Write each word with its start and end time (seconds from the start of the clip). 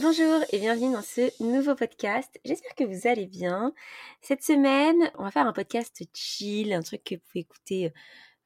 Bonjour 0.00 0.44
et 0.52 0.60
bienvenue 0.60 0.92
dans 0.92 1.02
ce 1.02 1.32
nouveau 1.42 1.74
podcast. 1.74 2.38
J'espère 2.44 2.76
que 2.76 2.84
vous 2.84 3.08
allez 3.08 3.26
bien. 3.26 3.72
Cette 4.22 4.44
semaine, 4.44 5.10
on 5.18 5.24
va 5.24 5.32
faire 5.32 5.46
un 5.48 5.52
podcast 5.52 6.00
chill, 6.14 6.72
un 6.72 6.82
truc 6.82 7.02
que 7.02 7.16
vous 7.16 7.20
pouvez 7.32 7.40
écouter 7.40 7.86
euh, 7.86 7.90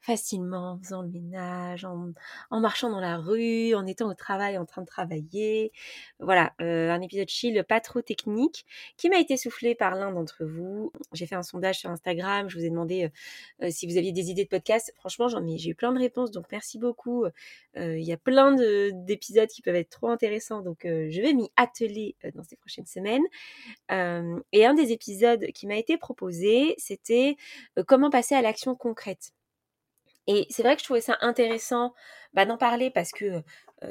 facilement 0.03 0.73
en 0.73 0.79
faisant 0.79 1.03
le 1.03 1.09
ménage, 1.09 1.85
en, 1.85 2.61
marchant 2.61 2.91
dans 2.91 3.01
la 3.01 3.19
rue, 3.19 3.73
en 3.75 3.87
étant 3.87 4.11
au 4.11 4.15
travail, 4.15 4.59
en 4.59 4.67
train 4.67 4.83
de 4.83 4.87
travailler. 4.87 5.73
Voilà, 6.19 6.53
euh, 6.61 6.91
un 6.91 7.01
épisode 7.01 7.29
chill 7.29 7.65
pas 7.69 7.81
trop 7.81 8.03
technique 8.03 8.67
qui 8.97 9.09
m'a 9.09 9.19
été 9.19 9.37
soufflé 9.37 9.75
par 9.77 9.95
l'un 9.95 10.13
d'entre 10.13 10.45
vous. 10.45 10.93
J'ai 11.13 11.27
fait 11.27 11.37
un 11.37 11.45
sondage 11.45 11.79
sur 11.79 11.91
Instagram, 11.91 12.49
je 12.51 12.59
vous 12.59 12.65
ai 12.65 12.71
demandé 12.71 13.05
euh, 13.05 13.67
euh, 13.67 13.71
si 13.71 13.87
vous 13.87 13.97
aviez 13.97 14.13
des 14.13 14.31
idées 14.31 14.45
de 14.45 14.49
podcast. 14.49 14.93
Franchement, 14.97 15.29
j'en 15.29 15.47
ai, 15.47 15.57
j'ai 15.57 15.71
eu 15.71 15.75
plein 15.77 15.93
de 15.93 15.99
réponses, 16.01 16.33
donc 16.33 16.47
merci 16.51 16.79
beaucoup. 16.79 17.25
Il 17.77 18.03
y 18.03 18.13
a 18.13 18.17
plein 18.17 18.55
d'épisodes 18.93 19.49
qui 19.49 19.63
peuvent 19.63 19.77
être 19.77 19.89
trop 19.89 20.09
intéressants, 20.09 20.61
donc 20.63 20.81
je 20.85 21.23
vais 21.23 21.33
m'y 21.33 21.49
atteler 21.57 22.17
dans 22.35 22.43
ces 22.43 22.57
prochaines 22.57 22.87
semaines. 22.87 23.23
et 23.91 24.67
un 24.67 24.75
des 24.75 24.93
épisodes 24.93 25.47
qui 25.53 25.67
m'a 25.67 25.77
été 25.77 25.97
proposé, 25.97 26.75
c'était 26.79 27.37
comment 27.87 28.11
passer 28.11 28.35
à 28.35 28.43
l'action 28.43 28.75
concrète. 28.75 29.33
Et 30.27 30.47
c'est 30.51 30.63
vrai 30.63 30.75
que 30.75 30.81
je 30.81 30.85
trouvais 30.85 31.01
ça 31.01 31.19
intéressant 31.21 31.95
bah, 32.33 32.45
d'en 32.45 32.57
parler 32.57 32.91
parce 32.91 33.13
que 33.13 33.43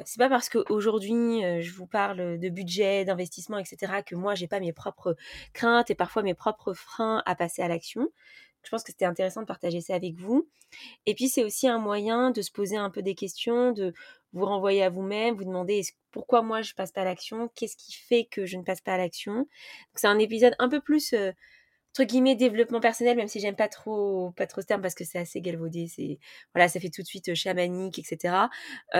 c'est 0.06 0.18
pas 0.18 0.30
parce 0.30 0.48
qu'aujourd'hui 0.48 1.42
je 1.60 1.72
vous 1.74 1.86
parle 1.86 2.38
de 2.38 2.48
budget, 2.48 3.04
d'investissement, 3.04 3.58
etc. 3.58 4.02
que 4.02 4.14
moi 4.14 4.34
j'ai 4.34 4.48
pas 4.48 4.58
mes 4.58 4.72
propres 4.72 5.16
craintes 5.52 5.90
et 5.90 5.94
parfois 5.94 6.22
mes 6.22 6.34
propres 6.34 6.72
freins 6.72 7.22
à 7.26 7.34
passer 7.34 7.60
à 7.60 7.68
l'action. 7.68 8.08
Je 8.62 8.70
pense 8.70 8.84
que 8.84 8.92
c'était 8.92 9.04
intéressant 9.04 9.42
de 9.42 9.46
partager 9.46 9.80
ça 9.80 9.94
avec 9.94 10.14
vous. 10.14 10.48
Et 11.04 11.14
puis 11.14 11.28
c'est 11.28 11.44
aussi 11.44 11.68
un 11.68 11.78
moyen 11.78 12.30
de 12.30 12.40
se 12.40 12.50
poser 12.50 12.76
un 12.76 12.88
peu 12.88 13.02
des 13.02 13.14
questions, 13.14 13.72
de 13.72 13.92
vous 14.32 14.46
renvoyer 14.46 14.82
à 14.82 14.88
vous-même, 14.88 15.34
vous 15.34 15.44
demander 15.44 15.82
pourquoi 16.10 16.40
moi 16.40 16.62
je 16.62 16.72
passe 16.72 16.92
pas 16.92 17.02
à 17.02 17.04
l'action, 17.04 17.50
qu'est-ce 17.54 17.76
qui 17.76 17.92
fait 17.92 18.24
que 18.24 18.46
je 18.46 18.56
ne 18.56 18.62
passe 18.62 18.80
pas 18.80 18.94
à 18.94 18.96
l'action? 18.96 19.46
C'est 19.94 20.06
un 20.06 20.18
épisode 20.18 20.54
un 20.58 20.70
peu 20.70 20.80
plus 20.80 21.14
entre 21.92 22.04
guillemets 22.04 22.34
développement 22.34 22.80
personnel 22.80 23.16
même 23.16 23.28
si 23.28 23.40
j'aime 23.40 23.56
pas 23.56 23.68
trop 23.68 24.30
pas 24.32 24.46
trop 24.46 24.60
ce 24.62 24.66
terme 24.66 24.80
parce 24.80 24.94
que 24.94 25.04
c'est 25.04 25.18
assez 25.18 25.40
galvaudé 25.40 25.86
c'est 25.88 26.18
voilà 26.54 26.68
ça 26.68 26.80
fait 26.80 26.88
tout 26.88 27.02
de 27.02 27.06
suite 27.06 27.28
euh, 27.28 27.34
chamanique 27.34 27.98
etc 27.98 28.34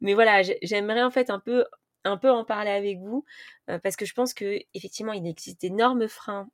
mais 0.00 0.14
voilà 0.14 0.42
j'aimerais 0.62 1.02
en 1.02 1.10
fait 1.10 1.30
un 1.30 1.38
peu 1.38 1.64
un 2.04 2.16
peu 2.16 2.30
en 2.30 2.44
parler 2.44 2.70
avec 2.70 2.98
vous 2.98 3.24
euh, 3.68 3.78
parce 3.78 3.96
que 3.96 4.04
je 4.04 4.14
pense 4.14 4.34
que 4.34 4.58
effectivement 4.74 5.12
il 5.12 5.26
existe 5.26 5.60
d'énormes 5.60 6.08
freins 6.08 6.48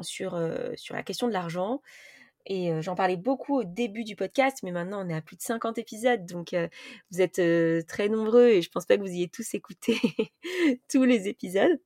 sur 0.00 0.34
euh, 0.34 0.72
sur 0.76 0.94
la 0.94 1.02
question 1.02 1.28
de 1.28 1.32
l'argent 1.32 1.80
et 2.50 2.70
j'en 2.80 2.94
parlais 2.94 3.18
beaucoup 3.18 3.58
au 3.58 3.64
début 3.64 4.04
du 4.04 4.16
podcast, 4.16 4.60
mais 4.62 4.72
maintenant 4.72 5.04
on 5.04 5.10
est 5.10 5.14
à 5.14 5.20
plus 5.20 5.36
de 5.36 5.42
50 5.42 5.76
épisodes, 5.76 6.24
donc 6.24 6.56
vous 7.10 7.20
êtes 7.20 7.42
très 7.86 8.08
nombreux 8.08 8.48
et 8.48 8.62
je 8.62 8.70
pense 8.70 8.86
pas 8.86 8.96
que 8.96 9.02
vous 9.02 9.08
ayez 9.08 9.28
tous 9.28 9.52
écouté 9.52 9.98
tous 10.88 11.04
les 11.04 11.28
épisodes. 11.28 11.78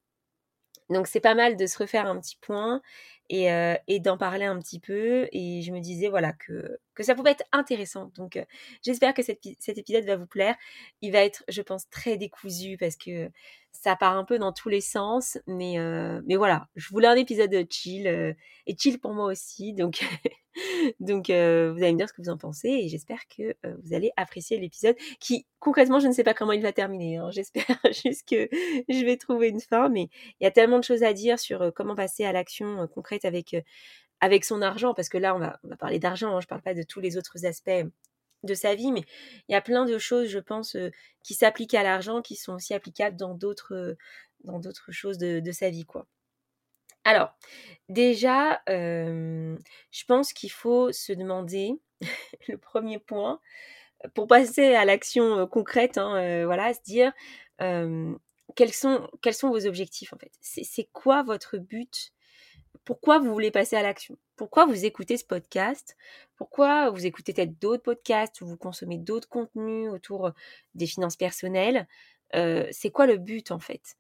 Donc 0.91 1.07
c'est 1.07 1.21
pas 1.21 1.35
mal 1.35 1.57
de 1.57 1.67
se 1.67 1.79
refaire 1.79 2.07
un 2.07 2.19
petit 2.21 2.37
point 2.41 2.83
et, 3.31 3.51
euh, 3.51 3.75
et 3.89 4.01
d'en 4.01 4.19
parler 4.19 4.45
un 4.45 4.59
petit 4.59 4.81
peu. 4.81 5.29
Et 5.33 5.63
je 5.63 5.73
me 5.73 5.81
disais 5.81 6.09
voilà 6.09 6.33
que, 6.33 6.79
que 6.95 7.03
ça 7.03 7.15
pouvait 7.15 7.31
être 7.33 7.45
intéressant. 7.53 8.13
Donc 8.15 8.37
euh, 8.37 8.45
j'espère 8.83 9.15
que 9.15 9.23
cet 9.23 9.79
épisode 9.79 10.05
va 10.05 10.17
vous 10.17 10.27
plaire. 10.27 10.55
Il 11.01 11.13
va 11.13 11.21
être, 11.21 11.45
je 11.49 11.63
pense, 11.63 11.89
très 11.91 12.17
décousu 12.17 12.77
parce 12.79 12.97
que 12.97 13.31
ça 13.73 13.97
part 13.97 14.17
un 14.17 14.25
peu 14.25 14.39
dans 14.39 14.53
tous 14.53 14.69
les 14.69 14.81
sens. 14.83 15.39
Mais, 15.47 15.79
euh, 15.79 16.21
mais 16.27 16.37
voilà, 16.37 16.69
je 16.77 16.89
voulais 16.91 17.09
un 17.09 17.17
épisode 17.17 17.55
chill 17.71 18.07
et 18.67 18.77
chill 18.79 19.01
pour 19.01 19.15
moi 19.15 19.27
aussi. 19.27 19.73
Donc 19.73 20.05
Donc, 21.01 21.31
euh, 21.31 21.73
vous 21.73 21.83
allez 21.83 21.93
me 21.93 21.99
dire 21.99 22.09
ce 22.09 22.13
que 22.13 22.23
vous 22.23 22.29
en 22.29 22.37
pensez 22.37 22.69
et 22.69 22.89
j'espère 22.89 23.21
que 23.29 23.55
euh, 23.65 23.77
vous 23.83 23.95
allez 23.95 24.11
apprécier 24.17 24.59
l'épisode 24.59 24.97
qui, 25.21 25.47
concrètement, 25.59 26.01
je 26.01 26.09
ne 26.09 26.13
sais 26.13 26.25
pas 26.25 26.35
comment 26.35 26.53
il 26.53 26.63
va 26.63 26.73
terminer. 26.73 27.17
Hein. 27.17 27.31
J'espère 27.33 27.65
juste 27.85 28.29
que 28.29 28.49
je 28.89 29.05
vais 29.05 29.17
trouver 29.17 29.49
une 29.49 29.61
fin, 29.61 29.89
mais 29.89 30.09
il 30.41 30.45
y 30.45 30.47
a 30.47 30.51
tellement 30.51 30.79
de 30.79 30.85
choses 30.85 31.03
à 31.03 31.13
dire 31.13 31.39
sur 31.39 31.63
euh, 31.63 31.71
comment 31.71 31.95
passer 31.95 32.25
à 32.25 32.33
l'action 32.33 32.87
concrète 32.89 33.25
avec, 33.25 33.65
son 34.45 34.63
argent, 34.63 34.95
parce 34.95 35.09
que 35.09 35.19
là, 35.19 35.35
on 35.35 35.39
va, 35.39 35.59
on 35.65 35.77
parler 35.77 35.99
d'argent, 35.99 36.37
hein. 36.37 36.41
je 36.41 36.47
ne 36.47 36.49
parle 36.49 36.63
pas 36.63 36.75
de 36.75 36.83
tous 36.83 37.01
les 37.01 37.17
autres 37.17 37.47
aspects 37.47 37.71
de 38.45 38.55
sa 38.55 38.75
vie, 38.75 38.91
mais 38.91 39.05
il 39.49 39.53
y 39.53 39.55
a 39.55 39.61
plein 39.61 39.85
de 39.85 39.99
choses, 39.99 40.29
je 40.29 40.41
pense, 40.41 40.77
qui 41.23 41.35
s'appliquent 41.35 41.75
à 41.75 41.85
l'argent, 41.85 42.23
qui 42.23 42.35
sont 42.35 42.55
aussi 42.55 42.75
applicables 42.75 43.17
dans 43.17 43.35
d'autres 43.35 43.97
dans 44.45 44.59
d'autres 44.59 44.91
choses 44.91 45.19
de, 45.19 45.39
de 45.39 45.53
sa 45.53 45.71
vie, 45.71 45.85
quoi. 45.85 46.07
Alors, 47.05 47.35
déjà, 47.89 48.63
je 48.69 50.05
pense 50.07 50.33
qu'il 50.33 50.51
faut 50.51 50.93
se 50.93 51.13
demander, 51.13 51.81
le 52.49 52.57
premier 52.57 52.99
point, 52.99 53.41
pour 54.15 54.27
passer 54.27 54.75
à 54.75 54.85
l'action 54.85 55.47
concrète, 55.47 55.99
hein, 55.99 56.45
voilà, 56.45 56.75
se 56.75 56.83
dire 56.83 57.13
quels, 57.59 58.73
sont, 58.73 59.09
quels 59.21 59.35
sont 59.35 59.51
vos 59.51 59.67
objectifs 59.67 60.13
en 60.13 60.19
fait? 60.19 60.33
C'est 60.41 60.89
quoi 60.93 61.23
votre 61.23 61.59
but? 61.59 62.13
Pourquoi 62.85 63.19
vous 63.19 63.31
voulez 63.33 63.51
passer 63.51 63.77
à 63.77 63.83
l'action? 63.83 64.17
Pourquoi 64.37 64.67
vous 64.67 64.85
écoutez 64.85 65.17
ce 65.17 65.25
podcast? 65.25 65.97
Pourquoi 66.37 66.91
vous 66.91 67.07
écoutez 67.07 67.33
peut-être 67.33 67.59
d'autres 67.59 67.83
podcasts 67.83 68.41
ou 68.41 68.47
vous 68.47 68.57
consommez 68.57 68.99
d'autres 68.99 69.29
contenus 69.29 69.91
autour 69.91 70.33
des 70.75 70.87
finances 70.87 71.17
personnelles? 71.17 71.87
C'est 72.33 72.91
quoi 72.93 73.07
le 73.07 73.19
but 73.19 73.51
en 73.51 73.59
fait? 73.59 73.97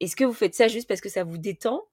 Est-ce 0.00 0.16
que 0.16 0.24
vous 0.24 0.32
faites 0.32 0.54
ça 0.54 0.68
juste 0.68 0.88
parce 0.88 1.00
que 1.00 1.08
ça 1.08 1.24
vous 1.24 1.38
détend 1.38 1.86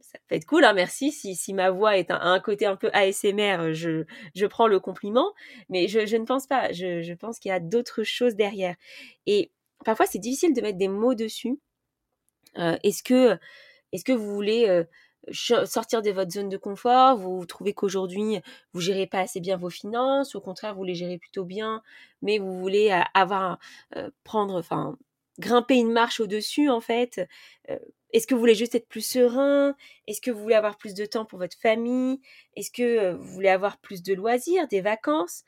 ça 0.00 0.18
peut 0.28 0.34
être 0.34 0.46
cool, 0.46 0.64
hein, 0.64 0.72
merci. 0.72 1.12
Si, 1.12 1.54
ma 1.54 1.70
voix 1.70 1.96
est 1.96 2.10
un, 2.10 2.40
côté 2.40 2.66
un 2.66 2.76
peu 2.76 2.90
ASMR, 2.92 3.72
je, 3.72 4.04
je 4.34 4.46
prends 4.46 4.66
le 4.66 4.80
compliment. 4.80 5.32
Mais 5.68 5.88
je, 5.88 6.16
ne 6.16 6.24
pense 6.24 6.46
pas. 6.46 6.72
Je, 6.72 7.14
pense 7.14 7.38
qu'il 7.38 7.50
y 7.50 7.52
a 7.52 7.60
d'autres 7.60 8.02
choses 8.02 8.34
derrière. 8.36 8.76
Et 9.26 9.50
parfois, 9.84 10.06
c'est 10.06 10.18
difficile 10.18 10.54
de 10.54 10.60
mettre 10.60 10.78
des 10.78 10.88
mots 10.88 11.14
dessus. 11.14 11.58
Euh, 12.58 12.76
est-ce 12.82 13.02
que, 13.02 13.38
vous 14.12 14.34
voulez 14.34 14.68
euh, 14.68 14.84
sortir 15.32 16.02
de 16.02 16.10
votre 16.10 16.30
zone 16.30 16.48
de 16.48 16.58
confort? 16.58 17.16
Vous 17.16 17.46
trouvez 17.46 17.72
qu'aujourd'hui, 17.72 18.40
vous 18.74 18.80
gérez 18.80 19.06
pas 19.06 19.20
assez 19.20 19.40
bien 19.40 19.56
vos 19.56 19.70
finances? 19.70 20.34
Au 20.34 20.40
contraire, 20.40 20.74
vous 20.74 20.84
les 20.84 20.94
gérez 20.94 21.18
plutôt 21.18 21.44
bien, 21.44 21.82
mais 22.20 22.38
vous 22.38 22.58
voulez 22.58 22.90
euh, 22.90 23.00
avoir, 23.14 23.58
prendre, 24.24 24.58
enfin, 24.58 24.98
grimper 25.38 25.76
une 25.76 25.92
marche 25.92 26.20
au-dessus, 26.20 26.68
en 26.68 26.80
fait? 26.80 27.26
Est-ce 28.12 28.26
que 28.26 28.34
vous 28.34 28.40
voulez 28.40 28.54
juste 28.54 28.74
être 28.74 28.88
plus 28.88 29.04
serein? 29.06 29.74
Est-ce 30.06 30.20
que 30.20 30.30
vous 30.30 30.40
voulez 30.40 30.54
avoir 30.54 30.76
plus 30.76 30.92
de 30.94 31.06
temps 31.06 31.24
pour 31.24 31.38
votre 31.38 31.56
famille? 31.56 32.20
Est-ce 32.56 32.70
que 32.70 32.82
euh, 32.82 33.16
vous 33.16 33.32
voulez 33.32 33.48
avoir 33.48 33.78
plus 33.78 34.02
de 34.02 34.12
loisirs, 34.12 34.68
des 34.68 34.82
vacances? 34.82 35.44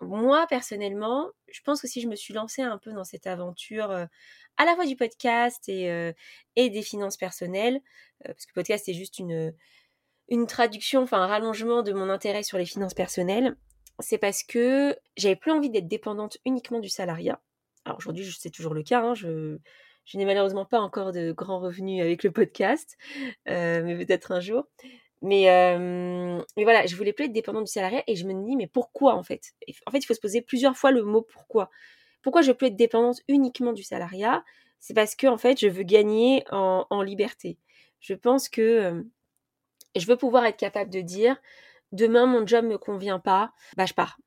Moi, 0.00 0.46
personnellement, 0.48 1.30
je 1.48 1.60
pense 1.62 1.82
que 1.82 1.88
si 1.88 2.00
je 2.00 2.06
me 2.06 2.14
suis 2.14 2.32
lancée 2.32 2.62
un 2.62 2.78
peu 2.78 2.92
dans 2.92 3.02
cette 3.02 3.26
aventure 3.26 3.90
euh, 3.90 4.06
à 4.56 4.64
la 4.64 4.74
fois 4.76 4.86
du 4.86 4.94
podcast 4.94 5.68
et, 5.68 5.90
euh, 5.90 6.12
des 6.56 6.82
finances 6.82 7.16
personnelles, 7.16 7.80
parce 8.24 8.46
que 8.46 8.52
le 8.54 8.60
podcast 8.60 8.88
est 8.88 8.94
juste 8.94 9.18
une, 9.18 9.52
traduction, 10.46 11.02
enfin 11.02 11.20
un 11.20 11.26
rallongement 11.26 11.82
de 11.82 11.92
mon 11.92 12.08
intérêt 12.08 12.42
sur 12.42 12.56
les 12.56 12.66
finances 12.66 12.94
personnelles, 12.94 13.56
c'est 13.98 14.18
parce 14.18 14.42
que 14.44 14.96
j'avais 15.16 15.36
plus 15.36 15.50
envie 15.50 15.70
d'être 15.70 15.88
dépendante 15.88 16.38
uniquement 16.44 16.80
du 16.80 16.88
salariat. 16.88 17.40
Alors 17.84 17.98
aujourd'hui, 17.98 18.26
c'est 18.38 18.50
toujours 18.50 18.74
le 18.74 18.82
cas, 18.82 19.02
hein, 19.02 19.14
je 20.06 20.16
n'ai 20.16 20.24
malheureusement 20.24 20.64
pas 20.64 20.80
encore 20.80 21.12
de 21.12 21.32
grands 21.32 21.60
revenus 21.60 22.00
avec 22.00 22.22
le 22.22 22.30
podcast, 22.30 22.96
euh, 23.48 23.82
mais 23.84 23.96
peut-être 24.06 24.32
un 24.32 24.40
jour. 24.40 24.64
Mais, 25.20 25.50
euh, 25.50 26.40
voilà, 26.56 26.86
je 26.86 26.94
voulais 26.94 27.12
plus 27.12 27.24
être 27.24 27.32
dépendante 27.32 27.64
du 27.64 27.72
salariat 27.72 28.02
et 28.06 28.14
je 28.14 28.26
me 28.26 28.44
dis, 28.44 28.56
mais 28.56 28.68
pourquoi 28.68 29.14
en 29.14 29.24
fait? 29.24 29.52
En 29.86 29.90
fait, 29.90 29.98
il 29.98 30.06
faut 30.06 30.14
se 30.14 30.20
poser 30.20 30.42
plusieurs 30.42 30.76
fois 30.76 30.92
le 30.92 31.02
mot 31.02 31.22
pourquoi. 31.22 31.70
Pourquoi 32.22 32.42
je 32.42 32.48
veux 32.48 32.56
plus 32.56 32.68
être 32.68 32.76
dépendante 32.76 33.20
uniquement 33.28 33.72
du 33.72 33.82
salariat? 33.82 34.44
C'est 34.78 34.94
parce 34.94 35.16
que 35.16 35.26
en 35.26 35.38
fait, 35.38 35.58
je 35.58 35.66
veux 35.66 35.82
gagner 35.82 36.44
en, 36.50 37.02
liberté. 37.02 37.58
Je 38.00 38.14
pense 38.14 38.48
que 38.48 38.62
euh, 38.62 39.02
je 39.96 40.06
veux 40.06 40.16
pouvoir 40.16 40.44
être 40.44 40.56
capable 40.56 40.90
de 40.90 41.00
dire, 41.00 41.36
demain 41.92 42.26
mon 42.26 42.46
job 42.46 42.64
me 42.64 42.78
convient 42.78 43.18
pas, 43.18 43.52
bah 43.76 43.86
je 43.86 43.94
pars. 43.94 44.18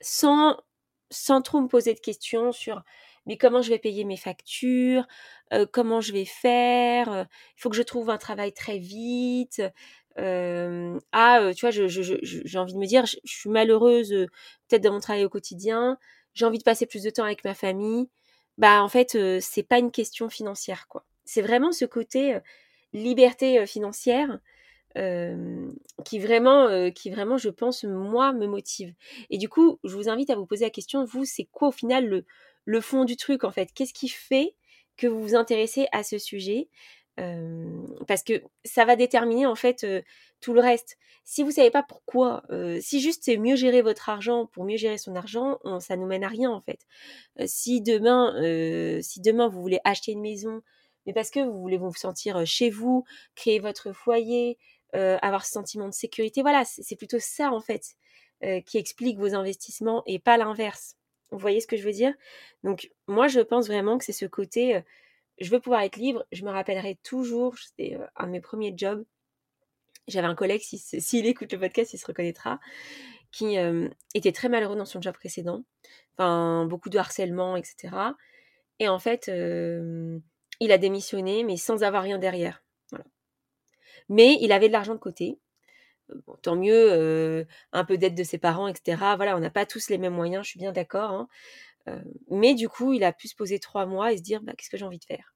Sans, 0.00 0.56
sans 1.10 1.42
trop 1.42 1.60
me 1.60 1.68
poser 1.68 1.94
de 1.94 2.00
questions 2.00 2.52
sur 2.52 2.82
mais 3.26 3.36
comment 3.36 3.62
je 3.62 3.70
vais 3.70 3.78
payer 3.78 4.04
mes 4.04 4.16
factures, 4.16 5.06
comment 5.72 6.00
je 6.00 6.12
vais 6.12 6.24
faire, 6.24 7.26
il 7.56 7.60
faut 7.60 7.70
que 7.70 7.76
je 7.76 7.82
trouve 7.82 8.10
un 8.10 8.18
travail 8.18 8.52
très 8.52 8.78
vite. 8.78 9.62
Ah, 10.16 11.50
tu 11.54 11.60
vois, 11.60 11.70
j'ai 11.70 12.58
envie 12.58 12.74
de 12.74 12.78
me 12.78 12.86
dire, 12.86 13.06
je, 13.06 13.16
suis 13.24 13.50
malheureuse 13.50 14.10
peut-être 14.68 14.82
dans 14.82 14.92
mon 14.92 15.00
travail 15.00 15.24
au 15.24 15.28
quotidien, 15.28 15.98
j'ai 16.34 16.44
envie 16.44 16.58
de 16.58 16.64
passer 16.64 16.86
plus 16.86 17.02
de 17.02 17.10
temps 17.10 17.24
avec 17.24 17.44
ma 17.44 17.54
famille. 17.54 18.08
Bah 18.58 18.82
en 18.82 18.88
fait, 18.88 19.18
c'est 19.40 19.62
pas 19.62 19.78
une 19.78 19.90
question 19.90 20.28
financière 20.30 20.86
quoi. 20.88 21.04
C'est 21.24 21.42
vraiment 21.42 21.72
ce 21.72 21.84
côté 21.84 22.38
liberté 22.92 23.66
financière 23.66 24.38
qui 26.04 26.18
vraiment, 26.18 26.90
qui 26.92 27.10
vraiment, 27.10 27.36
je 27.36 27.50
pense, 27.50 27.84
moi, 27.84 28.32
me 28.32 28.46
motive. 28.46 28.94
Et 29.30 29.38
du 29.38 29.48
coup, 29.48 29.78
je 29.84 29.94
vous 29.94 30.08
invite 30.08 30.30
à 30.30 30.36
vous 30.36 30.46
poser 30.46 30.64
la 30.64 30.70
question, 30.70 31.04
vous, 31.04 31.24
c'est 31.24 31.44
quoi 31.44 31.68
au 31.68 31.72
final 31.72 32.06
le, 32.06 32.24
le 32.66 32.82
fond 32.82 33.04
du 33.04 33.16
truc 33.16 33.44
en 33.44 33.50
fait 33.50 33.72
Qu'est-ce 33.72 33.94
qui 33.94 34.08
fait 34.08 34.54
que 34.98 35.06
vous 35.06 35.22
vous 35.22 35.34
intéressez 35.34 35.86
à 35.92 36.02
ce 36.02 36.18
sujet 36.18 36.68
parce 38.06 38.22
que 38.22 38.42
ça 38.64 38.84
va 38.84 38.96
déterminer 38.96 39.46
en 39.46 39.54
fait 39.54 39.86
tout 40.40 40.52
le 40.52 40.60
reste. 40.60 40.98
Si 41.24 41.42
vous 41.42 41.50
savez 41.50 41.70
pas 41.70 41.82
pourquoi, 41.82 42.42
si 42.80 43.00
juste 43.00 43.24
c'est 43.24 43.38
mieux 43.38 43.56
gérer 43.56 43.82
votre 43.82 44.08
argent 44.08 44.46
pour 44.46 44.64
mieux 44.64 44.76
gérer 44.76 44.98
son 44.98 45.16
argent, 45.16 45.58
ça 45.80 45.96
nous 45.96 46.06
mène 46.06 46.24
à 46.24 46.28
rien 46.28 46.50
en 46.50 46.60
fait. 46.60 46.80
si 47.46 47.80
demain, 47.80 48.34
si 49.02 49.20
demain 49.20 49.48
vous 49.48 49.60
voulez 49.60 49.80
acheter 49.84 50.12
une 50.12 50.20
maison, 50.20 50.62
mais 51.06 51.12
parce 51.12 51.30
que 51.30 51.40
vous 51.40 51.58
voulez 51.58 51.78
vous 51.78 51.92
sentir 51.94 52.46
chez 52.46 52.68
vous, 52.68 53.04
créer 53.34 53.60
votre 53.60 53.92
foyer, 53.92 54.58
avoir 54.92 55.46
ce 55.46 55.52
sentiment 55.52 55.88
de 55.88 55.94
sécurité, 55.94 56.42
voilà, 56.42 56.64
c'est 56.66 56.96
plutôt 56.96 57.18
ça 57.18 57.50
en 57.50 57.60
fait 57.60 57.94
qui 58.66 58.76
explique 58.76 59.18
vos 59.18 59.34
investissements 59.34 60.02
et 60.06 60.18
pas 60.18 60.36
l'inverse. 60.36 60.96
Vous 61.30 61.38
voyez 61.38 61.60
ce 61.60 61.66
que 61.66 61.76
je 61.76 61.82
veux 61.82 61.92
dire? 61.92 62.14
Donc 62.64 62.90
moi 63.06 63.28
je 63.28 63.40
pense 63.40 63.66
vraiment 63.66 63.98
que 63.98 64.04
c'est 64.04 64.12
ce 64.12 64.26
côté 64.26 64.82
je 65.38 65.50
veux 65.50 65.60
pouvoir 65.60 65.82
être 65.82 65.96
libre. 65.96 66.24
Je 66.32 66.44
me 66.44 66.50
rappellerai 66.50 66.98
toujours, 67.02 67.58
c'était 67.58 67.98
un 68.16 68.26
de 68.26 68.32
mes 68.32 68.40
premiers 68.40 68.72
jobs. 68.76 69.04
J'avais 70.08 70.28
un 70.28 70.34
collègue, 70.34 70.62
s'il 70.62 71.26
écoute 71.26 71.52
le 71.52 71.58
podcast, 71.58 71.92
il 71.92 71.98
se 71.98 72.06
reconnaîtra, 72.06 72.60
qui 73.32 73.56
était 74.14 74.32
très 74.32 74.48
malheureux 74.48 74.76
dans 74.76 74.86
son 74.86 75.02
job 75.02 75.14
précédent. 75.14 75.64
Enfin, 76.16 76.64
beaucoup 76.64 76.88
de 76.88 76.96
harcèlement, 76.96 77.56
etc. 77.56 77.94
Et 78.78 78.88
en 78.88 78.98
fait, 78.98 79.26
il 79.28 80.72
a 80.72 80.78
démissionné, 80.78 81.44
mais 81.44 81.56
sans 81.56 81.82
avoir 81.82 82.02
rien 82.02 82.18
derrière. 82.18 82.62
Mais 84.08 84.38
il 84.40 84.52
avait 84.52 84.68
de 84.68 84.72
l'argent 84.72 84.94
de 84.94 85.00
côté. 85.00 85.38
Tant 86.42 86.56
mieux, 86.56 87.46
un 87.72 87.84
peu 87.84 87.98
d'aide 87.98 88.14
de 88.14 88.24
ses 88.24 88.38
parents, 88.38 88.68
etc. 88.68 88.96
Voilà, 89.16 89.36
on 89.36 89.40
n'a 89.40 89.50
pas 89.50 89.66
tous 89.66 89.88
les 89.88 89.98
mêmes 89.98 90.14
moyens, 90.14 90.44
je 90.44 90.50
suis 90.50 90.58
bien 90.58 90.72
d'accord. 90.72 91.10
Hein 91.10 91.28
mais 92.30 92.54
du 92.54 92.68
coup, 92.68 92.92
il 92.92 93.04
a 93.04 93.12
pu 93.12 93.28
se 93.28 93.36
poser 93.36 93.58
trois 93.58 93.86
mois 93.86 94.12
et 94.12 94.16
se 94.16 94.22
dire 94.22 94.42
bah, 94.42 94.52
qu'est-ce 94.56 94.70
que 94.70 94.76
j'ai 94.76 94.84
envie 94.84 94.98
de 94.98 95.04
faire? 95.04 95.34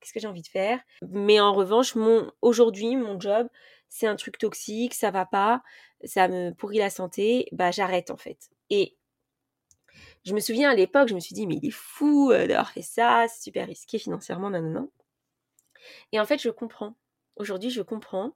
Qu'est-ce 0.00 0.12
que 0.12 0.20
j'ai 0.20 0.28
envie 0.28 0.42
de 0.42 0.48
faire? 0.48 0.80
Mais 1.08 1.38
en 1.40 1.52
revanche, 1.52 1.94
mon 1.94 2.32
aujourd'hui, 2.42 2.96
mon 2.96 3.20
job, 3.20 3.48
c'est 3.88 4.06
un 4.06 4.16
truc 4.16 4.38
toxique, 4.38 4.94
ça 4.94 5.10
va 5.10 5.24
pas, 5.24 5.62
ça 6.04 6.28
me 6.28 6.52
pourrit 6.52 6.78
la 6.78 6.90
santé, 6.90 7.48
bah 7.52 7.70
j'arrête 7.70 8.10
en 8.10 8.16
fait. 8.16 8.50
Et 8.70 8.96
je 10.24 10.34
me 10.34 10.40
souviens 10.40 10.70
à 10.70 10.74
l'époque, 10.74 11.08
je 11.08 11.14
me 11.14 11.20
suis 11.20 11.34
dit 11.34 11.46
mais 11.46 11.56
il 11.56 11.66
est 11.66 11.72
fou 11.72 12.32
d'avoir 12.32 12.70
fait 12.70 12.82
ça, 12.82 13.26
c'est 13.28 13.42
super 13.42 13.66
risqué 13.66 13.98
financièrement, 13.98 14.50
non. 14.50 14.90
Et 16.12 16.18
en 16.18 16.26
fait, 16.26 16.40
je 16.42 16.50
comprends. 16.50 16.96
Aujourd'hui, 17.36 17.70
je 17.70 17.82
comprends 17.82 18.34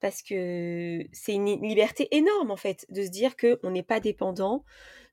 parce 0.00 0.22
que 0.22 1.04
c'est 1.12 1.34
une 1.34 1.62
liberté 1.62 2.08
énorme 2.10 2.50
en 2.50 2.56
fait 2.56 2.86
de 2.90 3.02
se 3.02 3.10
dire 3.10 3.36
qu'on 3.36 3.70
n'est 3.70 3.82
pas 3.82 4.00
dépendant 4.00 4.64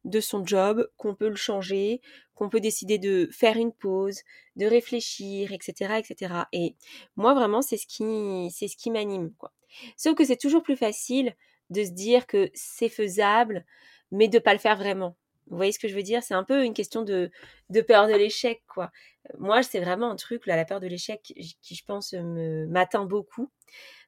de 0.04 0.20
son 0.20 0.46
job, 0.46 0.90
qu'on 0.98 1.16
peut 1.16 1.30
le 1.30 1.36
changer, 1.36 2.02
qu'on 2.36 2.50
peut 2.50 2.60
décider 2.60 2.98
de 2.98 3.30
faire 3.32 3.56
une 3.56 3.72
pause, 3.72 4.20
de 4.58 4.66
réfléchir, 4.66 5.54
etc., 5.54 5.96
etc. 5.98 6.34
Et 6.52 6.76
moi 7.16 7.34
vraiment 7.34 7.62
c'est 7.62 7.78
ce 7.78 7.88
qui 7.88 8.50
c'est 8.52 8.68
ce 8.68 8.76
qui 8.76 8.92
m'anime 8.92 9.34
quoi. 9.38 9.54
Sauf 9.98 10.16
que 10.16 10.26
c'est 10.26 10.38
toujours 10.38 10.64
plus 10.64 10.76
facile 10.78 11.36
de 11.70 11.84
se 11.84 11.92
dire 11.92 12.28
que 12.28 12.50
c'est 12.54 12.90
faisable, 12.90 13.66
mais 14.12 14.28
de 14.28 14.40
pas 14.40 14.54
le 14.54 14.60
faire 14.60 14.78
vraiment. 14.78 15.16
Vous 15.48 15.58
voyez 15.58 15.72
ce 15.72 15.80
que 15.80 15.88
je 15.88 15.96
veux 15.96 16.04
dire? 16.04 16.24
C'est 16.24 16.34
un 16.34 16.44
peu 16.44 16.64
une 16.64 16.74
question 16.74 17.02
de, 17.04 17.32
de 17.70 17.82
peur 17.82 18.08
de 18.08 18.14
l'échec, 18.14 18.64
quoi. 18.68 18.92
Moi, 19.40 19.64
c'est 19.64 19.80
vraiment 19.80 20.10
un 20.10 20.16
truc, 20.16 20.46
là, 20.46 20.56
la 20.56 20.66
peur 20.66 20.80
de 20.80 20.88
l'échec, 20.88 21.22
qui, 21.22 21.76
je 21.76 21.84
pense, 21.86 22.14
m'atteint 22.14 23.06
beaucoup. 23.06 23.50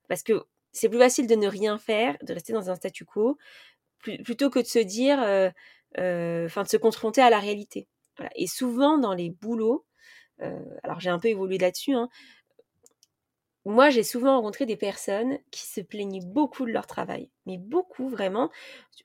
Parce 0.08 0.24
que 0.24 0.46
c'est 0.76 0.90
plus 0.90 1.00
facile 1.00 1.28
de 1.28 1.36
ne 1.36 1.48
rien 1.48 1.78
faire, 1.78 2.18
de 2.22 2.34
rester 2.34 2.54
dans 2.54 2.70
un 2.70 2.76
statu 2.76 3.06
quo, 3.06 3.38
plutôt 4.24 4.50
que 4.50 4.60
de 4.60 4.66
se 4.66 4.80
dire, 4.80 5.18
enfin 5.98 6.64
de 6.64 6.70
se 6.70 6.78
confronter 6.78 7.22
à 7.22 7.30
la 7.30 7.40
réalité. 7.40 7.88
Et 8.36 8.48
souvent 8.48 8.98
dans 8.98 9.14
les 9.14 9.30
boulots, 9.30 9.86
alors 10.84 11.00
j'ai 11.00 11.10
un 11.10 11.20
peu 11.20 11.30
évolué 11.30 11.58
là-dessus, 11.58 11.94
hein, 11.94 12.10
moi, 13.66 13.90
j'ai 13.90 14.04
souvent 14.04 14.36
rencontré 14.36 14.68
des 14.68 14.78
personnes 14.78 15.40
qui 15.50 15.66
se 15.66 15.82
plaignaient 15.82 16.24
beaucoup 16.24 16.66
de 16.66 16.72
leur 16.72 16.86
travail, 16.86 17.32
mais 17.48 17.58
beaucoup 17.58 18.10
vraiment. 18.10 18.52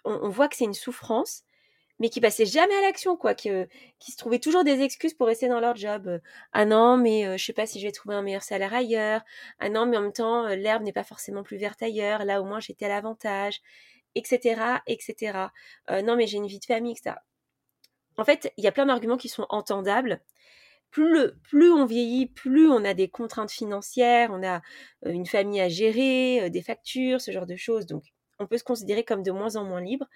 On, 0.05 0.29
voit 0.29 0.49
que 0.49 0.57
c'est 0.57 0.67
une 0.67 0.75
souffrance, 0.75 1.45
mais 2.01 2.09
qui 2.09 2.21
passaient 2.21 2.47
jamais 2.47 2.75
à 2.75 2.81
l'action, 2.83 3.17
quoi, 3.17 3.35
qui, 3.35 3.49
se 3.49 4.17
trouvaient 4.17 4.41
toujours 4.41 4.65
des 4.65 4.81
excuses 4.83 5.15
pour 5.15 5.29
rester 5.29 5.49
dans 5.49 5.61
leur 5.61 5.77
job. 5.77 6.21
Ah 6.53 6.65
non, 6.65 6.97
mais 6.97 7.25
je 7.25 7.37
je 7.37 7.45
sais 7.45 7.53
pas 7.53 7.67
si 7.67 7.81
je 7.81 7.87
vais 7.87 7.93
trouver 7.93 8.15
un 8.15 8.23
meilleur 8.23 8.43
salaire 8.43 8.75
ailleurs. 8.75 9.23
Ah 9.61 9.69
non, 9.69 9.87
mais 9.87 9.97
en 9.97 10.03
même 10.03 10.13
temps, 10.13 10.47
l'herbe 10.49 10.83
n'est 10.83 10.93
pas 10.93 11.05
forcément 11.05 11.43
plus 11.43 11.57
verte 11.57 11.83
ailleurs. 11.83 12.25
Là, 12.25 12.41
au 12.41 12.45
moins, 12.45 12.61
j'étais 12.61 12.87
à 12.87 12.89
l'avantage 12.89 13.61
etc., 14.15 14.81
etc. 14.87 15.39
Euh, 15.91 16.03
non, 16.03 16.17
mais 16.17 16.27
j'ai 16.27 16.39
une 16.39 16.47
vie 16.47 16.59
de 16.61 16.65
famille, 16.65 16.93
etc. 16.93 17.17
En 18.17 18.25
fait, 18.25 18.53
il 18.57 18.65
y 18.65 18.69
a 18.69 18.73
plein 18.73 18.87
d'arguments 18.87 19.17
qui 19.17 19.29
sont 19.29 19.47
entendables. 19.51 20.21
Plus, 20.91 21.31
plus 21.43 21.71
on 21.71 21.87
vieillit, 21.87 22.27
plus 22.27 22.69
on 22.69 22.85
a 22.85 22.95
des 22.95 23.09
contraintes 23.09 23.53
financières, 23.53 24.31
on 24.33 24.43
a 24.43 24.61
euh, 25.07 25.13
une 25.13 25.27
famille 25.27 25.61
à 25.61 25.69
gérer, 25.69 26.43
euh, 26.43 26.49
des 26.51 26.63
factures, 26.63 27.21
ce 27.21 27.31
genre 27.31 27.47
de 27.47 27.57
choses. 27.57 27.87
Donc, 27.87 28.05
on 28.41 28.47
peut 28.47 28.59
se 28.59 28.65
considérer 28.65 29.05
comme 29.05 29.23
de 29.23 29.31
moins 29.31 29.57
en 29.57 29.65
moins 29.65 29.81
libre. 29.81 30.07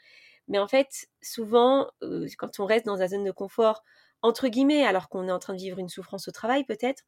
Mais 0.49 0.58
en 0.58 0.69
fait, 0.69 1.08
souvent, 1.23 1.91
quand 2.38 2.61
on 2.61 2.67
reste 2.67 2.87
dans 2.87 2.96
la 2.96 3.08
zone 3.08 3.25
de 3.25 3.31
confort, 3.31 3.82
entre 4.23 4.49
guillemets, 4.49 4.85
alors 4.85 5.08
qu'on 5.08 5.29
est 5.29 5.32
en 5.32 5.38
train 5.38 5.55
de 5.55 5.58
vivre 5.58 5.79
une 5.79 5.88
souffrance 5.88 6.29
au 6.29 6.32
travail, 6.32 6.64
peut-être, 6.64 7.02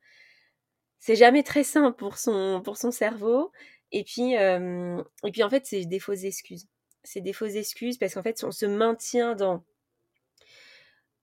c'est 0.99 1.17
jamais 1.17 1.43
très 1.43 1.65
simple 1.65 1.97
pour 1.97 2.19
son, 2.19 2.61
pour 2.65 2.77
son 2.77 2.91
cerveau. 2.91 3.53
Et 3.93 4.05
puis, 4.05 4.33
et 4.35 5.31
puis 5.33 5.43
en 5.43 5.51
fait, 5.51 5.67
c'est 5.67 5.85
des 5.87 6.01
fausses 6.01 6.25
excuses 6.25 6.67
c'est 7.07 7.21
des 7.21 7.33
fausses 7.33 7.55
excuses 7.55 7.99
parce 7.99 8.15
qu'en 8.15 8.23
fait, 8.23 8.43
on 8.45 8.51
se 8.51 8.67
maintient 8.67 9.35
dans 9.35 9.65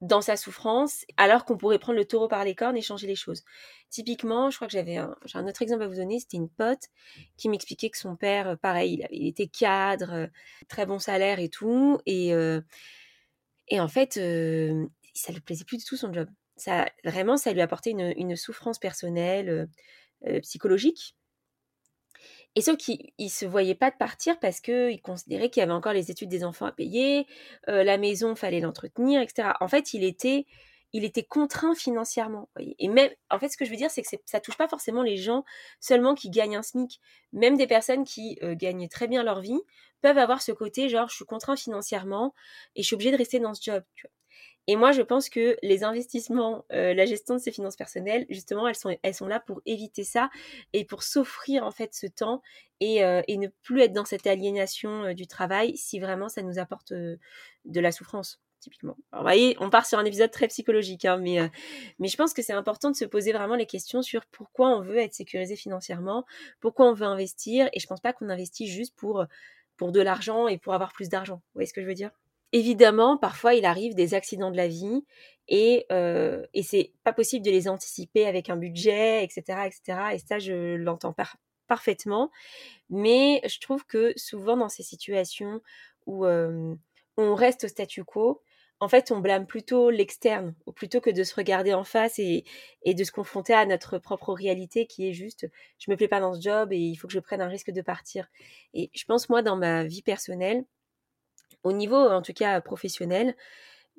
dans 0.03 0.21
sa 0.21 0.35
souffrance, 0.35 1.05
alors 1.15 1.45
qu'on 1.45 1.57
pourrait 1.57 1.79
prendre 1.79 1.97
le 1.97 2.05
taureau 2.05 2.27
par 2.27 2.43
les 2.43 2.55
cornes 2.55 2.75
et 2.75 2.81
changer 2.81 3.07
les 3.07 3.15
choses. 3.15 3.43
Typiquement, 3.89 4.49
je 4.49 4.57
crois 4.57 4.67
que 4.67 4.73
j'avais 4.73 4.97
un, 4.97 5.15
autre 5.47 5.61
exemple 5.61 5.83
à 5.83 5.87
vous 5.87 5.95
donner, 5.95 6.19
c'était 6.19 6.35
une 6.35 6.49
pote 6.49 6.89
qui 7.37 7.47
m'expliquait 7.47 7.89
que 7.89 7.97
son 7.97 8.17
père, 8.17 8.49
euh, 8.49 8.55
pareil, 8.57 8.95
il, 8.95 9.05
avait, 9.05 9.27
était 9.27 9.47
cadre, 9.47 10.11
euh, 10.13 10.27
très 10.67 10.85
bon 10.85 10.99
salaire 10.99 11.39
et 11.39 11.47
tout, 11.47 11.99
et, 12.05 12.33
euh, 12.33 12.59
en 13.71 13.87
fait, 13.87 14.13
ça 14.15 14.19
ne 14.21 15.35
lui 15.35 15.41
plaisait 15.41 15.63
plus 15.63 15.77
du 15.77 15.85
tout 15.85 15.95
son 15.95 16.11
job. 16.11 16.27
Ça, 16.57 16.85
vraiment, 17.05 17.37
ça 17.37 17.53
lui 17.53 17.61
apportait 17.61 17.91
une 17.91 18.35
souffrance 18.35 18.77
personnelle, 18.77 19.67
psychologique, 20.43 21.15
et 22.55 22.61
sauf 22.61 22.77
qu'il 22.77 23.11
ne 23.19 23.27
se 23.27 23.45
voyait 23.45 23.75
pas 23.75 23.89
de 23.89 23.95
partir 23.95 24.39
parce 24.39 24.59
qu'il 24.59 25.01
considérait 25.01 25.49
qu'il 25.49 25.61
y 25.61 25.63
avait 25.63 25.73
encore 25.73 25.93
les 25.93 26.11
études 26.11 26.29
des 26.29 26.43
enfants 26.43 26.65
à 26.65 26.71
payer, 26.71 27.25
euh, 27.67 27.83
la 27.83 27.97
maison, 27.97 28.35
fallait 28.35 28.59
l'entretenir, 28.59 29.21
etc. 29.21 29.49
En 29.59 29.67
fait, 29.67 29.93
il 29.93 30.03
était, 30.03 30.45
il 30.93 31.03
était 31.03 31.23
contraint 31.23 31.73
financièrement. 31.73 32.49
Et 32.77 32.87
même, 32.89 33.09
en 33.31 33.39
fait, 33.39 33.49
ce 33.49 33.57
que 33.57 33.65
je 33.65 33.71
veux 33.71 33.75
dire, 33.75 33.89
c'est 33.89 34.03
que 34.03 34.09
ça 34.25 34.39
touche 34.39 34.57
pas 34.57 34.67
forcément 34.67 35.01
les 35.01 35.17
gens 35.17 35.43
seulement 35.79 36.13
qui 36.13 36.29
gagnent 36.29 36.57
un 36.57 36.61
SMIC. 36.61 36.99
Même 37.31 37.57
des 37.57 37.67
personnes 37.67 38.03
qui 38.03 38.37
euh, 38.43 38.53
gagnent 38.55 38.87
très 38.87 39.07
bien 39.07 39.23
leur 39.23 39.41
vie 39.41 39.59
peuvent 40.01 40.19
avoir 40.19 40.41
ce 40.41 40.51
côté 40.51 40.89
genre, 40.89 41.09
je 41.09 41.15
suis 41.15 41.25
contraint 41.25 41.55
financièrement 41.55 42.35
et 42.75 42.83
je 42.83 42.87
suis 42.87 42.93
obligé 42.93 43.11
de 43.11 43.17
rester 43.17 43.39
dans 43.39 43.55
ce 43.55 43.63
job. 43.63 43.83
Et 44.67 44.75
moi, 44.77 44.93
je 44.93 45.01
pense 45.01 45.29
que 45.29 45.57
les 45.61 45.83
investissements, 45.83 46.65
euh, 46.71 46.93
la 46.93 47.05
gestion 47.05 47.35
de 47.35 47.39
ses 47.39 47.51
finances 47.51 47.75
personnelles, 47.75 48.25
justement, 48.29 48.67
elles 48.67 48.75
sont, 48.75 48.95
elles 49.01 49.13
sont 49.13 49.27
là 49.27 49.41
pour 49.41 49.61
éviter 49.65 50.03
ça 50.05 50.29
et 50.71 50.85
pour 50.85 51.03
s'offrir 51.03 51.65
en 51.65 51.71
fait 51.71 51.93
ce 51.93 52.07
temps 52.07 52.41
et, 52.79 53.03
euh, 53.03 53.21
et, 53.27 53.37
ne 53.37 53.49
plus 53.61 53.81
être 53.81 53.91
dans 53.93 54.05
cette 54.05 54.25
aliénation 54.25 55.03
euh, 55.03 55.13
du 55.13 55.27
travail 55.27 55.75
si 55.75 55.99
vraiment 55.99 56.29
ça 56.29 56.41
nous 56.43 56.59
apporte 56.59 56.93
de 56.93 57.19
la 57.65 57.91
souffrance. 57.91 58.39
Typiquement. 58.61 58.95
Alors, 59.11 59.23
vous 59.23 59.27
voyez, 59.27 59.57
on 59.59 59.69
part 59.69 59.85
sur 59.85 59.99
un 59.99 60.05
épisode 60.05 60.31
très 60.31 60.47
psychologique, 60.47 61.03
hein, 61.03 61.17
mais, 61.17 61.37
mais 61.99 62.07
je 62.07 62.15
pense 62.15 62.33
que 62.33 62.41
c'est 62.41 62.53
important 62.53 62.89
de 62.91 62.95
se 62.95 63.03
poser 63.03 63.33
vraiment 63.33 63.55
les 63.55 63.65
questions 63.65 64.01
sur 64.01 64.25
pourquoi 64.27 64.69
on 64.69 64.79
veut 64.79 64.99
être 64.99 65.13
sécurisé 65.13 65.57
financièrement, 65.57 66.23
pourquoi 66.61 66.85
on 66.85 66.93
veut 66.93 67.05
investir, 67.05 67.67
et 67.73 67.81
je 67.81 67.87
pense 67.87 67.99
pas 67.99 68.13
qu'on 68.13 68.29
investit 68.29 68.67
juste 68.67 68.95
pour, 68.95 69.25
pour 69.75 69.91
de 69.91 69.99
l'argent 69.99 70.47
et 70.47 70.57
pour 70.57 70.73
avoir 70.73 70.93
plus 70.93 71.09
d'argent. 71.09 71.35
Vous 71.35 71.55
voyez 71.55 71.67
ce 71.67 71.73
que 71.73 71.81
je 71.81 71.87
veux 71.87 71.93
dire? 71.93 72.11
Évidemment, 72.53 73.17
parfois 73.17 73.55
il 73.55 73.65
arrive 73.65 73.95
des 73.95 74.13
accidents 74.13 74.51
de 74.51 74.57
la 74.57 74.67
vie 74.67 75.03
et, 75.47 75.85
euh, 75.91 76.45
c'est 76.61 76.93
pas 77.03 77.11
possible 77.11 77.45
de 77.45 77.51
les 77.51 77.67
anticiper 77.67 78.27
avec 78.27 78.49
un 78.49 78.55
budget, 78.55 79.23
etc., 79.23 79.65
etc. 79.65 79.99
Et 80.13 80.19
ça, 80.19 80.39
je 80.39 80.75
l'entends 80.75 81.15
parfaitement. 81.67 82.31
Mais 82.89 83.41
je 83.45 83.59
trouve 83.59 83.85
que 83.85 84.13
souvent 84.15 84.55
dans 84.55 84.69
ces 84.69 84.83
situations 84.83 85.61
où 86.05 86.25
on 86.25 87.35
reste 87.35 87.65
au 87.65 87.67
statu 87.67 88.03
quo, 88.03 88.41
en 88.79 88.89
fait, 88.89 89.11
on 89.11 89.19
blâme 89.19 89.47
plutôt 89.47 89.89
l'externe, 89.89 90.53
plutôt 90.75 90.99
que 90.99 91.09
de 91.09 91.23
se 91.23 91.35
regarder 91.35 91.73
en 91.73 91.85
face 91.85 92.19
et, 92.19 92.43
et, 92.83 92.93
de 92.93 93.03
se 93.03 93.11
confronter 93.11 93.53
à 93.53 93.65
notre 93.65 93.97
propre 93.97 94.33
réalité 94.33 94.87
qui 94.87 95.07
est 95.07 95.13
juste, 95.13 95.47
je 95.79 95.89
me 95.89 95.95
plais 95.95 96.09
pas 96.09 96.19
dans 96.19 96.33
ce 96.33 96.41
job 96.41 96.73
et 96.73 96.77
il 96.77 96.95
faut 96.95 97.07
que 97.07 97.13
je 97.13 97.19
prenne 97.19 97.41
un 97.41 97.47
risque 97.47 97.71
de 97.71 97.81
partir. 97.81 98.27
Et 98.73 98.91
je 98.93 99.05
pense, 99.05 99.29
moi, 99.29 99.41
dans 99.41 99.55
ma 99.55 99.85
vie 99.85 100.01
personnelle, 100.01 100.65
au 101.63 101.73
niveau, 101.73 101.97
en 101.97 102.21
tout 102.21 102.33
cas, 102.33 102.59
professionnel, 102.61 103.35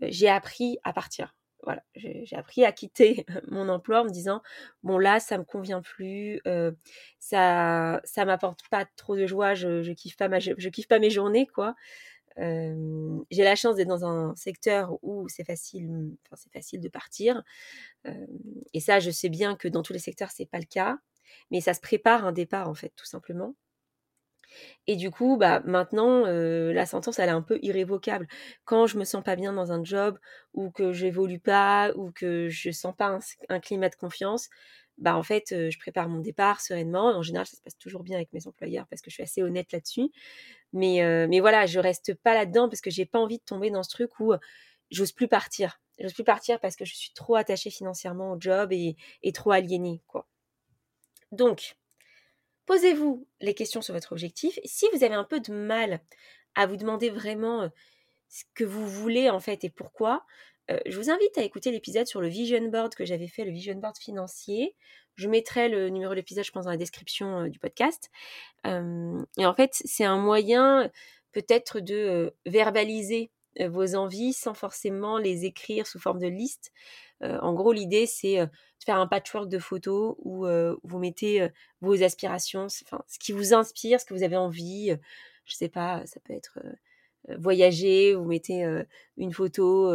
j'ai 0.03 0.29
appris 0.29 0.79
à 0.85 0.93
partir. 0.93 1.35
voilà, 1.63 1.83
j'ai 1.95 2.37
appris 2.37 2.65
à 2.65 2.73
quitter 2.73 3.25
mon 3.49 3.69
emploi 3.69 4.03
en 4.03 4.05
me 4.05 4.11
disant 4.11 4.43
bon 4.83 4.99
là 4.99 5.21
ça 5.21 5.39
me 5.39 5.45
convient 5.45 5.83
plus, 5.83 6.41
ça 7.19 8.01
ça 8.05 8.25
m'apporte 8.25 8.69
pas 8.71 8.85
trop 8.97 9.17
de 9.17 9.27
joie, 9.27 9.55
je, 9.55 9.83
je 9.83 9.93
kiffe 9.93 10.17
pas 10.17 10.29
ma 10.29 10.41
je, 10.41 10.69
kiffe 10.69 10.89
pas 10.89 10.99
mes 10.99 11.11
journées 11.11 11.47
quoi. 11.47 11.75
j'ai 12.39 13.45
la 13.45 13.57
chance 13.57 13.77
d'être 13.77 13.89
dans 13.89 14.05
un 14.05 14.35
secteur 14.37 14.99
où 15.03 15.29
c'est 15.29 15.45
facile, 15.45 15.89
enfin 16.27 16.37
c'est 16.37 16.53
facile 16.53 16.81
de 16.81 16.89
partir. 16.89 17.43
et 18.75 18.81
ça, 18.81 19.01
je 19.01 19.11
sais 19.11 19.29
bien 19.29 19.57
que 19.57 19.69
dans 19.69 19.83
tous 19.83 19.93
les 19.93 19.99
secteurs 19.99 20.31
c'est 20.31 20.47
pas 20.47 20.59
le 20.59 20.67
cas, 20.67 20.99
mais 21.51 21.61
ça 21.61 21.75
se 21.75 21.81
prépare 21.81 22.25
un 22.27 22.33
départ 22.33 22.69
en 22.69 22.75
fait, 22.75 22.93
tout 22.97 23.07
simplement. 23.07 23.55
Et 24.87 24.97
du 24.97 25.11
coup, 25.11 25.37
bah, 25.37 25.61
maintenant, 25.65 26.25
la 26.27 26.87
sentence, 26.87 27.19
elle 27.19 27.29
est 27.29 27.33
un 27.33 27.43
peu 27.43 27.59
irrévocable. 27.63 28.27
Quand 28.65 28.87
je 28.87 28.99
me 28.99 29.05
sens 29.05 29.23
pas 29.23 29.37
bien 29.37 29.53
dans 29.53 29.73
un 29.73 29.85
job, 29.85 30.19
ou 30.53 30.71
que 30.71 30.93
j'évolue 30.93 31.41
pas, 31.41 31.93
ou 31.97 32.11
que 32.13 32.49
je 32.49 32.71
sens 32.71 32.95
pas 32.97 33.19
un, 33.49 33.61
climat 33.61 33.89
de 33.89 33.95
confiance, 33.97 34.49
bah, 34.99 35.17
en 35.17 35.23
fait, 35.23 35.47
je 35.51 35.79
prépare 35.79 36.09
mon 36.09 36.21
départ 36.21 36.61
sereinement. 36.61 37.07
En 37.07 37.23
général, 37.23 37.47
ça 37.47 37.57
se 37.57 37.63
passe 37.63 37.79
toujours 37.79 38.03
bien 38.03 38.17
avec 38.17 38.33
mes 38.33 38.47
employeurs 38.47 38.87
parce 38.89 39.03
que 39.03 39.11
je 39.11 39.15
suis 39.15 39.23
assez 39.23 39.43
honnête 39.43 39.73
là-dessus. 39.73 40.11
Mais, 40.73 41.27
mais 41.29 41.41
voilà, 41.41 41.67
je 41.67 41.79
reste 41.81 42.15
pas 42.15 42.35
là-dedans 42.35 42.69
parce 42.69 42.81
que 42.81 42.91
j'ai 42.91 43.07
pas 43.07 43.19
envie 43.19 43.39
de 43.39 43.45
tomber 43.45 43.71
dans 43.71 43.83
ce 43.83 43.91
truc 43.91 44.21
où 44.21 44.35
j'ose 44.91 45.13
plus 45.13 45.29
partir. 45.29 45.81
J'ose 45.99 46.13
plus 46.13 46.25
partir 46.25 46.61
parce 46.61 46.77
que 46.77 46.85
je 46.85 46.95
suis 46.95 47.13
trop 47.13 47.37
attachée 47.37 47.71
financièrement 47.71 48.33
au 48.33 48.41
job 48.41 48.73
et, 48.73 48.97
et 49.23 49.33
trop 49.33 49.53
aliénée, 49.53 50.03
quoi. 50.07 50.27
Donc, 51.33 51.77
Posez-vous 52.67 53.27
les 53.41 53.55
questions 53.55 53.83
sur 53.83 53.95
votre 53.95 54.13
objectif. 54.13 54.59
Si 54.65 54.87
vous 54.93 55.05
avez 55.05 55.15
un 55.15 55.25
peu 55.25 55.41
de 55.41 55.53
mal 55.53 56.01
à 56.55 56.67
vous 56.67 56.77
demander 56.77 57.11
vraiment 57.11 57.71
ce 58.29 58.45
que 58.55 58.65
vous 58.65 58.87
voulez 58.87 59.31
en 59.31 59.41
fait 59.41 59.65
et 59.65 59.71
pourquoi, 59.71 60.25
je 60.87 60.97
vous 60.97 61.11
invite 61.11 61.37
à 61.37 61.43
écouter 61.43 61.71
l'épisode 61.71 62.07
sur 62.07 62.21
le 62.23 62.29
vision 62.29 62.63
board 62.69 62.95
que 62.95 63.05
j'avais 63.05 63.29
fait, 63.29 63.45
le 63.45 63.51
vision 63.51 63.75
board 63.75 63.99
financier. 63.99 64.75
Je 65.15 65.29
mettrai 65.29 65.69
le 65.69 65.91
numéro 65.91 66.13
de 66.13 66.17
l'épisode, 66.17 66.45
je 66.45 66.51
pense, 66.53 66.65
dans 66.65 66.71
la 66.71 66.77
description 66.77 67.47
du 67.49 67.59
podcast. 67.59 68.11
et 68.65 69.47
en 69.47 69.55
fait, 69.55 69.83
c'est 69.85 70.05
un 70.05 70.17
moyen 70.17 70.91
peut-être 71.33 71.81
de 71.81 72.35
verbaliser 72.47 73.31
vos 73.61 73.95
envies 73.95 74.33
sans 74.33 74.55
forcément 74.55 75.19
les 75.19 75.45
écrire 75.45 75.87
sous 75.87 75.99
forme 75.99 76.19
de 76.19 76.29
liste. 76.29 76.73
En 77.41 77.55
gros, 77.55 77.73
l'idée, 77.73 78.07
c'est 78.07 78.39
faire 78.85 78.99
un 78.99 79.07
patchwork 79.07 79.49
de 79.49 79.59
photos 79.59 80.17
où 80.19 80.47
vous 80.83 80.99
mettez 80.99 81.49
vos 81.81 82.03
aspirations, 82.03 82.69
ce 82.69 82.85
qui 83.19 83.33
vous 83.33 83.55
inspire, 83.55 84.01
ce 84.01 84.05
que 84.05 84.15
vous 84.15 84.23
avez 84.23 84.37
envie. 84.37 84.97
je 85.45 85.55
sais 85.55 85.69
pas, 85.69 86.05
ça 86.07 86.21
peut 86.21 86.33
être 86.33 86.59
voyager, 87.39 88.15
vous 88.15 88.25
mettez 88.25 88.67
une 89.17 89.33
photo 89.33 89.93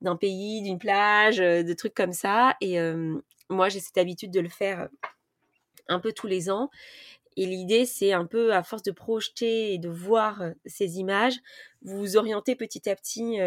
d'un 0.00 0.16
pays, 0.16 0.62
d'une 0.62 0.78
plage, 0.78 1.38
de 1.38 1.72
trucs 1.72 1.94
comme 1.94 2.12
ça. 2.12 2.56
Et 2.60 2.78
moi, 3.48 3.68
j'ai 3.68 3.80
cette 3.80 3.98
habitude 3.98 4.30
de 4.30 4.40
le 4.40 4.48
faire 4.48 4.88
un 5.88 6.00
peu 6.00 6.12
tous 6.12 6.26
les 6.26 6.50
ans. 6.50 6.70
Et 7.38 7.46
l'idée, 7.46 7.84
c'est 7.84 8.12
un 8.12 8.24
peu, 8.24 8.54
à 8.54 8.62
force 8.62 8.82
de 8.82 8.92
projeter 8.92 9.74
et 9.74 9.78
de 9.78 9.88
voir 9.90 10.42
ces 10.64 10.98
images, 10.98 11.38
vous 11.82 11.98
vous 11.98 12.16
orientez 12.16 12.56
petit 12.56 12.88
à 12.88 12.96
petit 12.96 13.38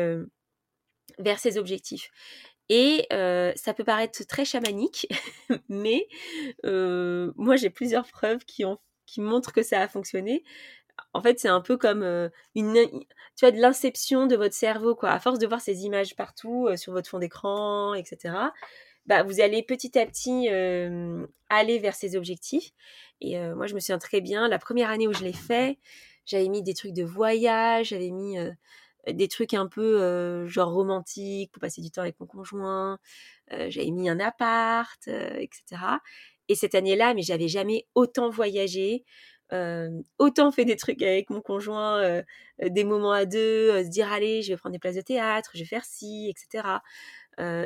vers 1.17 1.39
ces 1.39 1.57
objectifs. 1.57 2.11
Et 2.69 3.07
ça 3.09 3.73
peut 3.73 3.83
paraître 3.83 4.23
très 4.25 4.45
chamanique, 4.45 5.07
mais 5.69 6.07
moi 6.63 7.55
j'ai 7.55 7.69
plusieurs 7.69 8.07
preuves 8.07 8.45
qui, 8.45 8.65
ont, 8.65 8.77
qui 9.05 9.21
montrent 9.21 9.51
que 9.53 9.63
ça 9.63 9.81
a 9.81 9.87
fonctionné. 9.87 10.43
En 11.13 11.21
fait, 11.21 11.39
c'est 11.39 11.47
un 11.47 11.61
peu 11.61 11.77
comme 11.77 12.03
une, 12.55 12.87
tu 13.37 13.51
de 13.51 13.57
l'inception 13.59 14.27
de 14.27 14.35
votre 14.35 14.53
cerveau, 14.53 14.95
quoi. 14.95 15.11
À 15.11 15.19
force 15.19 15.39
de 15.39 15.47
voir 15.47 15.61
ces 15.61 15.85
images 15.85 16.15
partout 16.15 16.69
sur 16.75 16.93
votre 16.93 17.09
fond 17.09 17.19
d'écran, 17.19 17.93
etc. 17.93 18.35
Bah, 19.05 19.23
vous 19.23 19.41
allez 19.41 19.63
petit 19.63 19.97
à 19.97 20.05
petit 20.05 20.49
aller 21.49 21.79
vers 21.79 21.95
ces 21.95 22.15
objectifs. 22.15 22.71
Et 23.21 23.39
moi, 23.55 23.65
je 23.65 23.73
me 23.73 23.79
souviens 23.79 23.97
très 23.97 24.21
bien, 24.21 24.47
la 24.47 24.59
première 24.59 24.89
année 24.89 25.07
où 25.07 25.13
je 25.13 25.23
l'ai 25.23 25.33
fait, 25.33 25.79
j'avais 26.25 26.49
mis 26.49 26.61
des 26.61 26.73
trucs 26.75 26.93
de 26.93 27.03
voyage, 27.03 27.87
j'avais 27.87 28.11
mis 28.11 28.37
des 29.07 29.27
trucs 29.27 29.53
un 29.53 29.67
peu 29.67 30.45
genre 30.47 30.71
romantiques 30.71 31.51
pour 31.51 31.61
passer 31.61 31.81
du 31.81 31.91
temps 31.91 32.01
avec 32.01 32.19
mon 32.19 32.27
conjoint. 32.27 32.99
j'avais 33.51 33.91
mis 33.91 34.09
un 34.09 34.19
appart, 34.19 35.07
etc. 35.07 35.61
Et 36.49 36.55
cette 36.55 36.75
année-là, 36.75 37.13
mais 37.13 37.21
j'avais 37.21 37.47
jamais 37.47 37.85
autant 37.95 38.29
voyagé, 38.29 39.05
autant 40.19 40.51
fait 40.51 40.65
des 40.65 40.75
trucs 40.75 41.01
avec 41.01 41.29
mon 41.29 41.41
conjoint, 41.41 42.23
des 42.63 42.83
moments 42.83 43.13
à 43.13 43.25
deux, 43.25 43.83
se 43.83 43.89
dire 43.89 44.11
allez, 44.11 44.41
je 44.41 44.53
vais 44.53 44.57
prendre 44.57 44.73
des 44.73 44.79
places 44.79 44.95
de 44.95 45.01
théâtre, 45.01 45.51
je 45.53 45.59
vais 45.59 45.65
faire 45.65 45.85
ci, 45.85 46.29
etc. 46.29 46.67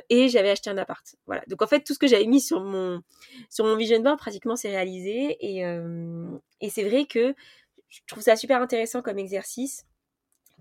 et 0.10 0.30
j'avais 0.30 0.50
acheté 0.52 0.70
un 0.70 0.78
appart. 0.78 1.16
Voilà. 1.26 1.44
Donc 1.48 1.62
en 1.62 1.68
fait, 1.68 1.82
tout 1.82 1.94
ce 1.94 2.00
que 2.00 2.08
j'avais 2.08 2.28
mis 2.28 2.42
sur 2.42 2.62
mon 2.62 3.02
sur 3.50 3.66
mon 3.66 3.76
vision 3.76 4.00
board, 4.02 4.20
pratiquement, 4.20 4.56
c'est 4.56 4.70
réalisé. 4.70 5.38
Et, 5.40 5.64
et 6.62 6.70
c'est 6.70 6.84
vrai 6.84 7.06
que 7.06 7.34
je 7.90 8.00
trouve 8.08 8.24
ça 8.24 8.36
super 8.36 8.62
intéressant 8.62 9.02
comme 9.02 9.20
exercice 9.20 9.86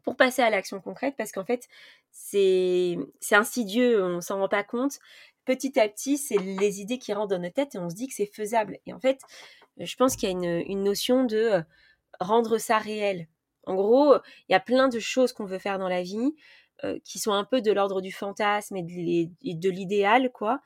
pour 0.03 0.17
passer 0.17 0.43
à 0.43 0.51
l'action 0.51 0.81
concrète 0.81 1.15
parce 1.17 1.33
qu'en 1.33 1.45
fait, 1.45 1.69
c'est 2.11 2.97
insidieux, 3.31 4.05
on 4.05 4.21
s'en 4.21 4.39
rend 4.39 4.49
pas 4.49 4.65
compte. 4.65 4.99
Petit 5.45 5.79
à 5.81 5.89
petit, 5.89 6.19
c'est 6.19 6.39
les 6.39 6.81
idées 6.81 6.99
qui 6.99 7.13
rentrent 7.13 7.35
dans 7.35 7.41
notre 7.41 7.55
tête 7.55 7.75
et 7.75 7.79
on 7.79 7.91
se 7.91 7.95
dit 7.95 8.09
que 8.09 8.15
c'est 8.15 8.27
faisable. 8.27 8.79
Et 8.87 8.93
en 8.93 9.01
fait, 9.01 9.21
je 9.79 9.97
pense 9.97 10.17
qu'il 10.17 10.29
y 10.29 10.33
a 10.33 10.37
une, 10.37 10.65
une, 10.69 10.85
notion 10.85 11.25
de 11.25 11.37
euh, 11.37 11.63
rendre 12.21 12.59
ça 12.59 12.79
réel. 12.79 13.27
En 13.65 13.75
gros, 13.75 14.15
il 14.49 14.53
y 14.53 14.55
a 14.55 14.61
plein 14.61 14.89
de 14.89 14.99
choses 14.99 15.33
qu'on 15.33 15.45
veut 15.45 15.59
faire 15.59 15.79
dans 15.79 15.89
la 15.89 16.03
vie 16.03 16.35
euh, 16.85 16.99
qui 17.05 17.21
sont 17.21 17.33
un 17.33 17.45
peu 17.45 17.63
de 17.63 17.71
l'ordre 17.71 18.01
du 18.01 18.11
fantasme 18.11 18.77
et 18.77 18.83
de 18.83 19.71
l'idéal, 19.71 20.33
quoi. 20.33 20.61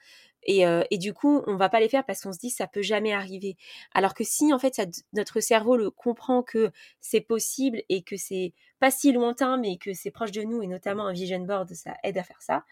Euh, 0.48 0.84
et, 0.90 0.98
du 0.98 1.12
coup, 1.12 1.42
on 1.46 1.56
va 1.56 1.68
pas 1.68 1.80
les 1.80 1.88
faire 1.88 2.04
parce 2.04 2.22
qu'on 2.22 2.32
se 2.32 2.38
dit 2.38 2.50
ça 2.50 2.66
peut 2.66 2.82
jamais 2.82 3.12
arriver. 3.12 3.56
Alors 3.92 4.14
que 4.14 4.24
si 4.24 4.52
en 4.52 4.58
fait 4.58 4.80
notre 5.12 5.40
cerveau 5.40 5.76
le 5.76 5.90
comprend 5.90 6.42
que 6.42 6.70
c'est 7.00 7.20
possible 7.20 7.82
et 7.88 8.02
que 8.02 8.16
c'est 8.16 8.52
pas 8.78 8.90
si 8.90 9.12
lointain, 9.12 9.56
mais 9.56 9.76
que 9.78 9.92
c'est 9.94 10.10
proche 10.10 10.32
de 10.32 10.42
nous 10.42 10.62
et 10.62 10.66
notamment 10.66 11.06
un 11.06 11.12
vision 11.12 11.40
board, 11.40 11.72
ça 11.74 11.96
aide 12.02 12.18
à 12.18 12.22
faire 12.22 12.42
ça. 12.42 12.64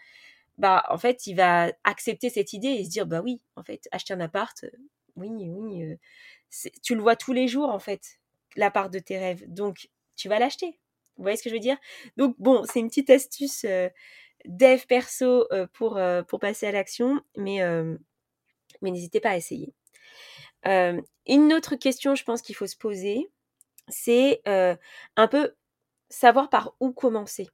Bah 0.57 0.85
en 0.89 0.97
fait, 0.97 1.27
il 1.27 1.35
va 1.35 1.71
accepter 1.83 2.29
cette 2.29 2.53
idée 2.53 2.69
et 2.69 2.85
se 2.85 2.89
dire 2.89 3.05
bah 3.05 3.21
oui, 3.21 3.41
en 3.55 3.63
fait, 3.63 3.87
acheter 3.91 4.13
un 4.13 4.21
appart, 4.21 4.63
euh, 4.63 4.69
oui, 5.17 5.29
oui, 5.31 5.83
euh, 5.83 5.95
tu 6.81 6.95
le 6.95 7.01
vois 7.01 7.15
tous 7.15 7.33
les 7.33 7.47
jours 7.47 7.69
en 7.69 7.79
fait, 7.79 8.19
l'appart 8.55 8.91
de 8.91 8.99
tes 8.99 9.17
rêves. 9.17 9.43
Donc 9.47 9.89
tu 10.15 10.29
vas 10.29 10.39
l'acheter. 10.39 10.79
Vous 11.17 11.23
voyez 11.23 11.37
ce 11.37 11.43
que 11.43 11.49
je 11.49 11.55
veux 11.55 11.61
dire? 11.61 11.77
Donc 12.17 12.35
bon, 12.39 12.63
c'est 12.71 12.79
une 12.79 12.89
petite 12.89 13.09
astuce 13.09 13.65
dev 14.47 14.85
perso 14.87 15.47
euh, 15.51 15.67
pour, 15.73 15.97
euh, 15.97 16.23
pour 16.23 16.39
passer 16.39 16.67
à 16.67 16.71
l'action, 16.71 17.21
mais, 17.35 17.61
euh, 17.61 17.97
mais 18.81 18.91
n'hésitez 18.91 19.19
pas 19.19 19.31
à 19.31 19.37
essayer. 19.37 19.73
une 21.27 21.53
autre 21.53 21.75
question, 21.75 22.15
je 22.15 22.23
pense 22.23 22.41
qu'il 22.41 22.55
faut 22.55 22.67
se 22.67 22.77
poser, 22.77 23.29
c'est 23.87 24.41
un 24.45 25.27
peu 25.27 25.53
savoir 26.09 26.49
par 26.49 26.75
où 26.79 26.91
commencer. 26.91 27.49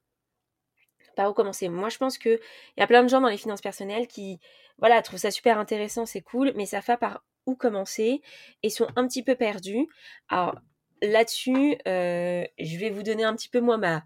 Par 1.16 1.30
où 1.30 1.34
commencer 1.34 1.68
Moi, 1.68 1.90
je 1.90 1.98
pense 1.98 2.16
qu'il 2.16 2.40
y 2.78 2.82
a 2.82 2.86
plein 2.86 3.02
de 3.02 3.08
gens 3.08 3.20
dans 3.20 3.28
les 3.28 3.36
finances 3.36 3.60
personnelles 3.60 4.06
qui 4.06 4.40
voilà, 4.78 5.02
trouvent 5.02 5.18
ça 5.18 5.30
super 5.30 5.58
intéressant, 5.58 6.06
c'est 6.06 6.22
cool, 6.22 6.52
mais 6.56 6.64
ça 6.64 6.80
fait 6.80 6.96
par 6.96 7.22
où 7.44 7.54
commencer 7.54 8.22
et 8.62 8.70
sont 8.70 8.86
un 8.96 9.06
petit 9.06 9.22
peu 9.22 9.34
perdus. 9.34 9.86
Alors 10.28 10.54
là-dessus, 11.02 11.76
je 11.84 12.78
vais 12.78 12.90
vous 12.90 13.02
donner 13.02 13.24
un 13.24 13.36
petit 13.36 13.50
peu 13.50 13.60
moi 13.60 13.76
ma, 13.76 14.02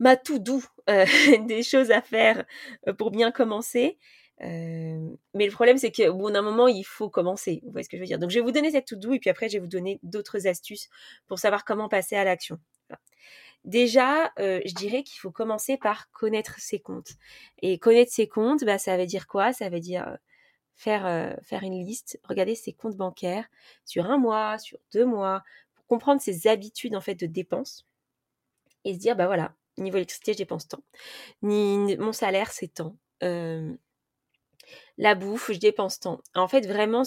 ma 0.00 0.16
tout 0.16 0.40
doux 0.40 0.64
euh, 0.88 1.04
des 1.46 1.62
choses 1.62 1.92
à 1.92 2.02
faire 2.02 2.44
euh, 2.88 2.92
pour 2.92 3.12
bien 3.12 3.30
commencer. 3.30 3.98
Euh, 4.42 5.10
mais 5.34 5.44
le 5.46 5.52
problème, 5.52 5.76
c'est 5.76 5.92
qu'au 5.92 6.14
bout 6.14 6.30
d'un 6.30 6.42
moment, 6.42 6.66
il 6.66 6.82
faut 6.82 7.10
commencer. 7.10 7.60
Vous 7.62 7.70
voyez 7.70 7.84
ce 7.84 7.90
que 7.90 7.98
je 7.98 8.02
veux 8.02 8.06
dire? 8.06 8.18
Donc, 8.18 8.30
je 8.30 8.38
vais 8.38 8.44
vous 8.44 8.52
donner 8.52 8.72
cette 8.72 8.86
tout 8.86 8.96
doux 8.96 9.12
et 9.12 9.20
puis 9.20 9.30
après, 9.30 9.48
je 9.48 9.54
vais 9.54 9.60
vous 9.60 9.68
donner 9.68 10.00
d'autres 10.02 10.48
astuces 10.48 10.88
pour 11.28 11.38
savoir 11.38 11.64
comment 11.64 11.88
passer 11.88 12.16
à 12.16 12.24
l'action. 12.24 12.58
Déjà, 13.64 14.32
je 14.38 14.74
dirais 14.74 15.02
qu'il 15.02 15.20
faut 15.20 15.30
commencer 15.30 15.76
par 15.76 16.10
connaître 16.12 16.58
ses 16.58 16.80
comptes. 16.80 17.12
Et 17.60 17.78
connaître 17.78 18.10
ses 18.10 18.26
comptes, 18.26 18.64
bah, 18.64 18.78
ça 18.78 18.96
veut 18.96 19.04
dire 19.04 19.26
quoi? 19.26 19.52
Ça 19.52 19.68
veut 19.68 19.80
dire 19.80 20.16
faire, 20.74 21.36
faire 21.42 21.62
une 21.62 21.84
liste, 21.84 22.18
regarder 22.24 22.54
ses 22.54 22.72
comptes 22.72 22.96
bancaires 22.96 23.46
sur 23.84 24.06
un 24.06 24.16
mois, 24.16 24.56
sur 24.56 24.78
deux 24.94 25.04
mois, 25.04 25.42
pour 25.74 25.84
comprendre 25.84 26.22
ses 26.22 26.46
habitudes 26.46 26.96
en 26.96 27.02
fait 27.02 27.14
de 27.14 27.26
dépenses 27.26 27.86
et 28.86 28.94
se 28.94 28.98
dire, 28.98 29.14
bah 29.14 29.26
voilà, 29.26 29.54
Niveau 29.80 29.96
électricité, 29.96 30.32
je 30.32 30.38
dépense 30.38 30.68
tant. 30.68 30.82
Ni 31.42 31.96
mon 31.96 32.12
salaire, 32.12 32.52
c'est 32.52 32.74
tant. 32.74 32.96
la 34.98 35.14
bouffe, 35.14 35.50
je 35.52 35.58
dépense 35.58 36.00
tant. 36.00 36.20
En 36.34 36.48
fait, 36.48 36.66
vraiment, 36.66 37.02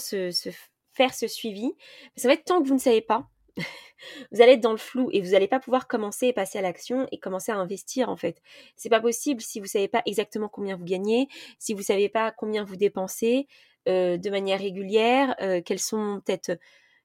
faire 0.92 1.14
ce 1.14 1.26
suivi. 1.26 1.72
Ça 2.16 2.28
va 2.28 2.34
être 2.34 2.44
tant 2.44 2.62
que 2.62 2.68
vous 2.68 2.74
ne 2.74 2.78
savez 2.80 3.00
pas. 3.00 3.28
vous 4.32 4.42
allez 4.42 4.52
être 4.52 4.60
dans 4.60 4.72
le 4.72 4.78
flou 4.78 5.08
et 5.12 5.20
vous 5.20 5.30
n'allez 5.30 5.48
pas 5.48 5.60
pouvoir 5.60 5.86
commencer 5.86 6.26
et 6.26 6.32
passer 6.32 6.58
à 6.58 6.62
l'action 6.62 7.06
et 7.12 7.18
commencer 7.18 7.52
à 7.52 7.56
investir 7.56 8.08
en 8.08 8.16
fait. 8.16 8.42
C'est 8.76 8.88
pas 8.88 9.00
possible 9.00 9.40
si 9.40 9.60
vous 9.60 9.66
savez 9.66 9.88
pas 9.88 10.02
exactement 10.06 10.48
combien 10.48 10.76
vous 10.76 10.84
gagnez, 10.84 11.28
si 11.58 11.72
vous 11.74 11.82
savez 11.82 12.08
pas 12.08 12.32
combien 12.32 12.64
vous 12.64 12.76
dépensez 12.76 13.46
de 13.86 14.30
manière 14.30 14.58
régulière, 14.58 15.36
quels 15.64 15.78
sont 15.78 16.20
peut-être, 16.24 16.58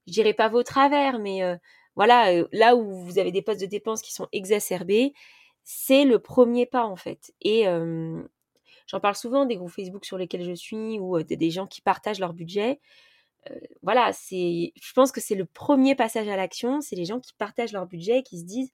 je 0.07 0.13
dirais 0.13 0.33
pas 0.33 0.49
vos 0.49 0.63
travers, 0.63 1.19
mais 1.19 1.41
voilà, 1.95 2.31
là 2.51 2.75
où 2.75 3.03
vous 3.03 3.19
avez 3.19 3.31
des 3.31 3.41
postes 3.41 3.61
de 3.61 3.65
dépenses 3.65 4.01
qui 4.01 4.13
sont 4.13 4.27
exacerbés, 4.31 5.13
c'est 5.71 6.03
le 6.03 6.17
premier 6.17 6.65
pas 6.65 6.83
en 6.85 6.95
fait. 6.95 7.31
Et 7.41 7.65
je 7.65 8.23
j'en 8.87 8.99
parle 8.99 9.15
souvent 9.15 9.45
des 9.45 9.55
groupes 9.55 9.69
Facebook 9.69 10.03
sur 10.03 10.17
lesquels 10.17 10.43
je 10.43 10.55
suis 10.55 10.97
ou 10.97 11.21
des 11.21 11.51
gens 11.51 11.67
qui 11.67 11.79
partagent 11.79 12.19
leur 12.19 12.33
budget. 12.33 12.79
voilà, 13.83 14.11
c'est, 14.11 14.73
je 14.81 14.93
pense 14.93 15.11
que 15.11 15.21
c'est 15.21 15.35
le 15.35 15.45
premier 15.45 15.93
passage 15.93 16.27
à 16.27 16.35
l'action, 16.35 16.81
c'est 16.81 16.95
les 16.95 17.05
gens 17.05 17.19
qui 17.19 17.33
partagent 17.33 17.71
leur 17.73 17.85
budget 17.85 18.19
et 18.19 18.23
qui 18.23 18.39
se 18.39 18.45
disent 18.45 18.73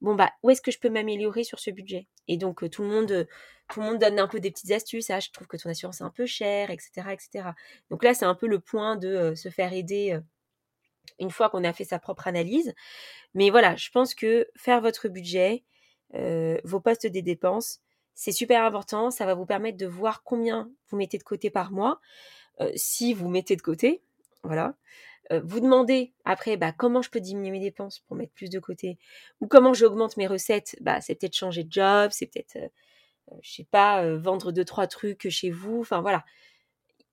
bon 0.00 0.16
bah 0.16 0.32
où 0.42 0.50
est-ce 0.50 0.60
que 0.60 0.72
je 0.72 0.80
peux 0.80 0.90
m'améliorer 0.90 1.44
sur 1.44 1.60
ce 1.60 1.70
budget? 1.70 2.08
Et 2.26 2.38
donc 2.38 2.68
tout 2.70 2.82
le 2.82 2.88
monde 2.88 3.28
tout 3.68 3.80
le 3.80 3.86
monde 3.86 3.98
donne 4.00 4.18
un 4.18 4.26
peu 4.26 4.40
des 4.40 4.50
petites 4.50 4.72
astuces. 4.72 5.10
Ah, 5.10 5.20
je 5.20 5.30
trouve 5.30 5.46
que 5.46 5.56
ton 5.56 5.70
assurance 5.70 6.00
est 6.00 6.04
un 6.04 6.10
peu 6.10 6.26
chère, 6.26 6.70
etc., 6.70 6.90
etc. 7.12 7.50
Donc 7.88 8.02
là, 8.02 8.14
c'est 8.14 8.24
un 8.24 8.34
peu 8.34 8.48
le 8.48 8.58
point 8.58 8.96
de 8.96 9.34
se 9.36 9.48
faire 9.48 9.72
aider 9.72 10.18
une 11.20 11.30
fois 11.30 11.50
qu'on 11.50 11.62
a 11.62 11.72
fait 11.72 11.84
sa 11.84 12.00
propre 12.00 12.26
analyse. 12.26 12.74
Mais 13.34 13.50
voilà, 13.50 13.76
je 13.76 13.90
pense 13.90 14.14
que 14.16 14.48
faire 14.56 14.80
votre 14.80 15.08
budget, 15.08 15.62
vos 16.12 16.80
postes 16.80 17.06
des 17.06 17.22
dépenses, 17.22 17.80
c'est 18.14 18.32
super 18.32 18.64
important. 18.64 19.10
Ça 19.10 19.26
va 19.26 19.34
vous 19.34 19.46
permettre 19.46 19.78
de 19.78 19.86
voir 19.86 20.22
combien 20.22 20.70
vous 20.88 20.96
mettez 20.96 21.18
de 21.18 21.22
côté 21.22 21.50
par 21.50 21.72
mois, 21.72 22.00
si 22.76 23.14
vous 23.14 23.28
mettez 23.28 23.56
de 23.56 23.62
côté. 23.62 24.02
Voilà. 24.44 24.74
vous 25.44 25.60
demandez 25.60 26.12
après 26.24 26.56
bah, 26.56 26.72
comment 26.72 27.00
je 27.00 27.10
peux 27.10 27.20
diminuer 27.20 27.52
mes 27.52 27.60
dépenses 27.60 28.00
pour 28.00 28.16
mettre 28.16 28.32
plus 28.32 28.50
de 28.50 28.58
côté 28.58 28.98
ou 29.40 29.46
comment 29.46 29.72
j'augmente 29.72 30.16
mes 30.16 30.26
recettes. 30.26 30.76
Bah, 30.80 31.00
c'est 31.00 31.14
peut-être 31.14 31.36
changer 31.36 31.64
de 31.64 31.72
job, 31.72 32.10
c'est 32.12 32.26
peut-être, 32.26 32.58
je 33.40 33.52
sais 33.52 33.66
pas, 33.70 34.16
vendre 34.16 34.52
deux 34.52 34.64
trois 34.64 34.86
trucs 34.86 35.28
chez 35.28 35.50
vous. 35.50 35.80
Enfin 35.80 36.00
voilà, 36.00 36.24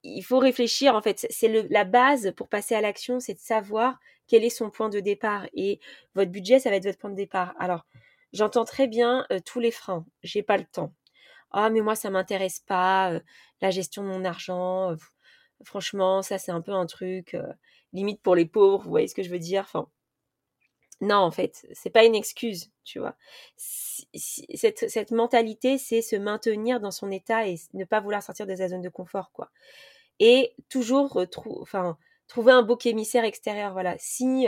il 0.03 0.21
faut 0.23 0.39
réfléchir. 0.39 0.95
En 0.95 1.01
fait, 1.01 1.25
c'est 1.29 1.67
la 1.69 1.83
base 1.83 2.33
pour 2.35 2.47
passer 2.49 2.75
à 2.75 2.81
l'action, 2.81 3.19
c'est 3.19 3.33
de 3.33 3.39
savoir 3.39 3.99
quel 4.27 4.43
est 4.43 4.49
son 4.49 4.69
point 4.69 4.89
de 4.89 4.99
départ 4.99 5.47
et 5.53 5.79
votre 6.15 6.31
budget, 6.31 6.59
ça 6.59 6.69
va 6.69 6.75
être 6.75 6.85
votre 6.85 6.99
point 6.99 7.09
de 7.09 7.15
départ. 7.15 7.55
Alors, 7.59 7.85
j'entends 8.33 8.65
très 8.65 8.87
bien 8.87 9.25
tous 9.45 9.59
les 9.59 9.71
freins. 9.71 10.05
J'ai 10.23 10.43
pas 10.43 10.57
le 10.57 10.65
temps. 10.65 10.93
Ah, 11.51 11.69
mais 11.69 11.81
moi, 11.81 11.95
ça 11.95 12.09
m'intéresse 12.09 12.59
pas. 12.59 13.19
la 13.61 13.71
gestion 13.71 14.03
de 14.03 14.09
mon 14.09 14.25
argent. 14.25 14.95
franchement, 15.63 16.21
ça, 16.21 16.37
c'est 16.37 16.51
un 16.51 16.61
peu 16.61 16.73
un 16.73 16.85
truc 16.85 17.37
limite 17.93 18.21
pour 18.21 18.35
les 18.35 18.45
pauvres. 18.45 18.83
Vous 18.83 18.89
voyez 18.89 19.07
ce 19.07 19.15
que 19.15 19.23
je 19.23 19.29
veux 19.29 19.39
dire? 19.39 19.71
Non, 21.01 21.17
en 21.17 21.31
fait, 21.31 21.65
c'est 21.71 21.89
pas 21.89 22.03
une 22.03 22.15
excuse, 22.15 22.71
tu 22.83 22.99
vois? 22.99 23.15
cette, 24.15 25.11
mentalité, 25.11 25.77
c'est 25.77 26.01
se 26.01 26.15
maintenir 26.17 26.79
dans 26.81 26.91
son 26.91 27.09
état 27.09 27.47
et 27.47 27.55
ne 27.73 27.85
pas 27.85 28.01
vouloir 28.01 28.21
sortir 28.21 28.45
de 28.45 28.55
sa 28.55 28.67
zone 28.67 28.81
de 28.81 28.89
confort, 28.89 29.31
quoi. 29.31 29.49
Et 30.19 30.53
toujours 30.69 31.21
trouver 32.27 32.51
un 32.51 32.63
beau 32.63 32.77
émissaire 32.83 33.23
extérieur, 33.23 33.71
voilà. 33.71 33.95
Si 33.97 34.47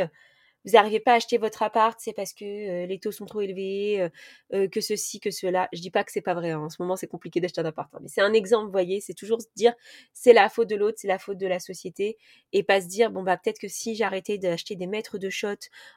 vous 0.66 0.72
n'arrivez 0.74 1.00
pas 1.00 1.14
à 1.14 1.16
acheter 1.16 1.38
votre 1.38 1.64
appart, 1.64 2.00
c'est 2.00 2.14
parce 2.14 2.34
que 2.34 2.86
les 2.86 3.00
taux 3.00 3.12
sont 3.12 3.26
trop 3.26 3.42
élevés, 3.42 4.10
que 4.52 4.82
ceci, 4.82 5.20
que 5.20 5.32
cela. 5.32 5.68
Je 5.74 5.82
dis 5.82 5.92
pas 5.92 6.04
que 6.04 6.12
c'est 6.12 6.22
pas 6.22 6.34
vrai. 6.34 6.52
Hein. 6.52 6.60
En 6.60 6.70
ce 6.70 6.82
moment, 6.82 6.96
c'est 6.96 7.08
compliqué 7.08 7.40
d'acheter 7.40 7.62
un 7.62 7.66
appart. 7.66 7.94
Hein, 7.94 8.00
mais 8.02 8.08
c'est 8.08 8.22
un 8.22 8.34
exemple, 8.34 8.66
vous 8.66 8.72
voyez. 8.72 9.02
C'est 9.02 9.14
toujours 9.14 9.42
se 9.42 9.48
dire 9.56 9.74
c'est 10.14 10.34
la 10.34 10.50
faute 10.50 10.70
de 10.70 10.76
l'autre, 10.76 10.98
c'est 11.00 11.08
la 11.08 11.20
faute 11.20 11.38
de 11.38 11.48
la 11.48 11.60
société, 11.60 12.18
et 12.54 12.64
pas 12.64 12.82
se 12.82 12.88
dire 12.88 13.12
bon 13.12 13.24
bah 13.24 13.38
peut-être 13.38 13.60
que 13.60 13.68
si 13.68 13.96
j'arrêtais 13.96 14.38
d'acheter 14.38 14.76
des 14.76 14.88
mètres 14.88 15.18
de 15.18 15.30
shot 15.30 15.56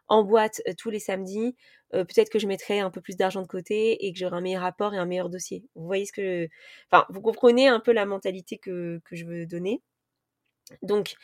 en 0.09 0.25
boîte 0.25 0.63
tous 0.79 0.91
les 0.91 0.99
samedis, 0.99 1.57
peut-être 1.93 2.31
que 2.31 2.39
je 2.39 2.47
mettrais 2.47 2.81
un 2.81 2.91
peu 2.91 3.01
plus 3.01 3.17
d'argent 3.17 3.43
de 3.43 3.47
côté 3.47 4.07
et 4.07 4.13
que 4.13 4.19
j'aurais 4.19 4.37
un 4.37 4.41
meilleur 4.41 4.63
rapport 4.63 4.95
et 4.95 4.99
un 4.99 5.07
meilleur 5.07 5.31
dossier. 5.31 5.65
Vous 5.77 5.87
voyez 5.87 6.07
ce 6.07 6.13
que, 6.13 6.49
enfin, 6.91 7.07
vous 7.11 7.21
comprenez 7.21 7.69
un 7.69 7.81
peu 7.81 7.93
la 7.93 8.07
mentalité 8.07 8.59
que, 8.59 9.01
que 9.05 9.15
je 9.15 9.25
veux 9.25 9.47
donner. 9.47 9.81
Donc, 10.83 11.15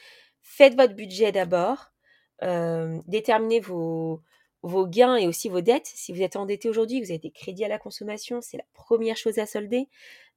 faites 0.42 0.74
votre 0.76 0.94
budget 0.94 1.32
d'abord 1.32 1.90
déterminez 3.06 3.60
vos, 3.60 4.22
vos 4.62 4.86
gains 4.86 5.16
et 5.16 5.26
aussi 5.26 5.48
vos 5.48 5.60
dettes. 5.60 5.86
Si 5.86 6.12
vous 6.12 6.22
êtes 6.22 6.36
endetté 6.36 6.68
aujourd'hui, 6.68 7.00
vous 7.00 7.10
avez 7.10 7.18
des 7.18 7.30
crédits 7.30 7.64
à 7.64 7.68
la 7.68 7.78
consommation, 7.78 8.40
c'est 8.40 8.56
la 8.56 8.66
première 8.74 9.16
chose 9.16 9.38
à 9.38 9.46
solder. 9.46 9.88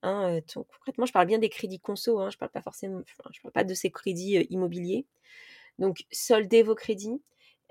Hein, 0.01 0.39
concrètement, 0.53 1.05
je 1.05 1.13
parle 1.13 1.27
bien 1.27 1.39
des 1.39 1.49
crédits 1.49 1.79
conso, 1.79 2.19
hein, 2.19 2.29
je 2.29 2.37
parle 2.37 2.51
pas 2.51 2.61
forcément, 2.61 3.01
je 3.07 3.41
parle 3.41 3.53
pas 3.53 3.63
de 3.63 3.73
ces 3.73 3.89
crédits 3.89 4.45
immobiliers. 4.49 5.05
Donc, 5.79 6.05
soldez 6.11 6.63
vos 6.63 6.75
crédits. 6.75 7.21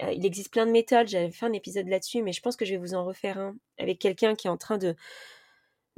il 0.01 0.27
existe 0.27 0.51
plein 0.51 0.67
de 0.67 0.73
méthodes. 0.73 1.09
J'avais 1.09 1.31
fait 1.31 1.47
un 1.47 1.53
épisode 1.53 1.89
là-dessus, 1.89 2.23
mais 2.23 2.33
je 2.33 2.41
pense 2.41 2.57
que 2.57 2.65
je 2.65 2.73
vais 2.73 2.79
vous 2.79 2.95
en 2.95 3.05
refaire 3.05 3.39
un 3.39 3.57
avec 3.79 3.99
quelqu'un 3.99 4.35
qui 4.35 4.47
est 4.49 4.51
en 4.51 4.57
train 4.57 4.79
de 4.79 4.97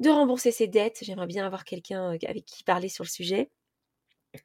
de 0.01 0.11
rembourser 0.11 0.51
ses 0.51 0.67
dettes. 0.67 0.99
J'aimerais 1.03 1.27
bien 1.27 1.47
avoir 1.47 1.65
quelqu'un 1.65 2.11
avec 2.11 2.45
qui 2.47 2.65
parler 2.65 2.89
sur 2.89 3.05
le 3.05 3.09
sujet. 3.09 3.51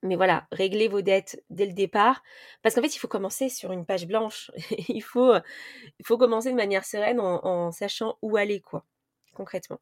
Mais 0.04 0.15
voilà, 0.15 0.47
réglez 0.52 0.88
vos 0.88 1.02
dettes 1.02 1.43
dès 1.49 1.65
le 1.65 1.73
départ. 1.73 2.23
Parce 2.62 2.75
qu'en 2.75 2.82
fait, 2.82 2.95
il 2.95 2.99
faut 2.99 3.08
commencer 3.08 3.49
sur 3.49 3.71
une 3.71 3.86
page 3.86 4.08
blanche. 4.08 4.52
il, 4.88 5.02
faut, 5.02 5.34
il 5.36 6.06
faut 6.06 6.17
commencer 6.17 6.52
de 6.52 6.56
manière 6.56 6.86
sereine 6.86 7.19
en, 7.19 7.71
sachant 7.71 8.17
où 8.21 8.38
aller, 8.38 8.62
quoi, 8.62 8.86
concrètement. 9.34 9.80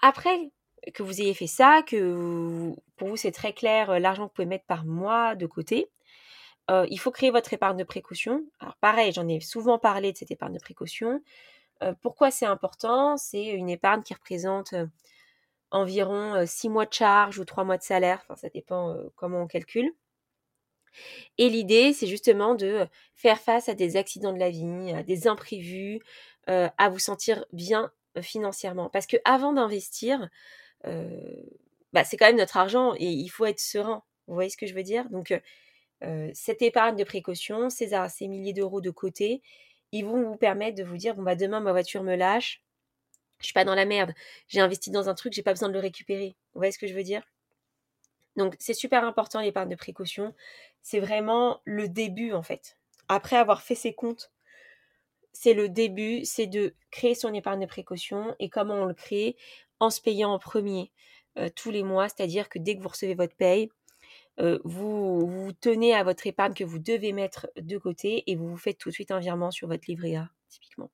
Après 0.00 0.52
que 0.94 1.02
vous 1.02 1.20
ayez 1.20 1.34
fait 1.34 1.46
ça, 1.46 1.82
que 1.82 2.72
pour 2.96 3.08
vous 3.08 3.16
c'est 3.16 3.32
très 3.32 3.52
clair 3.52 3.90
euh, 3.90 3.98
l'argent 3.98 4.24
que 4.24 4.28
vous 4.28 4.34
pouvez 4.34 4.46
mettre 4.46 4.66
par 4.66 4.84
mois 4.84 5.34
de 5.34 5.46
côté, 5.46 5.90
euh, 6.70 6.86
il 6.90 6.98
faut 6.98 7.10
créer 7.10 7.30
votre 7.30 7.52
épargne 7.52 7.76
de 7.76 7.84
précaution. 7.84 8.44
Alors 8.60 8.76
pareil, 8.76 9.12
j'en 9.12 9.26
ai 9.28 9.40
souvent 9.40 9.78
parlé 9.78 10.12
de 10.12 10.16
cette 10.16 10.30
épargne 10.30 10.54
de 10.54 10.60
précaution. 10.60 11.20
Euh, 11.82 11.92
pourquoi 12.02 12.30
c'est 12.30 12.46
important? 12.46 13.16
C'est 13.16 13.46
une 13.46 13.68
épargne 13.68 14.02
qui 14.02 14.14
représente 14.14 14.74
environ 15.70 16.44
6 16.46 16.68
mois 16.68 16.86
de 16.86 16.92
charge 16.92 17.38
ou 17.38 17.44
3 17.44 17.64
mois 17.64 17.76
de 17.78 17.82
salaire, 17.82 18.24
ça 18.36 18.48
dépend 18.48 18.96
comment 19.16 19.42
on 19.42 19.46
calcule. 19.46 19.92
Et 21.38 21.48
l'idée, 21.48 21.92
c'est 21.92 22.06
justement 22.06 22.54
de 22.54 22.86
faire 23.14 23.38
face 23.38 23.68
à 23.68 23.74
des 23.74 23.96
accidents 23.96 24.32
de 24.32 24.38
la 24.38 24.50
vie, 24.50 24.92
à 24.94 25.02
des 25.02 25.28
imprévus, 25.28 26.00
à 26.46 26.88
vous 26.88 26.98
sentir 26.98 27.44
bien 27.52 27.92
financièrement. 28.20 28.88
Parce 28.90 29.06
que 29.06 29.16
avant 29.24 29.52
d'investir, 29.52 30.28
bah, 30.84 32.04
c'est 32.04 32.16
quand 32.16 32.26
même 32.26 32.36
notre 32.36 32.56
argent 32.56 32.94
et 32.94 33.06
il 33.06 33.28
faut 33.28 33.44
être 33.44 33.60
serein. 33.60 34.02
Vous 34.26 34.34
voyez 34.34 34.50
ce 34.50 34.56
que 34.56 34.66
je 34.66 34.74
veux 34.74 34.82
dire? 34.82 35.08
Donc, 35.10 35.38
cette 36.32 36.62
épargne 36.62 36.96
de 36.96 37.04
précaution, 37.04 37.68
ces, 37.70 37.90
ces 38.08 38.28
milliers 38.28 38.52
d'euros 38.52 38.80
de 38.80 38.90
côté, 38.90 39.42
ils 39.92 40.04
vont 40.04 40.22
vous 40.22 40.36
permettre 40.36 40.76
de 40.76 40.84
vous 40.84 40.96
dire 40.96 41.14
bon 41.14 41.22
bah 41.22 41.36
demain 41.36 41.60
ma 41.60 41.72
voiture 41.72 42.02
me 42.02 42.16
lâche, 42.16 42.62
je 43.40 43.44
suis 43.46 43.52
pas 43.52 43.64
dans 43.64 43.74
la 43.74 43.84
merde. 43.84 44.12
J'ai 44.48 44.60
investi 44.60 44.90
dans 44.90 45.08
un 45.08 45.14
truc, 45.14 45.32
j'ai 45.32 45.42
pas 45.42 45.52
besoin 45.52 45.68
de 45.68 45.74
le 45.74 45.80
récupérer. 45.80 46.36
Vous 46.54 46.60
voyez 46.60 46.72
ce 46.72 46.78
que 46.78 46.86
je 46.86 46.94
veux 46.94 47.02
dire? 47.02 47.22
Donc 48.36 48.54
c'est 48.58 48.74
super 48.74 49.04
important 49.04 49.40
l'épargne 49.40 49.70
de 49.70 49.76
précaution. 49.76 50.34
C'est 50.82 51.00
vraiment 51.00 51.60
le 51.64 51.88
début 51.88 52.32
en 52.32 52.42
fait. 52.42 52.78
Après 53.08 53.36
avoir 53.36 53.62
fait 53.62 53.74
ses 53.74 53.94
comptes, 53.94 54.30
c'est 55.32 55.54
le 55.54 55.68
début, 55.68 56.24
c'est 56.24 56.46
de 56.46 56.74
créer 56.90 57.14
son 57.14 57.32
épargne 57.34 57.60
de 57.60 57.66
précaution 57.66 58.34
et 58.38 58.48
comment 58.48 58.74
on 58.74 58.84
le 58.86 58.94
crée? 58.94 59.36
En 59.78 59.90
se 59.90 60.00
payant 60.00 60.32
en 60.32 60.38
premier 60.38 60.90
euh, 61.36 61.50
tous 61.54 61.70
les 61.70 61.82
mois, 61.82 62.08
c'est-à-dire 62.08 62.48
que 62.48 62.58
dès 62.58 62.76
que 62.76 62.82
vous 62.82 62.88
recevez 62.88 63.14
votre 63.14 63.36
paye, 63.36 63.68
euh, 64.40 64.58
vous, 64.64 65.26
vous 65.26 65.52
tenez 65.52 65.94
à 65.94 66.02
votre 66.02 66.26
épargne 66.26 66.54
que 66.54 66.64
vous 66.64 66.78
devez 66.78 67.12
mettre 67.12 67.48
de 67.56 67.76
côté 67.76 68.24
et 68.30 68.36
vous 68.36 68.48
vous 68.48 68.56
faites 68.56 68.78
tout 68.78 68.88
de 68.88 68.94
suite 68.94 69.10
un 69.10 69.18
virement 69.18 69.50
sur 69.50 69.68
votre 69.68 69.84
livret 69.86 70.16
A, 70.16 70.30
typiquement. 70.48 70.90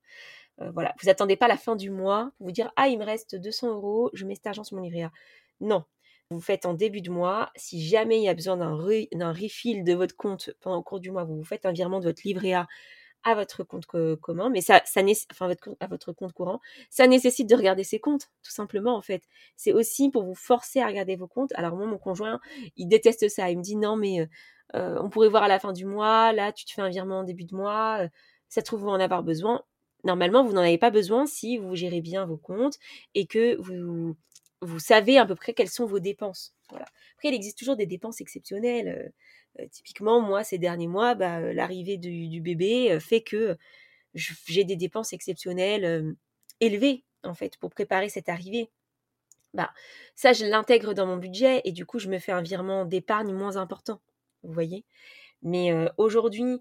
Euh, 0.61 0.71
voilà, 0.71 0.93
vous 1.01 1.09
attendez 1.09 1.35
pas 1.35 1.47
la 1.47 1.57
fin 1.57 1.75
du 1.75 1.89
mois 1.89 2.31
pour 2.37 2.47
vous 2.47 2.51
dire 2.51 2.71
ah 2.75 2.87
il 2.87 2.99
me 2.99 3.05
reste 3.05 3.35
200 3.35 3.69
euros, 3.73 4.09
je 4.13 4.25
mets 4.25 4.35
cet 4.35 4.47
argent 4.47 4.63
sur 4.63 4.77
mon 4.77 4.83
livret 4.83 5.03
A. 5.03 5.11
Non, 5.61 5.83
vous 6.29 6.41
faites 6.41 6.65
en 6.65 6.73
début 6.73 7.01
de 7.01 7.09
mois. 7.11 7.51
Si 7.55 7.85
jamais 7.85 8.19
il 8.19 8.23
y 8.23 8.29
a 8.29 8.33
besoin 8.33 8.57
d'un, 8.57 8.75
refill 9.33 9.83
de 9.83 9.93
votre 9.93 10.15
compte 10.15 10.51
pendant 10.61 10.77
le 10.77 10.83
cours 10.83 10.99
du 10.99 11.11
mois, 11.11 11.23
vous 11.23 11.37
vous 11.37 11.43
faites 11.43 11.65
un 11.65 11.71
virement 11.71 11.99
de 11.99 12.05
votre 12.05 12.21
livret 12.25 12.53
A 12.53 12.67
à 13.25 13.35
votre 13.35 13.63
compte 13.63 13.85
commun, 13.85 14.49
mais 14.49 14.59
ça, 14.59 14.81
enfin 14.83 15.47
votre, 15.47 15.69
à 15.79 15.87
votre 15.87 16.11
compte 16.11 16.33
courant, 16.33 16.59
ça 16.89 17.07
nécessite 17.07 17.49
de 17.49 17.55
regarder 17.55 17.85
ses 17.85 17.97
comptes, 17.97 18.29
tout 18.43 18.51
simplement 18.51 18.97
en 18.97 19.01
fait. 19.01 19.23
C'est 19.55 19.71
aussi 19.71 20.09
pour 20.11 20.23
vous 20.23 20.35
forcer 20.35 20.81
à 20.81 20.87
regarder 20.87 21.15
vos 21.15 21.27
comptes. 21.27 21.53
Alors 21.55 21.77
moi, 21.77 21.85
mon 21.85 21.97
conjoint, 21.97 22.41
il 22.75 22.87
déteste 22.87 23.29
ça. 23.29 23.49
Il 23.49 23.59
me 23.59 23.63
dit 23.63 23.77
non 23.77 23.95
mais 23.95 24.21
euh, 24.21 24.25
euh, 24.75 24.99
on 25.01 25.09
pourrait 25.09 25.29
voir 25.29 25.43
à 25.43 25.47
la 25.47 25.59
fin 25.59 25.71
du 25.71 25.85
mois. 25.85 26.33
Là, 26.33 26.51
tu 26.51 26.65
te 26.65 26.71
fais 26.71 26.81
un 26.81 26.89
virement 26.89 27.19
en 27.19 27.23
début 27.23 27.45
de 27.45 27.55
mois. 27.55 28.01
ça 28.49 28.61
trouve 28.61 28.81
vous 28.81 28.89
en 28.89 28.99
avoir 28.99 29.23
besoin 29.23 29.63
normalement, 30.03 30.43
vous 30.43 30.53
n'en 30.53 30.61
avez 30.61 30.77
pas 30.77 30.91
besoin 30.91 31.25
si 31.25 31.57
vous 31.57 31.75
gérez 31.75 32.01
bien 32.01 32.25
vos 32.25 32.37
comptes 32.37 32.77
et 33.15 33.25
que 33.25 33.55
vous, 33.59 34.15
vous 34.61 34.79
savez 34.79 35.17
à 35.17 35.25
peu 35.25 35.35
près 35.35 35.53
quelles 35.53 35.69
sont 35.69 35.85
vos 35.85 35.99
dépenses. 35.99 36.53
Après, 36.69 37.29
il 37.29 37.33
existe 37.33 37.57
toujours 37.57 37.75
des 37.75 37.85
dépenses 37.85 38.21
exceptionnelles. 38.21 38.87
Euh, 38.87 39.61
euh, 39.61 39.67
typiquement, 39.71 40.19
moi, 40.21 40.43
ces 40.43 40.57
derniers 40.57 40.87
mois, 40.87 41.15
bah, 41.15 41.39
euh, 41.39 41.53
l'arrivée 41.53 41.97
du, 41.97 42.41
bébé 42.41 42.97
fait 42.99 43.21
que 43.21 43.57
j'ai 44.15 44.63
des 44.63 44.75
dépenses 44.75 45.13
exceptionnelles 45.13 46.15
élevées, 46.59 47.03
en 47.23 47.33
fait, 47.33 47.57
pour 47.57 47.69
préparer 47.71 48.09
cette 48.09 48.29
arrivée. 48.29 48.69
Bah, 49.53 49.71
ça, 50.15 50.33
je 50.33 50.45
l'intègre 50.45 50.93
dans 50.93 51.05
mon 51.05 51.17
budget 51.17 51.61
et 51.65 51.71
du 51.71 51.85
coup, 51.85 51.99
je 51.99 52.09
me 52.09 52.19
fais 52.19 52.31
un 52.31 52.41
virement 52.41 52.85
d'épargne 52.85 53.33
moins 53.33 53.57
important. 53.57 54.01
Vous 54.43 54.53
voyez 54.53 54.85
Mais 55.41 55.71
aujourd'hui, 55.97 56.59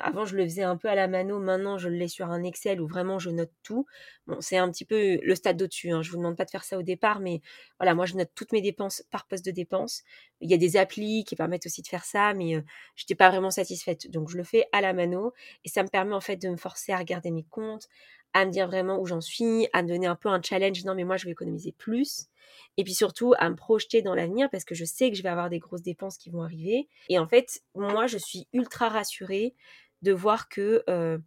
avant, 0.00 0.24
je 0.24 0.36
le 0.36 0.44
faisais 0.44 0.62
un 0.62 0.76
peu 0.76 0.88
à 0.88 0.94
la 0.94 1.08
mano. 1.08 1.38
Maintenant, 1.38 1.78
je 1.78 1.88
laisse 1.88 2.12
sur 2.12 2.30
un 2.30 2.42
Excel 2.42 2.80
où 2.80 2.86
vraiment 2.86 3.18
je 3.18 3.30
note 3.30 3.50
tout. 3.62 3.86
Bon, 4.26 4.40
c'est 4.40 4.56
un 4.56 4.70
petit 4.70 4.84
peu 4.84 5.18
le 5.22 5.34
stade 5.34 5.56
d'au-dessus. 5.56 5.90
Hein. 5.90 6.02
Je 6.02 6.10
vous 6.10 6.18
demande 6.18 6.36
pas 6.36 6.44
de 6.44 6.50
faire 6.50 6.64
ça 6.64 6.78
au 6.78 6.82
départ, 6.82 7.20
mais 7.20 7.40
voilà, 7.78 7.94
moi, 7.94 8.06
je 8.06 8.14
note 8.14 8.30
toutes 8.34 8.52
mes 8.52 8.62
dépenses 8.62 9.02
par 9.10 9.26
poste 9.26 9.44
de 9.44 9.50
dépenses. 9.50 10.02
Il 10.40 10.50
y 10.50 10.54
a 10.54 10.56
des 10.56 10.76
applis 10.76 11.24
qui 11.24 11.36
permettent 11.36 11.66
aussi 11.66 11.82
de 11.82 11.88
faire 11.88 12.04
ça, 12.04 12.34
mais 12.34 12.56
euh, 12.56 12.62
je 12.94 13.04
n'étais 13.04 13.14
pas 13.14 13.30
vraiment 13.30 13.50
satisfaite. 13.50 14.10
Donc, 14.10 14.30
je 14.30 14.36
le 14.36 14.44
fais 14.44 14.66
à 14.72 14.80
la 14.80 14.92
mano 14.92 15.32
et 15.64 15.68
ça 15.68 15.82
me 15.82 15.88
permet 15.88 16.14
en 16.14 16.20
fait 16.20 16.36
de 16.36 16.48
me 16.48 16.56
forcer 16.56 16.92
à 16.92 16.98
regarder 16.98 17.30
mes 17.30 17.44
comptes, 17.44 17.88
à 18.34 18.46
me 18.46 18.50
dire 18.50 18.66
vraiment 18.66 18.98
où 19.00 19.06
j'en 19.06 19.20
suis, 19.20 19.68
à 19.72 19.82
me 19.82 19.88
donner 19.88 20.06
un 20.06 20.16
peu 20.16 20.28
un 20.28 20.40
challenge. 20.42 20.84
Non, 20.84 20.94
mais 20.94 21.04
moi, 21.04 21.16
je 21.16 21.26
vais 21.26 21.32
économiser 21.32 21.72
plus. 21.72 22.28
et 22.76 22.84
puis 22.84 22.94
surtout 22.94 23.34
à 23.38 23.50
me 23.50 23.56
projeter 23.56 24.02
dans 24.02 24.14
l'avenir 24.14 24.48
parce 24.50 24.64
que 24.64 24.74
je 24.74 24.84
sais 24.84 25.10
que 25.10 25.16
je 25.16 25.22
vais 25.22 25.28
avoir 25.28 25.50
des 25.50 25.58
grosses 25.58 25.82
dépenses 25.82 26.18
qui 26.18 26.30
vont 26.30 26.42
arriver. 26.42 26.88
Et 27.08 27.18
en 27.18 27.26
fait, 27.28 27.62
moi, 27.74 28.06
je 28.06 28.18
suis 28.18 28.48
ultra 28.52 28.88
rassurée 28.88 29.54
de 30.02 30.12
voir 30.12 30.48
que 30.48 30.82
euh, 30.88 31.18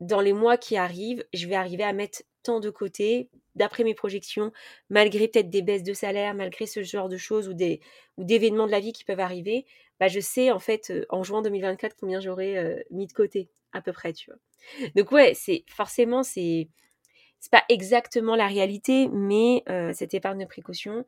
dans 0.00 0.20
les 0.20 0.32
mois 0.32 0.56
qui 0.56 0.76
arrivent, 0.76 1.24
je 1.34 1.46
vais 1.46 1.54
arriver 1.54 1.84
à 1.84 1.92
mettre 1.92 2.22
tant 2.42 2.60
de 2.60 2.70
côté, 2.70 3.30
d'après 3.56 3.82
mes 3.84 3.94
projections, 3.94 4.52
malgré 4.90 5.28
peut-être 5.28 5.50
des 5.50 5.62
baisses 5.62 5.82
de 5.82 5.94
salaire, 5.94 6.34
malgré 6.34 6.66
ce 6.66 6.82
genre 6.82 7.08
de 7.08 7.16
choses 7.16 7.48
ou 7.48 7.54
des 7.54 7.80
ou 8.16 8.24
d'événements 8.24 8.66
de 8.66 8.70
la 8.70 8.80
vie 8.80 8.92
qui 8.92 9.04
peuvent 9.04 9.20
arriver, 9.20 9.66
bah 10.00 10.08
je 10.08 10.20
sais 10.20 10.50
en 10.50 10.58
fait 10.58 10.92
en 11.08 11.22
juin 11.22 11.42
2024 11.42 11.96
combien 11.98 12.20
j'aurais 12.20 12.56
euh, 12.56 12.82
mis 12.90 13.06
de 13.06 13.12
côté 13.12 13.50
à 13.72 13.80
peu 13.80 13.92
près, 13.92 14.12
tu 14.12 14.30
vois. 14.30 14.38
Donc 14.94 15.12
ouais, 15.12 15.34
c'est 15.34 15.64
forcément 15.68 16.22
c'est 16.22 16.68
c'est 17.40 17.52
pas 17.52 17.64
exactement 17.68 18.34
la 18.36 18.46
réalité, 18.46 19.08
mais 19.08 19.62
cette 19.92 20.14
épargne 20.14 20.40
de 20.40 20.46
précaution, 20.46 21.04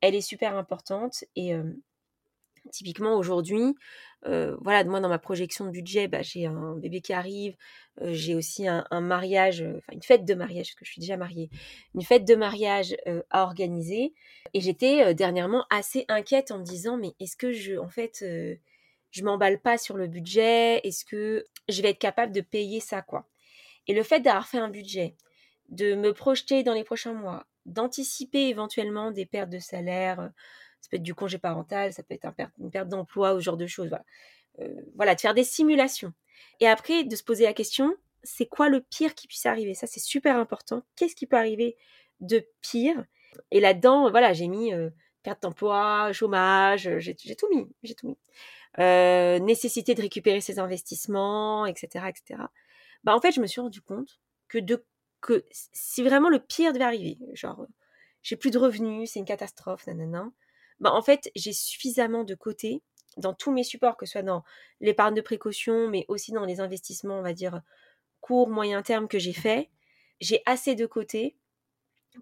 elle 0.00 0.14
est 0.14 0.20
super 0.20 0.56
importante 0.56 1.24
et 1.34 1.54
typiquement 2.70 3.16
aujourd'hui, 3.16 3.74
voilà, 4.24 4.84
moi 4.84 5.00
dans 5.00 5.08
ma 5.08 5.18
projection 5.18 5.64
de 5.64 5.70
budget, 5.70 6.08
bah, 6.08 6.22
j'ai 6.22 6.46
un 6.46 6.76
bébé 6.76 7.00
qui 7.00 7.12
arrive, 7.12 7.56
j'ai 8.02 8.34
aussi 8.34 8.66
un, 8.68 8.84
mariage, 9.00 9.62
enfin 9.62 9.92
une 9.92 10.02
fête 10.02 10.24
de 10.24 10.34
mariage, 10.34 10.68
parce 10.68 10.74
que 10.74 10.84
je 10.84 10.92
suis 10.92 11.00
déjà 11.00 11.16
mariée, 11.16 11.50
une 11.94 12.02
fête 12.02 12.26
de 12.26 12.34
mariage 12.34 12.96
à 13.30 13.42
organiser. 13.44 14.12
Et 14.54 14.60
j'étais 14.60 15.14
dernièrement 15.14 15.64
assez 15.70 16.04
inquiète 16.08 16.50
en 16.50 16.58
me 16.58 16.64
disant, 16.64 16.96
mais 16.96 17.12
est-ce 17.20 17.36
que 17.36 17.52
je, 17.52 17.76
en 17.76 17.88
fait, 17.88 18.24
je 19.10 19.24
m'emballe 19.24 19.60
pas 19.60 19.78
sur 19.78 19.96
le 19.96 20.06
budget? 20.06 20.80
Est-ce 20.86 21.04
que 21.04 21.46
je 21.68 21.82
vais 21.82 21.90
être 21.90 21.98
capable 21.98 22.32
de 22.32 22.40
payer 22.40 22.80
ça, 22.80 23.02
quoi? 23.02 23.26
Et 23.86 23.94
le 23.94 24.02
fait 24.02 24.20
d'avoir 24.20 24.46
fait 24.46 24.58
un 24.58 24.68
budget, 24.68 25.16
de 25.68 25.94
me 25.94 26.12
projeter 26.12 26.62
dans 26.62 26.74
les 26.74 26.84
prochains 26.84 27.14
mois, 27.14 27.46
d'anticiper 27.66 28.48
éventuellement 28.48 29.10
des 29.10 29.26
pertes 29.26 29.50
de 29.50 29.58
salaire, 29.58 30.30
ça 30.80 30.88
peut 30.90 30.96
être 30.96 31.02
du 31.02 31.14
congé 31.14 31.38
parental, 31.38 31.92
ça 31.92 32.02
peut 32.02 32.14
être 32.14 32.26
une 32.58 32.70
perte 32.70 32.88
d'emploi 32.88 33.34
ou 33.34 33.40
ce 33.40 33.44
genre 33.44 33.56
de 33.56 33.66
choses. 33.66 33.88
Voilà. 33.88 34.04
Euh, 34.60 34.80
voilà, 34.96 35.14
de 35.14 35.20
faire 35.20 35.34
des 35.34 35.44
simulations. 35.44 36.12
Et 36.60 36.66
après, 36.66 37.04
de 37.04 37.16
se 37.16 37.22
poser 37.22 37.44
la 37.44 37.52
question, 37.52 37.94
c'est 38.22 38.46
quoi 38.46 38.68
le 38.68 38.80
pire 38.80 39.14
qui 39.14 39.26
puisse 39.26 39.46
arriver? 39.46 39.74
Ça, 39.74 39.86
c'est 39.86 40.00
super 40.00 40.36
important. 40.36 40.82
Qu'est-ce 40.96 41.14
qui 41.14 41.26
peut 41.26 41.36
arriver 41.36 41.76
de 42.20 42.46
pire? 42.60 43.04
Et 43.50 43.60
là-dedans, 43.60 44.10
voilà, 44.10 44.32
j'ai 44.32 44.48
mis 44.48 44.72
euh, 44.74 44.90
perte 45.22 45.42
d'emploi, 45.42 46.12
chômage, 46.12 46.88
euh, 46.88 46.98
j'ai 46.98 47.14
tout 47.14 47.48
mis, 47.54 47.68
j'ai 47.82 47.94
tout 47.94 48.08
mis. 48.08 48.18
nécessité 48.78 49.94
de 49.94 50.02
récupérer 50.02 50.40
ses 50.40 50.58
investissements, 50.58 51.66
etc., 51.66 52.06
etc. 52.08 52.42
Bah, 53.04 53.14
en 53.14 53.20
fait, 53.20 53.32
je 53.32 53.40
me 53.40 53.46
suis 53.46 53.60
rendu 53.60 53.80
compte 53.80 54.20
que 54.48 54.58
que 55.20 55.44
si 55.50 56.02
vraiment 56.02 56.30
le 56.30 56.38
pire 56.38 56.72
devait 56.72 56.84
arriver, 56.84 57.18
genre 57.34 57.66
j'ai 58.22 58.36
plus 58.36 58.50
de 58.50 58.58
revenus, 58.58 59.10
c'est 59.10 59.18
une 59.18 59.26
catastrophe, 59.26 59.86
nanana, 59.86 60.30
bah, 60.80 60.92
en 60.92 61.02
fait, 61.02 61.30
j'ai 61.34 61.52
suffisamment 61.52 62.24
de 62.24 62.34
côté 62.34 62.82
dans 63.16 63.34
tous 63.34 63.52
mes 63.52 63.64
supports, 63.64 63.96
que 63.96 64.06
ce 64.06 64.12
soit 64.12 64.22
dans 64.22 64.44
l'épargne 64.80 65.14
de 65.14 65.20
précaution, 65.20 65.88
mais 65.88 66.04
aussi 66.08 66.32
dans 66.32 66.44
les 66.44 66.60
investissements, 66.60 67.18
on 67.18 67.22
va 67.22 67.32
dire, 67.32 67.60
court, 68.20 68.48
moyen 68.48 68.82
terme 68.82 69.08
que 69.08 69.18
j'ai 69.18 69.32
fait. 69.32 69.70
J'ai 70.20 70.42
assez 70.46 70.74
de 70.74 70.86
côté 70.86 71.36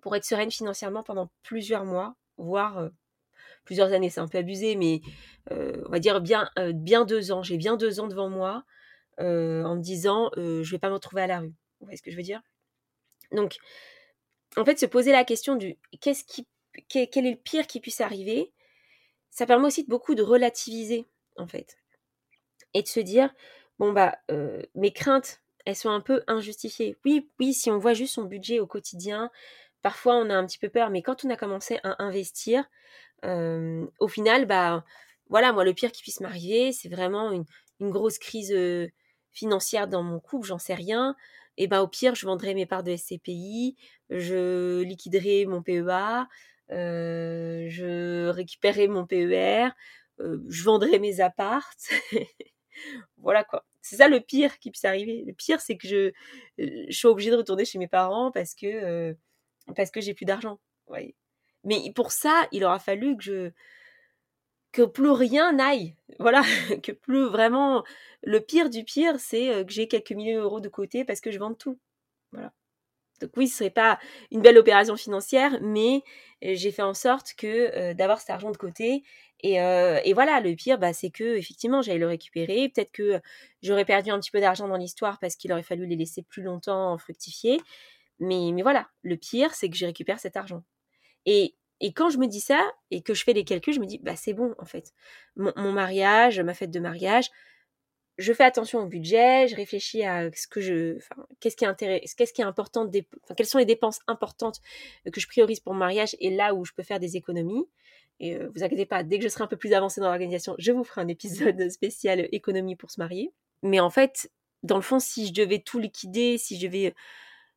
pour 0.03 0.17
être 0.17 0.25
sereine 0.25 0.51
financièrement 0.51 1.03
pendant 1.03 1.31
plusieurs 1.43 1.85
mois, 1.85 2.17
voire 2.37 2.91
plusieurs 3.65 3.93
années. 3.93 4.09
C'est 4.11 4.21
un 4.21 4.29
peu 4.29 4.39
abusé, 4.39 4.77
mais 4.77 5.01
on 5.51 5.91
va 5.91 5.99
dire 5.99 6.21
bien, 6.21 6.51
bien 6.75 7.05
deux 7.05 7.33
ans. 7.33 7.43
J'ai 7.43 7.59
bien 7.59 7.77
deux 7.77 8.01
ans 8.01 8.07
devant 8.07 8.31
moi 8.31 8.65
en 9.19 9.77
me 9.77 9.81
disant, 9.81 10.31
je 10.37 10.71
vais 10.71 10.79
pas 10.79 10.89
me 10.89 10.95
retrouver 10.95 11.23
à 11.23 11.27
la 11.27 11.41
rue. 11.41 11.55
Vous 11.81 11.87
voyez 11.87 11.97
ce 11.97 12.03
que 12.03 12.11
je 12.11 12.17
veux 12.17 12.23
dire? 12.23 12.41
Donc, 13.33 13.57
en 14.57 14.65
fait, 14.65 14.79
se 14.79 14.87
poser 14.87 15.13
la 15.13 15.25
question 15.25 15.55
du 15.57 15.77
qu'est-ce 16.01 16.25
qui 16.25 16.47
quel 16.89 17.27
est 17.27 17.31
le 17.31 17.37
pire 17.37 17.67
qui 17.67 17.81
puisse 17.81 18.01
arriver, 18.01 18.53
ça 19.31 19.47
permet 19.47 19.67
aussi 19.67 19.85
de 19.85 19.89
beaucoup 19.89 20.15
de 20.15 20.23
relativiser, 20.23 21.07
en 21.37 21.47
fait. 21.47 21.79
Et 22.75 22.83
de 22.83 22.89
se 22.89 23.01
dire, 23.01 23.35
bon, 23.79 23.93
bah, 23.93 24.19
euh, 24.31 24.63
mes 24.75 24.93
craintes, 24.93 25.41
elles 25.65 25.77
sont 25.77 25.91
un 25.91 26.01
peu 26.01 26.23
injustifiées. 26.27 26.97
Oui, 27.05 27.29
oui, 27.39 27.55
si 27.55 27.71
on 27.71 27.79
voit 27.79 27.95
juste 27.95 28.15
son 28.15 28.25
budget 28.25 28.61
au 28.61 28.67
quotidien, 28.67 29.31
parfois 29.83 30.17
on 30.17 30.31
a 30.31 30.35
un 30.35 30.47
petit 30.47 30.59
peu 30.59 30.69
peur, 30.69 30.91
mais 30.91 31.03
quand 31.03 31.25
on 31.25 31.31
a 31.31 31.37
commencé 31.37 31.79
à 31.85 32.03
investir, 32.03 32.65
euh, 33.25 33.87
au 34.01 34.09
final, 34.09 34.47
bah, 34.47 34.85
voilà, 35.29 35.53
moi, 35.53 35.65
le 35.65 35.75
pire 35.75 35.93
qui 35.93 36.03
puisse 36.03 36.21
m'arriver, 36.21 36.73
c'est 36.73 36.89
vraiment 36.89 37.33
une, 37.33 37.45
grosse 37.81 38.19
crise 38.19 38.53
euh, 38.53 38.89
financière 39.31 39.87
dans 39.87 40.03
mon 40.03 40.19
couple, 40.21 40.49
j'en 40.49 40.59
sais 40.59 40.75
rien. 40.75 41.15
Et 41.59 41.67
bah, 41.67 41.83
au 41.83 41.89
pire, 41.89 42.15
je 42.15 42.27
vendrai 42.27 42.55
mes 42.55 42.67
parts 42.67 42.83
de 42.83 42.97
SCPI, 42.97 43.77
je 44.11 44.83
liquiderai 44.83 45.47
mon 45.47 45.63
PEA, 45.63 46.27
je 46.71 48.29
récupérerai 48.29 48.89
mon 48.89 49.07
PER, 49.07 49.71
euh, 50.21 50.39
je 50.49 50.65
vendrai 50.65 50.99
mes 50.99 51.21
appartes. 51.21 51.91
voilà 53.19 53.45
quoi. 53.45 53.65
C'est 53.83 53.97
ça 53.97 54.09
le 54.09 54.21
pire 54.21 54.59
qui 54.59 54.71
puisse 54.71 54.85
arriver. 54.85 55.25
Le 55.27 55.33
pire, 55.33 55.61
c'est 55.61 55.77
que 55.77 55.89
je, 55.89 56.13
je 56.59 56.93
suis 56.93 57.09
obligée 57.09 57.31
de 57.31 57.37
retourner 57.37 57.65
chez 57.65 57.79
mes 57.79 57.89
parents 57.89 58.31
parce 58.31 58.55
que, 58.55 58.67
euh, 58.67 59.15
parce 59.77 59.91
que 59.91 60.01
j'ai 60.01 60.15
plus 60.15 60.27
d'argent. 60.27 60.61
Ouais. 60.89 61.15
Mais 61.65 61.93
pour 61.95 62.13
ça, 62.13 62.49
il 62.53 62.65
aura 62.65 62.79
fallu 62.79 63.17
que 63.17 63.23
je 63.23 63.51
que 64.73 64.83
plus 64.83 65.11
rien 65.11 65.53
n'aille. 65.53 65.97
Voilà, 66.21 66.43
que 66.83 66.93
plus 66.93 67.27
vraiment 67.29 67.85
le 68.23 68.41
pire 68.41 68.71
du 68.71 68.85
pire, 68.85 69.21
c'est 69.21 69.65
que 69.65 69.73
j'ai 69.73 69.89
quelques 69.89 70.13
milliers 70.13 70.35
d'euros 70.35 70.61
de 70.61 70.69
côté 70.69 71.05
parce 71.05 71.21
que 71.21 71.31
je 71.31 71.39
vends 71.39 71.55
tout. 71.55 71.79
Voilà. 72.33 72.53
Donc 73.21 73.31
oui, 73.37 73.49
ce 73.49 73.59
serait 73.59 73.71
pas 73.71 73.99
une 74.31 74.43
belle 74.43 74.59
opération 74.59 74.97
financière, 74.97 75.59
mais 75.61 76.03
euh, 76.45 76.53
j'ai 76.55 76.71
fait 76.73 76.83
en 76.83 76.95
sorte 76.95 77.35
que 77.37 77.47
euh, 77.47 77.95
d'avoir 77.95 78.21
cet 78.21 78.31
argent 78.31 78.51
de 78.51 78.57
côté. 78.57 79.03
Et, 79.41 79.61
euh, 79.61 80.01
et 80.05 80.13
voilà, 80.15 80.41
le 80.41 80.55
pire, 80.55 80.79
bah, 80.79 80.93
c'est 80.93 81.11
que 81.11 81.37
effectivement, 81.37 81.83
j'allais 81.83 81.99
le 81.99 82.09
récupérer. 82.09 82.69
Peut-être 82.69 82.93
que 82.93 83.21
j'aurais 83.63 83.85
perdu 83.85 84.11
un 84.11 84.19
petit 84.19 84.31
peu 84.31 84.41
d'argent 84.41 84.69
dans 84.69 84.77
l'histoire 84.77 85.19
parce 85.21 85.37
qu'il 85.37 85.53
aurait 85.53 85.63
fallu 85.63 85.87
les 85.87 85.97
laisser 85.97 86.23
plus 86.23 86.43
longtemps 86.43 86.97
fructifier. 86.99 87.61
Mais, 88.21 88.51
mais 88.53 88.63
voilà, 88.63 88.89
le 89.03 89.17
pire, 89.17 89.55
c'est 89.55 89.71
que 89.71 89.77
je 89.77 89.87
récupère 89.87 90.19
cet 90.21 90.37
argent. 90.37 90.65
Et, 91.27 91.57
et 91.81 91.93
quand 91.93 92.11
je 92.11 92.19
me 92.19 92.27
dis 92.27 92.41
ça 92.41 92.61
et 92.91 93.03
que 93.03 93.15
je 93.15 93.25
fais 93.25 93.33
les 93.33 93.45
calculs, 93.45 93.75
je 93.75 93.81
me 93.81 93.87
dis, 93.87 93.99
bah 93.99 94.17
c'est 94.17 94.35
bon 94.35 94.55
en 94.59 94.65
fait. 94.65 94.93
mon 95.37 95.73
mariage, 95.73 96.41
ma 96.41 96.55
fête 96.55 96.71
de 96.73 96.81
mariage, 96.81 97.31
je 98.19 98.33
fais 98.33 98.45
attention 98.45 98.81
au 98.81 98.87
budget, 98.87 99.47
je 99.49 99.55
réfléchis 99.55 100.03
à 100.05 100.31
ce 100.33 100.49
que 100.49 100.61
je, 100.61 100.97
enfin, 100.97 101.27
qu'est-ce 101.41 101.57
qui 101.57 101.65
est 101.65 101.69
intéressant, 101.69 102.15
qu'est-ce 102.17 102.33
qui 102.33 102.41
est 102.41 102.45
important, 102.45 102.91
quelles 103.37 103.47
sont 103.47 103.59
les 103.59 103.65
dépenses 103.65 104.01
importantes 104.09 104.61
que 105.13 105.21
je 105.21 105.29
priorise 105.29 105.61
pour 105.61 105.73
mon 105.73 105.79
mariage 105.79 106.17
et 106.19 106.31
là 106.31 106.55
où 106.55 106.65
je 106.65 106.73
peux 106.73 106.83
faire 106.83 106.99
des 106.99 107.17
économies. 107.17 107.65
Et 108.21 108.35
euh, 108.35 108.51
vous 108.55 108.65
inquiétez 108.65 108.87
pas, 108.87 109.05
dès 109.05 109.19
que 109.19 109.25
je 109.25 109.29
serai 109.29 109.45
un 109.45 109.47
peu 109.47 109.57
plus 109.57 109.73
avancée 109.73 110.01
dans 110.01 110.09
l'organisation, 110.09 110.57
je 110.59 110.73
vous 110.73 110.83
ferai 110.83 111.01
un 111.01 111.09
épisode 111.09 111.69
spécial 111.71 112.29
économie 112.33 112.75
pour 112.75 112.91
se 112.91 113.01
marier. 113.01 113.33
Mais 113.63 113.79
en 113.79 113.91
fait, 113.91 114.31
dans 114.65 114.77
le 114.77 114.83
fond, 114.83 114.99
si 114.99 115.29
je 115.29 115.33
devais 115.33 115.61
tout 115.61 115.79
liquider, 115.79 116.39
si 116.39 116.59
je 116.59 116.67
devais 116.67 116.95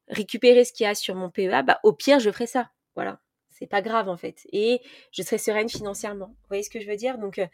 récupérer 0.08 0.63
ce 0.63 0.74
qu'il 0.74 0.84
y 0.84 0.88
a 0.88 0.93
sur 0.93 1.15
mon 1.15 1.32
PEA, 1.32 1.63
bah 1.63 1.80
au 1.84 1.93
pire, 1.93 2.19
je 2.19 2.30
ferais 2.30 2.47
ça. 2.47 2.69
Voilà 2.95 3.19
c'est 3.62 3.67
pas 3.67 3.84
grave 3.84 4.10
en 4.10 4.17
fait. 4.17 4.47
Et 4.52 4.82
je 5.12 5.21
serai 5.21 5.38
sereine 5.38 5.69
financièrement. 5.69 6.28
Vous 6.30 6.47
voyez 6.47 6.63
ce 6.63 6.71
que 6.71 6.82
je 6.82 6.88
veux 6.88 6.95
dire? 6.95 7.19
Donc, 7.19 7.38
euh, 7.38 7.45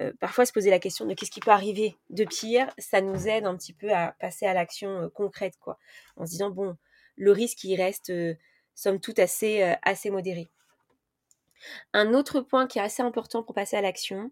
euh, 0.00 0.12
parfois 0.20 0.46
se 0.46 0.52
poser 0.52 0.70
la 0.70 0.78
question 0.78 1.04
de 1.04 1.14
qu'est-ce 1.14 1.32
qui 1.32 1.40
peut 1.40 1.50
arriver 1.50 1.96
de 2.10 2.24
pire, 2.24 2.72
ça 2.78 3.00
nous 3.00 3.26
aide 3.26 3.44
un 3.44 3.56
petit 3.56 3.72
peu 3.72 3.92
à 3.92 4.14
passer 4.20 4.46
à 4.46 4.54
l'action 4.54 4.88
euh, 4.88 5.08
concrète, 5.08 5.54
quoi. 5.58 5.76
En 6.16 6.26
se 6.26 6.30
disant, 6.30 6.50
bon, 6.50 6.76
le 7.16 7.32
risque, 7.32 7.64
il 7.64 7.74
reste, 7.74 8.12
somme 8.76 9.00
toute, 9.00 9.18
assez, 9.18 9.74
assez 9.82 10.10
modéré. 10.10 10.48
Un 11.92 12.14
autre 12.14 12.40
point 12.40 12.68
qui 12.68 12.78
est 12.78 12.82
assez 12.82 13.02
important 13.02 13.42
pour 13.42 13.56
passer 13.56 13.76
à 13.76 13.80
l'action, 13.80 14.30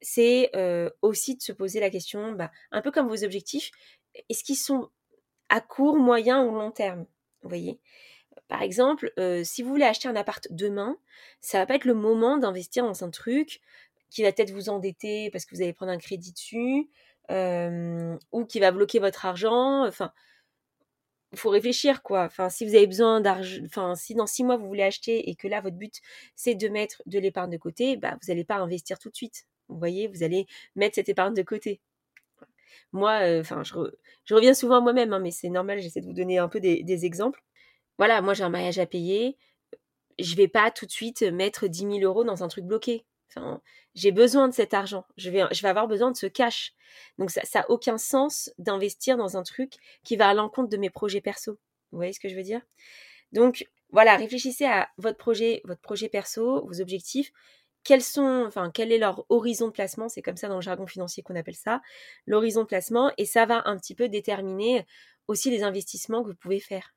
c'est 0.00 0.50
aussi 1.02 1.36
de 1.36 1.42
se 1.42 1.52
poser 1.52 1.80
la 1.80 1.90
question, 1.90 2.32
bah, 2.32 2.50
un 2.70 2.80
peu 2.80 2.90
comme 2.90 3.08
vos 3.08 3.22
objectifs, 3.22 3.70
est-ce 4.30 4.42
qu'ils 4.42 4.56
sont 4.56 4.88
à 5.50 5.60
court, 5.60 5.96
moyen 5.96 6.42
ou 6.42 6.54
long 6.54 6.70
terme? 6.70 7.04
Vous 7.42 7.50
voyez? 7.50 7.78
Par 8.48 8.62
exemple, 8.62 9.12
euh, 9.18 9.42
si 9.44 9.62
vous 9.62 9.70
voulez 9.70 9.84
acheter 9.84 10.08
un 10.08 10.16
appart 10.16 10.46
demain, 10.50 10.96
ça 11.40 11.58
va 11.58 11.66
pas 11.66 11.74
être 11.74 11.84
le 11.84 11.94
moment 11.94 12.38
d'investir 12.38 12.84
dans 12.84 13.04
un 13.04 13.10
truc 13.10 13.60
qui 14.10 14.22
va 14.22 14.32
peut-être 14.32 14.52
vous 14.52 14.68
endetter 14.68 15.30
parce 15.30 15.44
que 15.46 15.54
vous 15.54 15.62
allez 15.62 15.72
prendre 15.72 15.92
un 15.92 15.98
crédit 15.98 16.32
dessus, 16.32 16.88
euh, 17.30 18.16
ou 18.32 18.44
qui 18.44 18.60
va 18.60 18.70
bloquer 18.70 18.98
votre 19.00 19.26
argent. 19.26 19.84
Enfin, 19.86 20.12
il 21.32 21.38
faut 21.38 21.50
réfléchir 21.50 22.02
quoi. 22.02 22.24
Enfin, 22.24 22.48
si 22.48 22.64
vous 22.66 22.74
avez 22.74 22.86
besoin 22.86 23.20
d'argent, 23.20 23.62
enfin, 23.66 23.94
si 23.96 24.14
dans 24.14 24.26
six 24.26 24.44
mois 24.44 24.56
vous 24.56 24.66
voulez 24.68 24.82
acheter 24.84 25.28
et 25.28 25.34
que 25.34 25.48
là 25.48 25.60
votre 25.60 25.76
but 25.76 26.00
c'est 26.36 26.54
de 26.54 26.68
mettre 26.68 27.02
de 27.06 27.18
l'épargne 27.18 27.50
de 27.50 27.56
côté, 27.58 27.96
bah 27.96 28.16
vous 28.22 28.28
n'allez 28.28 28.44
pas 28.44 28.56
investir 28.56 28.98
tout 28.98 29.10
de 29.10 29.16
suite. 29.16 29.46
Vous 29.68 29.78
voyez, 29.78 30.08
vous 30.08 30.22
allez 30.22 30.46
mettre 30.76 30.94
cette 30.94 31.08
épargne 31.08 31.34
de 31.34 31.42
côté. 31.42 31.80
Moi, 32.92 33.20
euh, 33.22 33.40
enfin, 33.40 33.62
je, 33.64 33.74
reviens 34.34 34.54
souvent 34.54 34.76
à 34.76 34.80
moi-même, 34.80 35.12
hein, 35.12 35.18
mais 35.18 35.30
c'est 35.30 35.48
normal. 35.48 35.80
J'essaie 35.80 36.00
de 36.00 36.06
vous 36.06 36.12
donner 36.12 36.38
un 36.38 36.48
peu 36.48 36.60
des 36.60 37.04
exemples 37.06 37.42
voilà, 37.98 38.20
moi 38.22 38.34
j'ai 38.34 38.44
un 38.44 38.48
mariage 38.48 38.78
à 38.78 38.86
payer, 38.86 39.36
je 40.18 40.34
vais 40.34 40.48
pas 40.48 40.70
tout 40.70 40.86
de 40.86 40.90
suite 40.90 41.22
mettre 41.22 41.66
10 41.66 41.78
000 41.78 41.98
euros 42.00 42.24
dans 42.24 42.42
un 42.42 42.48
truc 42.48 42.64
bloqué. 42.64 43.04
J'ai 43.94 44.12
besoin 44.12 44.48
de 44.48 44.54
cet 44.54 44.72
argent. 44.72 45.04
Je 45.16 45.30
vais, 45.30 45.42
je 45.52 45.62
vais 45.62 45.68
avoir 45.68 45.88
besoin 45.88 46.10
de 46.10 46.16
ce 46.16 46.26
cash. 46.26 46.74
Donc 47.18 47.30
ça 47.30 47.42
n'a 47.54 47.70
aucun 47.70 47.98
sens 47.98 48.50
d'investir 48.58 49.16
dans 49.16 49.36
un 49.36 49.42
truc 49.42 49.74
qui 50.04 50.16
va 50.16 50.28
à 50.28 50.34
l'encontre 50.34 50.70
de 50.70 50.76
mes 50.76 50.90
projets 50.90 51.20
perso. 51.20 51.58
Vous 51.92 51.98
voyez 51.98 52.12
ce 52.12 52.20
que 52.20 52.28
je 52.28 52.34
veux 52.34 52.42
dire? 52.42 52.62
Donc 53.32 53.68
voilà, 53.90 54.16
réfléchissez 54.16 54.64
à 54.64 54.88
votre 54.98 55.18
projet, 55.18 55.60
votre 55.64 55.80
projet 55.80 56.08
perso, 56.08 56.66
vos 56.66 56.80
objectifs. 56.80 57.32
Quels 57.84 58.02
sont, 58.02 58.44
enfin, 58.46 58.70
quel 58.72 58.90
est 58.90 58.98
leur 58.98 59.24
horizon 59.28 59.68
de 59.68 59.72
placement? 59.72 60.08
C'est 60.08 60.22
comme 60.22 60.36
ça 60.36 60.48
dans 60.48 60.56
le 60.56 60.60
jargon 60.60 60.86
financier 60.86 61.22
qu'on 61.22 61.36
appelle 61.36 61.54
ça, 61.54 61.82
l'horizon 62.26 62.62
de 62.62 62.66
placement, 62.66 63.12
et 63.16 63.24
ça 63.24 63.46
va 63.46 63.62
un 63.66 63.76
petit 63.76 63.94
peu 63.94 64.08
déterminer 64.08 64.84
aussi 65.28 65.50
les 65.50 65.62
investissements 65.62 66.22
que 66.22 66.28
vous 66.28 66.34
pouvez 66.34 66.58
faire. 66.58 66.94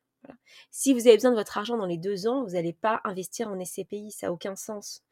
Si 0.72 0.94
vous 0.94 1.08
avez 1.08 1.16
besoin 1.16 1.32
de 1.32 1.36
votre 1.36 1.58
argent 1.58 1.78
dans 1.78 1.86
les 1.86 1.98
deux 1.98 2.28
ans, 2.28 2.44
vous 2.44 2.52
n'allez 2.52 2.74
pas 2.74 3.02
investir 3.04 3.50
en 3.50 3.64
SCPI, 3.64 4.12
ça 4.12 4.28
n'a 4.28 4.34
aucun 4.34 4.56
sens. 4.56 5.04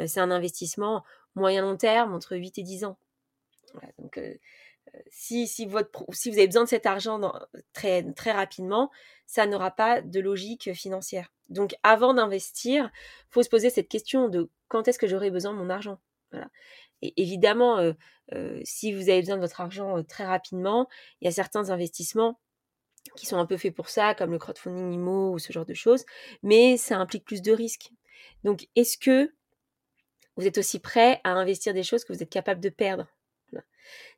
Euh, 0.00 0.06
c'est 0.06 0.20
un 0.20 0.30
investissement 0.30 1.04
moyen-long 1.34 1.76
terme, 1.76 2.14
entre 2.14 2.36
8 2.36 2.58
et 2.58 2.62
10 2.62 2.84
ans. 2.84 2.98
donc, 3.98 4.18
euh, 4.18 4.34
euh, 4.94 4.98
si, 5.08 5.66
vous 5.66 5.76
avez 5.76 6.46
besoin 6.46 6.64
de 6.64 6.68
cet 6.68 6.86
argent 6.86 7.32
très, 7.72 8.02
très 8.12 8.32
rapidement, 8.32 8.90
ça 9.26 9.46
n'aura 9.46 9.70
pas 9.70 10.00
de 10.00 10.20
logique 10.20 10.72
financière. 10.74 11.32
Donc, 11.48 11.74
avant 11.82 12.14
d'investir, 12.14 12.90
il 12.94 13.32
faut 13.32 13.42
se 13.42 13.48
poser 13.48 13.70
cette 13.70 13.88
question 13.88 14.28
de 14.28 14.50
quand 14.68 14.88
est-ce 14.88 14.98
que 14.98 15.06
j'aurai 15.06 15.30
besoin 15.30 15.52
de 15.52 15.58
mon 15.58 15.70
argent? 15.70 16.00
Et 17.02 17.14
évidemment, 17.16 17.92
si 18.64 18.92
vous 18.92 19.08
avez 19.08 19.20
besoin 19.20 19.36
de 19.36 19.40
votre 19.40 19.60
argent 19.60 20.02
très 20.04 20.24
rapidement, 20.24 20.88
il 21.20 21.26
y 21.26 21.28
a 21.28 21.32
certains 21.32 21.70
investissements 21.70 22.38
qui 23.16 23.26
sont 23.26 23.36
un 23.36 23.46
peu 23.46 23.56
faits 23.56 23.74
pour 23.74 23.88
ça, 23.88 24.14
comme 24.14 24.32
le 24.32 24.38
crowdfunding 24.38 24.92
IMO 24.92 25.32
ou 25.32 25.38
ce 25.38 25.52
genre 25.52 25.66
de 25.66 25.74
choses, 25.74 26.04
mais 26.42 26.76
ça 26.76 26.96
implique 26.98 27.24
plus 27.24 27.42
de 27.42 27.52
risques. 27.52 27.90
Donc, 28.42 28.68
est-ce 28.76 28.98
que 28.98 29.32
vous 30.36 30.46
êtes 30.46 30.58
aussi 30.58 30.80
prêt 30.80 31.20
à 31.24 31.30
investir 31.30 31.74
des 31.74 31.82
choses 31.82 32.04
que 32.04 32.12
vous 32.12 32.22
êtes 32.22 32.30
capable 32.30 32.60
de 32.60 32.70
perdre? 32.70 33.08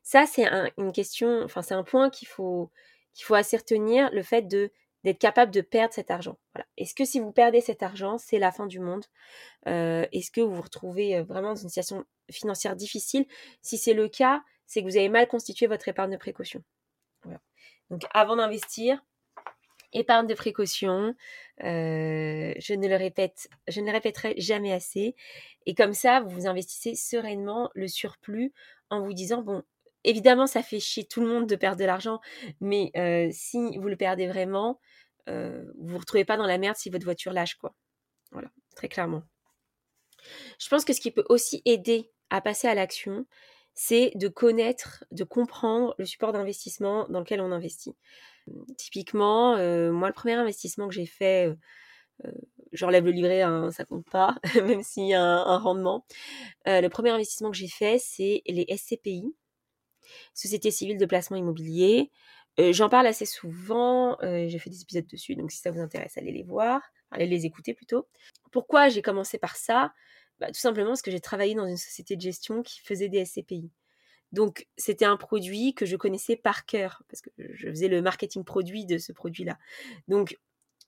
Ça, 0.03 0.25
c'est 0.25 0.47
une 0.77 0.91
question, 0.91 1.43
enfin, 1.43 1.61
c'est 1.61 1.73
un 1.73 1.83
point 1.83 2.09
qu'il 2.09 2.27
faut, 2.27 2.71
qu'il 3.13 3.25
faut 3.25 3.35
assez 3.35 3.57
retenir, 3.57 4.09
le 4.11 4.23
fait 4.23 4.43
de 4.43 4.71
d'être 5.03 5.19
capable 5.19 5.53
de 5.53 5.61
perdre 5.61 5.93
cet 5.93 6.11
argent. 6.11 6.37
Voilà. 6.53 6.67
Est-ce 6.75 6.93
que 6.93 7.05
si 7.05 7.19
vous 7.19 7.31
perdez 7.31 7.61
cet 7.61 7.83
argent, 7.83 8.17
c'est 8.17 8.39
la 8.39 8.51
fin 8.51 8.65
du 8.65 8.79
monde? 8.79 9.05
Euh, 9.67 10.05
Est-ce 10.11 10.31
que 10.31 10.41
vous 10.41 10.53
vous 10.53 10.61
retrouvez 10.61 11.17
euh, 11.17 11.23
vraiment 11.23 11.49
dans 11.49 11.55
une 11.55 11.69
situation 11.69 12.03
financière 12.29 12.75
difficile? 12.75 13.25
Si 13.61 13.77
c'est 13.77 13.93
le 13.93 14.09
cas, 14.09 14.41
c'est 14.65 14.81
que 14.81 14.87
vous 14.87 14.97
avez 14.97 15.07
mal 15.07 15.27
constitué 15.27 15.67
votre 15.67 15.87
épargne 15.87 16.11
de 16.11 16.17
précaution. 16.17 16.63
Donc 17.89 18.03
avant 18.13 18.35
d'investir, 18.35 19.01
épargne 19.93 20.27
de 20.27 20.33
précaution, 20.33 21.15
euh, 21.63 22.53
je 22.57 22.73
ne 22.73 22.87
le 22.87 22.95
répète, 22.95 23.49
je 23.67 23.81
ne 23.81 23.87
le 23.87 23.91
répéterai 23.91 24.35
jamais 24.37 24.73
assez. 24.73 25.15
Et 25.65 25.73
comme 25.73 25.93
ça, 25.93 26.21
vous 26.21 26.47
investissez 26.47 26.95
sereinement 26.95 27.69
le 27.73 27.87
surplus 27.87 28.53
en 28.89 29.01
vous 29.01 29.13
disant 29.13 29.41
bon, 29.41 29.63
évidemment, 30.03 30.47
ça 30.47 30.63
fait 30.63 30.79
chier 30.79 31.05
tout 31.05 31.21
le 31.21 31.27
monde 31.27 31.47
de 31.47 31.55
perdre 31.55 31.79
de 31.79 31.85
l'argent, 31.85 32.19
mais 32.61 32.91
euh, 32.95 33.29
si 33.31 33.77
vous 33.77 33.87
le 33.87 33.97
perdez 33.97 34.27
vraiment, 34.27 34.79
euh, 35.29 35.63
vous 35.77 35.93
vous 35.93 35.97
retrouvez 35.97 36.25
pas 36.25 36.37
dans 36.37 36.45
la 36.45 36.57
merde 36.57 36.77
si 36.77 36.89
votre 36.89 37.05
voiture 37.05 37.33
lâche 37.33 37.55
quoi. 37.55 37.73
Voilà, 38.31 38.49
très 38.75 38.87
clairement. 38.87 39.23
Je 40.59 40.67
pense 40.67 40.85
que 40.85 40.93
ce 40.93 41.01
qui 41.01 41.11
peut 41.11 41.25
aussi 41.29 41.61
aider 41.65 42.11
à 42.29 42.41
passer 42.41 42.67
à 42.67 42.75
l'action, 42.75 43.25
c'est 43.79 44.11
de 44.15 44.27
connaître, 44.27 45.05
de 45.11 45.23
comprendre 45.23 45.93
le 45.99 46.05
support 46.05 46.33
d'investissement 46.33 47.07
dans 47.09 47.19
lequel 47.19 47.41
on 47.41 47.51
investit. 47.51 47.95
Typiquement, 48.75 49.55
euh, 49.55 49.91
moi, 49.91 50.07
le 50.07 50.15
premier 50.15 50.33
investissement 50.33 50.87
que 50.87 50.95
j'ai 50.95 51.05
fait, 51.05 51.47
euh, 51.47 51.55
euh, 52.25 52.31
j'enlève 52.71 53.05
le 53.05 53.11
livret, 53.11 53.43
hein, 53.43 53.69
ça 53.69 53.85
compte 53.85 54.09
pas, 54.09 54.35
même 54.65 54.81
s'il 54.81 55.05
y 55.05 55.13
a 55.13 55.21
un, 55.21 55.59
rendement. 55.59 56.07
le 56.65 56.87
premier 56.87 57.11
investissement 57.11 57.51
que 57.51 57.57
j'ai 57.57 57.67
fait, 57.67 57.99
c'est 57.99 58.41
les 58.47 58.65
SCPI, 58.75 59.35
Société 60.33 60.71
civile 60.71 60.97
de 60.97 61.05
placement 61.05 61.37
immobilier. 61.37 62.09
J'en 62.57 62.89
parle 62.89 63.05
assez 63.05 63.27
souvent, 63.27 64.17
j'ai 64.23 64.57
fait 64.57 64.71
des 64.71 64.81
épisodes 64.81 65.05
dessus, 65.05 65.35
donc 65.35 65.51
si 65.51 65.59
ça 65.59 65.69
vous 65.69 65.81
intéresse, 65.81 66.17
allez 66.17 66.31
les 66.31 66.41
voir, 66.41 66.81
allez 67.11 67.27
les 67.27 67.45
écouter 67.45 67.75
plutôt. 67.75 68.07
Pourquoi 68.51 68.89
j'ai 68.89 69.03
commencé 69.03 69.37
par 69.37 69.55
ça? 69.55 69.93
Bah, 70.39 70.47
tout 70.47 70.59
simplement 70.59 70.89
parce 70.89 71.01
que 71.01 71.11
j'ai 71.11 71.19
travaillé 71.19 71.55
dans 71.55 71.67
une 71.67 71.77
société 71.77 72.15
de 72.15 72.21
gestion 72.21 72.63
qui 72.63 72.79
faisait 72.81 73.09
des 73.09 73.25
SCPI. 73.25 73.71
Donc, 74.33 74.67
c'était 74.75 75.05
un 75.05 75.17
produit 75.17 75.73
que 75.73 75.85
je 75.85 75.95
connaissais 75.95 76.35
par 76.35 76.65
cœur, 76.65 77.01
parce 77.09 77.21
que 77.21 77.29
je 77.37 77.69
faisais 77.69 77.87
le 77.87 78.01
marketing 78.01 78.43
produit 78.43 78.85
de 78.85 78.97
ce 78.97 79.13
produit-là. 79.13 79.57
Donc, 80.07 80.37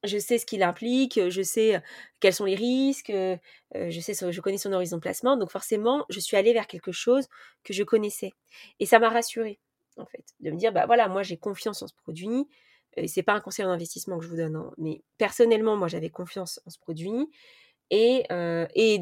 je 0.04 0.18
sais 0.18 0.38
ce 0.38 0.46
qu'il 0.46 0.64
implique, 0.64 1.30
je 1.30 1.42
sais 1.42 1.82
quels 2.20 2.34
sont 2.34 2.46
les 2.46 2.56
risques, 2.56 3.12
je 3.12 4.00
sais, 4.00 4.14
je 4.32 4.42
connais 4.42 4.58
son 4.58 4.74
horizon 4.74 4.98
de 4.98 5.02
placement. 5.02 5.38
Donc, 5.38 5.52
forcément, 5.52 6.06
je 6.10 6.20
suis 6.20 6.38
allée 6.38 6.54
vers 6.54 6.68
quelque 6.68 6.92
chose 6.92 7.28
que 7.64 7.74
je 7.74 7.84
connaissais. 7.84 8.34
Et 8.80 8.86
ça 8.86 9.00
m'a 9.00 9.10
rassurée, 9.10 9.60
en 9.98 10.06
fait, 10.06 10.24
de 10.42 10.52
me 10.52 10.58
dire, 10.58 10.74
bah 10.74 10.86
voilà, 10.86 11.08
moi, 11.08 11.24
j'ai 11.24 11.38
confiance 11.38 11.82
en 11.82 11.88
ce 11.88 11.94
produit. 11.94 12.48
C'est 13.08 13.24
pas 13.24 13.34
un 13.34 13.40
conseil 13.40 13.66
d'investissement 13.66 14.18
que 14.18 14.26
je 14.26 14.30
vous 14.30 14.38
donne, 14.38 14.56
hein, 14.58 14.72
mais 14.78 15.02
personnellement, 15.18 15.78
moi, 15.78 15.88
j'avais 15.88 16.10
confiance 16.10 16.60
en 16.66 16.70
ce 16.70 16.80
produit 16.80 17.30
et, 17.92 18.26
et 18.76 19.02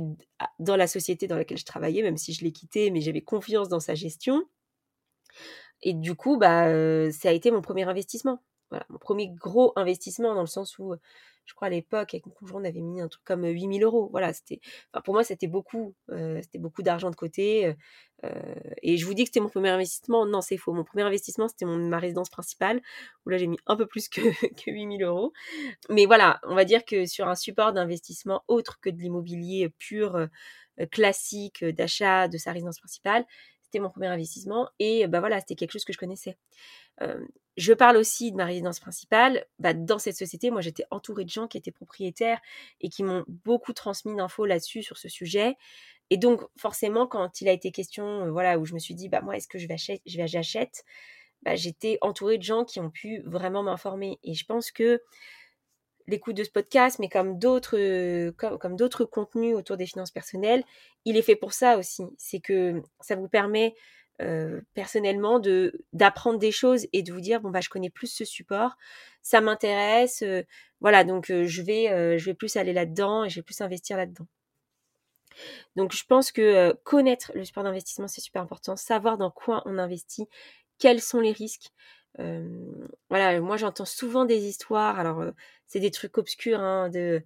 dans 0.60 0.76
la 0.76 0.88
société 0.88 1.28
dans 1.28 1.36
laquelle 1.36 1.58
je 1.58 1.66
travaillais, 1.66 2.04
même 2.04 2.18
si 2.18 2.34
je 2.34 2.44
l'ai 2.44 2.52
quitté, 2.52 2.92
mais 2.92 3.02
j'avais 3.02 3.22
confiance 3.22 3.70
dans 3.70 3.80
sa 3.80 3.96
gestion. 3.96 4.44
Et 5.82 5.94
du 5.94 6.16
coup, 6.16 6.38
bah, 6.38 6.66
ça 7.12 7.30
a 7.30 7.32
été 7.32 7.52
mon 7.52 7.62
premier 7.62 7.84
investissement. 7.84 8.40
Voilà, 8.70 8.86
mon 8.90 8.98
premier 8.98 9.30
gros 9.30 9.74
investissement 9.76 10.34
dans 10.34 10.42
le 10.42 10.48
sens 10.48 10.78
où 10.80 10.96
je 11.48 11.54
crois 11.56 11.68
à 11.68 11.72
l'époque, 11.72 12.14
avec 12.14 12.26
mon 12.26 12.34
conjoint, 12.34 12.62
on 12.62 12.66
avait 12.66 12.82
mis 12.82 13.02
un 13.02 13.08
truc 13.08 13.24
comme 13.24 13.46
8000 13.46 13.84
euros. 13.84 14.10
Voilà, 14.12 14.34
c'était, 14.34 14.60
pour 15.06 15.14
moi, 15.14 15.24
c'était 15.24 15.48
beaucoup, 15.48 15.96
euh, 16.12 16.40
c'était 16.42 16.60
beaucoup 16.60 16.84
d'argent 16.84 17.10
de 17.10 17.16
côté. 17.16 17.74
Euh, 18.26 18.56
et 18.84 18.98
je 18.98 19.06
vous 19.06 19.14
dis 19.14 19.24
que 19.24 19.30
c'était 19.30 19.40
mon 19.40 19.50
premier 19.50 19.70
investissement. 19.70 20.26
Non, 20.26 20.42
c'est 20.42 20.58
faux. 20.58 20.74
Mon 20.74 20.84
premier 20.84 21.04
investissement, 21.04 21.48
c'était 21.48 21.66
ma 21.66 22.00
résidence 22.00 22.30
principale, 22.30 22.82
où 23.26 23.30
là, 23.30 23.38
j'ai 23.38 23.48
mis 23.48 23.58
un 23.66 23.78
peu 23.78 23.88
plus 23.88 24.10
que, 24.10 24.22
que 24.66 24.72
8000 24.72 25.04
euros. 25.04 25.32
Mais 25.90 26.06
voilà, 26.06 26.40
on 26.44 26.56
va 26.56 26.66
dire 26.66 26.84
que 26.86 27.06
sur 27.06 27.28
un 27.30 27.36
support 27.36 27.74
d'investissement 27.74 28.44
autre 28.48 28.80
que 28.82 28.90
de 28.90 28.98
l'immobilier 28.98 29.70
pur, 29.80 30.16
euh, 30.18 30.28
classique, 30.92 31.64
d'achat 31.64 32.28
de 32.28 32.38
sa 32.38 32.52
résidence 32.52 32.80
principale, 32.80 33.26
c'était 33.68 33.80
mon 33.80 33.90
premier 33.90 34.08
investissement. 34.08 34.70
Et 34.80 35.08
bah 35.08 35.20
voilà, 35.20 35.40
c'était 35.40 35.56
quelque 35.56 35.72
chose 35.72 35.86
que 35.86 35.94
je 35.94 35.98
connaissais 35.98 36.38
je 37.58 37.74
parle 37.74 37.98
aussi 37.98 38.32
de 38.32 38.38
ma 38.38 38.46
résidence 38.46 38.80
principale. 38.80 39.46
Bah, 39.60 39.74
dans 39.74 39.98
cette 39.98 40.16
société, 40.16 40.52
moi, 40.52 40.62
j'étais 40.62 40.86
entourée 40.92 41.26
de 41.26 41.30
gens 41.30 41.48
qui 41.48 41.58
étaient 41.58 41.72
propriétaires 41.72 42.40
et 42.82 42.90
qui 42.90 43.04
m'ont 43.04 43.26
beaucoup 43.28 43.74
transmis 43.74 44.16
d'infos 44.16 44.46
là-dessus, 44.46 44.84
sur 44.84 44.98
ce 44.98 45.10
sujet. 45.10 45.58
Et 46.12 46.18
donc, 46.18 46.42
forcément, 46.56 47.08
quand 47.08 47.42
il 47.42 47.50
a 47.50 47.52
été 47.52 47.72
question, 47.72 48.32
voilà, 48.32 48.60
où 48.60 48.66
je 48.66 48.74
me 48.74 48.80
suis 48.80 48.94
dit, 48.94 49.10
bah, 49.10 49.22
moi, 49.22 49.36
est-ce 49.36 49.48
que 49.48 49.58
je 49.58 49.68
vais 49.68 49.74
acheter, 49.74 50.02
je 50.06 50.18
vais, 50.18 50.28
j'achète, 50.28 50.86
bah, 51.42 51.56
j'étais 51.56 51.98
entourée 52.02 52.38
de 52.38 52.44
gens 52.44 52.64
qui 52.64 52.80
ont 52.80 52.92
pu 52.92 53.24
vraiment 53.26 53.64
m'informer. 53.64 54.20
Et 54.24 54.36
je 54.36 54.46
pense 54.46 54.72
que 54.72 55.02
l'écoute 56.08 56.36
de 56.36 56.44
ce 56.44 56.50
podcast, 56.50 57.00
mais 57.00 57.10
comme 57.10 57.38
d'autres, 57.38 58.30
comme, 58.38 58.58
comme 58.58 58.76
d'autres 58.76 59.06
contenus 59.06 59.56
autour 59.56 59.78
des 59.78 59.86
finances 59.86 60.12
personnelles, 60.12 60.64
il 61.06 61.18
est 61.18 61.22
fait 61.22 61.36
pour 61.36 61.54
ça 61.54 61.78
aussi. 61.78 62.04
C'est 62.18 62.40
que 62.40 62.82
ça 63.02 63.16
vous 63.16 63.28
permet 63.28 63.76
euh, 64.20 64.62
personnellement 64.74 65.38
de 65.40 65.86
d'apprendre 65.94 66.40
des 66.40 66.52
choses 66.52 66.88
et 66.92 67.04
de 67.04 67.14
vous 67.14 67.22
dire 67.22 67.40
bon 67.40 67.52
bah 67.52 67.62
je 67.62 67.70
connais 67.70 67.92
plus 67.92 68.08
ce 68.08 68.26
support 68.26 68.76
ça 69.22 69.42
m'intéresse 69.42 70.24
euh, 70.24 70.42
voilà 70.82 71.04
donc 71.04 71.30
euh, 71.30 71.46
je 71.46 71.62
vais 71.62 72.18
je 72.18 72.26
vais 72.26 72.34
plus 72.34 72.56
aller 72.58 72.74
là-dedans 72.74 73.26
et 73.26 73.30
je 73.30 73.36
vais 73.36 73.44
plus 73.44 73.62
investir 73.62 73.96
là-dedans 73.96 74.26
donc 75.76 75.94
je 75.94 76.04
pense 76.04 76.32
que 76.32 76.74
connaître 76.84 77.32
le 77.36 77.46
support 77.46 77.64
d'investissement 77.64 78.08
c'est 78.08 78.22
super 78.22 78.42
important 78.42 78.76
savoir 78.76 79.20
dans 79.20 79.30
quoi 79.30 79.62
on 79.66 79.78
investit 79.78 80.28
quels 80.80 81.02
sont 81.02 81.20
les 81.20 81.32
risques 81.32 81.70
voilà 83.10 83.40
moi 83.42 83.58
j'entends 83.58 83.86
souvent 83.86 84.26
des 84.26 84.46
histoires 84.46 85.00
alors 85.00 85.24
c'est 85.68 85.80
des 85.80 85.92
trucs 85.92 86.18
obscurs 86.18 86.60
hein, 86.60 86.90
de 86.90 87.24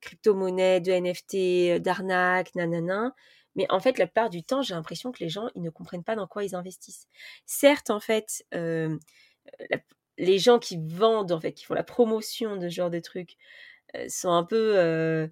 crypto-monnaie 0.00 0.80
de 0.80 0.92
NFT 0.92 1.80
d'arnaque 1.80 2.54
nanana 2.54 3.14
mais 3.56 3.66
en 3.70 3.80
fait, 3.80 3.98
la 3.98 4.06
plupart 4.06 4.30
du 4.30 4.42
temps, 4.42 4.62
j'ai 4.62 4.74
l'impression 4.74 5.12
que 5.12 5.22
les 5.22 5.28
gens, 5.28 5.48
ils 5.54 5.62
ne 5.62 5.70
comprennent 5.70 6.04
pas 6.04 6.16
dans 6.16 6.26
quoi 6.26 6.44
ils 6.44 6.54
investissent. 6.54 7.08
Certes, 7.46 7.90
en 7.90 8.00
fait, 8.00 8.44
les 10.18 10.38
gens 10.38 10.58
qui 10.58 10.78
vendent, 10.82 11.32
en 11.32 11.40
fait, 11.40 11.52
qui 11.52 11.64
font 11.64 11.74
la 11.74 11.82
promotion 11.84 12.56
de 12.56 12.68
ce 12.68 12.74
genre 12.74 12.90
de 12.90 13.00
trucs, 13.00 13.36
sont 14.08 14.30
un 14.30 14.44
peu, 14.44 15.28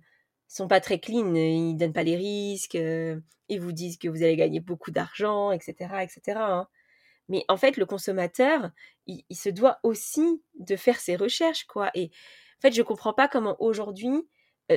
sont 0.49 0.69
pas 0.69 0.81
très 0.81 0.99
clean. 1.01 1.35
Ils 1.35 1.77
donnent 1.77 1.93
pas 1.93 2.03
les 2.03 2.17
risques. 2.17 2.75
ils 2.75 3.61
vous 3.61 3.73
disent 3.73 3.99
que 3.99 4.09
vous 4.09 4.23
allez 4.23 4.37
gagner 4.37 4.61
beaucoup 4.61 4.91
d'argent, 4.91 5.53
etc., 5.53 6.03
etc. 6.03 6.41
Mais 7.29 7.45
en 7.49 7.57
fait, 7.57 7.77
le 7.77 7.87
consommateur, 7.87 8.71
il, 9.07 9.25
se 9.37 9.49
doit 9.49 9.79
aussi 9.83 10.43
de 10.59 10.77
faire 10.77 11.01
ses 11.01 11.17
recherches, 11.17 11.65
quoi. 11.67 11.91
Et 11.95 12.11
en 12.59 12.61
fait, 12.63 12.73
je 12.73 12.83
comprends 12.83 13.13
pas 13.13 13.29
comment 13.29 13.57
aujourd'hui 13.61 14.29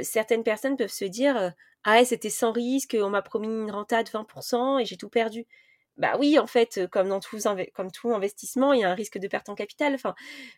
certaines 0.03 0.43
personnes 0.43 0.77
peuvent 0.77 0.89
se 0.89 1.05
dire 1.05 1.53
ah 1.83 2.05
c'était 2.05 2.29
sans 2.29 2.51
risque, 2.51 2.95
on 2.99 3.09
m'a 3.09 3.21
promis 3.21 3.47
une 3.47 3.71
renta 3.71 4.03
de 4.03 4.09
20% 4.09 4.81
et 4.81 4.85
j'ai 4.85 4.97
tout 4.97 5.09
perdu. 5.09 5.45
Bah 5.97 6.15
oui, 6.17 6.39
en 6.39 6.47
fait, 6.47 6.87
comme 6.91 7.09
dans 7.09 7.19
tout, 7.19 7.37
investissement, 8.13 8.73
il 8.73 8.81
y 8.81 8.83
a 8.83 8.89
un 8.89 8.95
risque 8.95 9.17
de 9.19 9.27
perte 9.27 9.49
en 9.49 9.55
capital. 9.55 9.97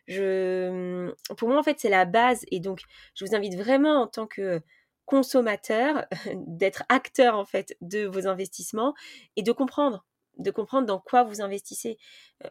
Mmh, 0.08 1.10
pour 1.36 1.48
moi, 1.48 1.58
en 1.58 1.62
fait, 1.62 1.80
c'est 1.80 1.88
la 1.88 2.04
base. 2.04 2.44
Et 2.50 2.60
donc, 2.60 2.80
je 3.14 3.24
vous 3.24 3.34
invite 3.34 3.56
vraiment 3.56 4.02
en 4.02 4.06
tant 4.06 4.26
que 4.26 4.62
consommateur 5.06 6.06
d'être 6.34 6.84
acteur 6.88 7.36
en 7.36 7.44
fait 7.44 7.76
de 7.80 8.06
vos 8.06 8.26
investissements 8.26 8.94
et 9.36 9.42
de 9.42 9.52
comprendre 9.52 10.04
de 10.38 10.50
comprendre 10.50 10.86
dans 10.86 10.98
quoi 10.98 11.22
vous 11.24 11.40
investissez. 11.40 11.98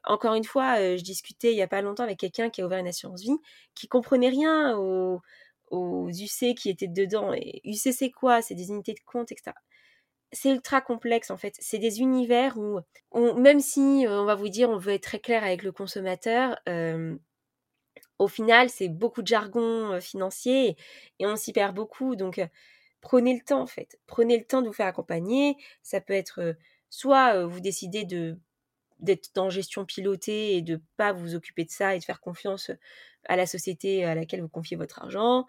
encore 0.06 0.36
une 0.36 0.44
fois, 0.44 0.78
je 0.96 1.04
discutais 1.04 1.52
il 1.52 1.58
y 1.58 1.62
a 1.62 1.68
pas 1.68 1.82
longtemps 1.82 2.04
avec 2.04 2.20
quelqu'un 2.20 2.50
qui 2.50 2.62
a 2.62 2.66
ouvert 2.66 2.80
une 2.80 2.88
assurance 2.88 3.22
vie, 3.22 3.38
qui 3.76 3.88
comprenait 3.88 4.30
rien 4.30 4.78
au, 4.78 5.22
aux 5.74 6.10
UC 6.10 6.56
qui 6.56 6.70
étaient 6.70 6.88
dedans. 6.88 7.34
Et 7.34 7.62
UC, 7.66 7.94
c'est 7.94 8.12
quoi 8.12 8.42
C'est 8.42 8.56
des 8.56 8.70
unités 8.70 8.94
de 8.94 9.00
compte, 9.06 9.32
etc. 9.32 9.52
C'est 10.32 10.50
ultra 10.50 10.82
complexe 10.82 11.32
en 11.32 11.38
fait. 11.38 11.56
C'est 11.60 11.80
des 11.80 12.00
univers 12.00 12.58
où, 12.58 12.80
même 13.38 13.60
si 13.60 14.06
on 14.08 14.26
va 14.26 14.36
vous 14.36 14.50
dire 14.50 14.70
on 14.70 14.78
veut 14.78 14.94
être 14.94 15.04
très 15.04 15.20
clair 15.20 15.44
avec 15.44 15.64
le 15.64 15.72
consommateur, 15.72 16.58
au 18.20 18.28
final 18.28 18.70
c'est 18.70 18.90
beaucoup 18.90 19.22
de 19.22 19.28
jargon 19.28 20.00
financier 20.00 20.78
et, 21.20 21.28
on 21.28 21.36
s'y 21.36 21.54
perd 21.54 21.76
beaucoup. 21.76 22.16
Donc 22.16 22.42
prenez 23.02 23.34
le 23.36 23.42
temps 23.42 23.62
en 23.62 23.68
fait. 23.68 24.00
Prenez 24.08 24.38
le 24.38 24.46
temps 24.46 24.62
de 24.62 24.68
vous 24.68 24.74
faire 24.74 24.88
accompagner. 24.88 25.56
Ça 25.84 26.02
peut 26.02 26.14
être 26.14 26.56
soit 26.94 27.44
vous 27.46 27.60
décidez 27.60 28.06
de 28.06 28.38
d'être 29.00 29.32
dans 29.34 29.50
gestion 29.50 29.84
pilotée 29.84 30.56
et 30.56 30.62
de 30.62 30.80
pas 30.96 31.12
vous 31.12 31.34
occuper 31.34 31.66
de 31.66 31.72
ça 31.72 31.96
et 31.96 32.00
de 32.00 32.04
faire 32.04 32.22
confiance 32.22 32.72
à 33.26 33.36
la 33.36 33.48
société 33.48 34.06
à 34.06 34.14
laquelle 34.16 34.42
vous 34.42 34.48
confiez 34.48 34.78
votre 34.78 35.02
argent. 35.02 35.48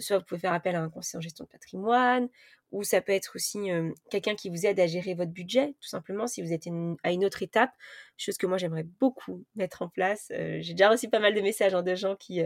soit 0.00 0.18
vous 0.18 0.24
pouvez 0.24 0.40
faire 0.40 0.52
appel 0.52 0.74
à 0.74 0.82
un 0.82 0.90
conseiller 0.90 1.18
en 1.18 1.20
gestion 1.20 1.44
de 1.44 1.48
patrimoine, 1.48 2.28
ou 2.72 2.82
ça 2.82 3.00
peut 3.00 3.12
être 3.12 3.36
aussi 3.36 3.70
quelqu'un 4.10 4.34
qui 4.34 4.50
vous 4.50 4.66
aide 4.66 4.80
à 4.80 4.86
gérer 4.86 5.14
votre 5.14 5.30
budget, 5.30 5.76
tout 5.80 5.88
simplement 5.88 6.26
si 6.26 6.42
vous 6.42 6.52
êtes 6.52 6.66
à 7.04 7.12
une 7.12 7.24
autre 7.24 7.42
étape, 7.42 7.70
chose 8.18 8.36
que 8.36 8.46
moi 8.46 8.58
j'aimerais 8.58 8.84
beaucoup 8.98 9.44
mettre 9.54 9.82
en 9.82 9.88
place. 9.88 10.30
J'ai 10.58 10.74
déjà 10.74 10.90
reçu 10.90 11.08
pas 11.08 11.20
mal 11.20 11.34
de 11.34 11.40
messages 11.40 11.72
hein, 11.72 11.82
de 11.82 11.94
gens 11.94 12.16
qui, 12.16 12.42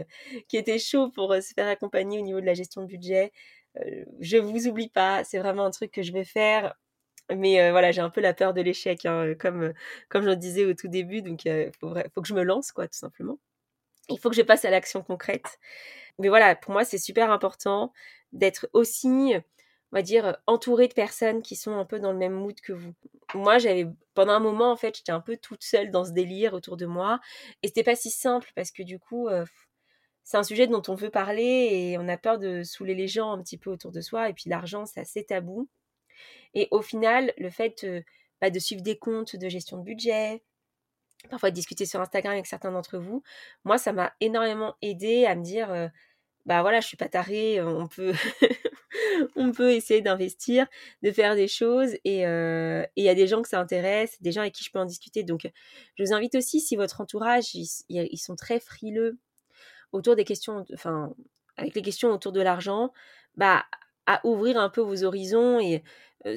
qui 0.47 0.55
étaient 0.55 0.79
chauds 0.79 1.09
pour 1.09 1.33
se 1.33 1.53
faire 1.53 1.67
accompagner 1.67 2.19
au 2.19 2.23
niveau 2.23 2.39
de 2.39 2.45
la 2.45 2.53
gestion 2.53 2.81
de 2.81 2.87
budget. 2.87 3.33
je 4.19 4.37
vous 4.37 4.67
oublie 4.67 4.89
pas, 4.89 5.23
c'est 5.23 5.39
vraiment 5.39 5.65
un 5.65 5.71
truc 5.71 5.91
que 5.91 6.03
je 6.03 6.13
vais 6.13 6.25
faire. 6.25 6.75
Mais 7.33 7.71
voilà, 7.71 7.91
j'ai 7.91 8.01
un 8.01 8.09
peu 8.09 8.21
la 8.21 8.33
peur 8.33 8.53
de 8.53 8.61
l'échec, 8.61 9.05
hein, 9.05 9.33
comme, 9.39 9.73
comme 10.09 10.23
je 10.23 10.29
le 10.29 10.35
disais 10.35 10.65
au 10.65 10.73
tout 10.73 10.87
début, 10.87 11.21
donc 11.21 11.45
il 11.45 11.71
faut, 11.79 11.93
faut 12.13 12.21
que 12.21 12.27
je 12.27 12.33
me 12.35 12.43
lance, 12.43 12.71
quoi, 12.71 12.87
tout 12.87 12.97
simplement. 12.97 13.39
Il 14.09 14.19
faut 14.19 14.29
que 14.29 14.35
je 14.35 14.43
passe 14.43 14.65
à 14.65 14.69
l'action 14.69 15.01
concrète. 15.01 15.59
Mais 16.19 16.29
voilà, 16.29 16.55
pour 16.55 16.71
moi, 16.71 16.85
c'est 16.85 16.99
super 16.99 17.31
important 17.31 17.91
d'être 18.31 18.69
aussi, 18.73 19.33
on 19.91 19.95
va 19.95 20.01
dire, 20.03 20.37
entouré 20.45 20.87
de 20.87 20.93
personnes 20.93 21.41
qui 21.41 21.55
sont 21.55 21.77
un 21.77 21.85
peu 21.85 21.99
dans 21.99 22.11
le 22.11 22.17
même 22.17 22.33
mood 22.33 22.59
que 22.61 22.73
vous. 22.73 22.93
Moi, 23.33 23.57
j'avais, 23.57 23.87
pendant 24.13 24.33
un 24.33 24.39
moment, 24.39 24.71
en 24.71 24.77
fait, 24.77 24.95
j'étais 24.95 25.11
un 25.11 25.21
peu 25.21 25.37
toute 25.37 25.63
seule 25.63 25.89
dans 25.91 26.05
ce 26.05 26.11
délire 26.11 26.53
autour 26.53 26.77
de 26.77 26.85
moi. 26.85 27.19
Et 27.63 27.67
c'était 27.67 27.83
pas 27.83 27.95
si 27.95 28.11
simple 28.11 28.51
parce 28.55 28.71
que 28.71 28.83
du 28.83 28.99
coup, 28.99 29.27
c'est 30.23 30.37
un 30.37 30.43
sujet 30.43 30.67
dont 30.67 30.83
on 30.87 30.95
veut 30.95 31.09
parler 31.09 31.43
et 31.71 31.97
on 31.97 32.07
a 32.07 32.17
peur 32.17 32.37
de 32.37 32.63
saouler 32.63 32.95
les 32.95 33.07
gens 33.07 33.31
un 33.33 33.41
petit 33.41 33.57
peu 33.57 33.71
autour 33.71 33.91
de 33.91 34.01
soi. 34.01 34.29
Et 34.29 34.33
puis 34.33 34.49
l'argent, 34.49 34.85
c'est 34.85 34.99
assez 34.99 35.23
tabou. 35.25 35.67
Et 36.53 36.67
au 36.71 36.81
final, 36.81 37.33
le 37.37 37.49
fait 37.49 37.85
bah, 38.41 38.49
de 38.49 38.59
suivre 38.59 38.81
des 38.81 38.97
comptes 38.97 39.35
de 39.35 39.49
gestion 39.49 39.77
de 39.77 39.83
budget, 39.83 40.43
parfois 41.29 41.49
de 41.49 41.55
discuter 41.55 41.85
sur 41.85 42.01
Instagram 42.01 42.33
avec 42.33 42.45
certains 42.45 42.71
d'entre 42.71 42.97
vous, 42.97 43.23
moi, 43.63 43.77
ça 43.77 43.93
m'a 43.93 44.13
énormément 44.21 44.75
aidé 44.81 45.25
à 45.25 45.35
me 45.35 45.43
dire, 45.43 45.89
bah 46.45 46.61
voilà, 46.61 46.79
je 46.79 46.87
suis 46.87 46.97
pas 46.97 47.09
tarée, 47.09 47.61
on 47.61 47.87
peut, 47.87 48.13
on 49.35 49.51
peut 49.51 49.71
essayer 49.71 50.01
d'investir, 50.01 50.67
de 51.01 51.11
faire 51.11 51.35
des 51.35 51.47
choses, 51.47 51.93
et 52.03 52.21
il 52.21 53.03
y 53.03 53.09
a 53.09 53.15
des 53.15 53.27
gens 53.27 53.41
que 53.41 53.49
ça 53.49 53.59
intéresse, 53.59 54.21
des 54.21 54.31
gens 54.31 54.41
avec 54.41 54.53
qui 54.53 54.63
je 54.63 54.71
peux 54.71 54.79
en 54.79 54.85
discuter. 54.85 55.23
Donc, 55.23 55.49
je 55.97 56.03
vous 56.03 56.13
invite 56.13 56.35
aussi, 56.35 56.59
si 56.61 56.75
votre 56.75 57.01
entourage, 57.01 57.55
ils, 57.55 58.17
sont 58.17 58.35
très 58.35 58.59
frileux 58.59 59.17
autour 59.91 60.15
des 60.15 60.25
questions, 60.25 60.65
enfin, 60.73 61.13
avec 61.57 61.73
les 61.73 61.81
questions 61.81 62.11
autour 62.11 62.31
de 62.31 62.41
l'argent, 62.41 62.91
bah, 63.35 63.65
à 64.07 64.21
ouvrir 64.25 64.57
un 64.57 64.69
peu 64.69 64.81
vos 64.81 65.03
horizons 65.03 65.59
et 65.59 65.83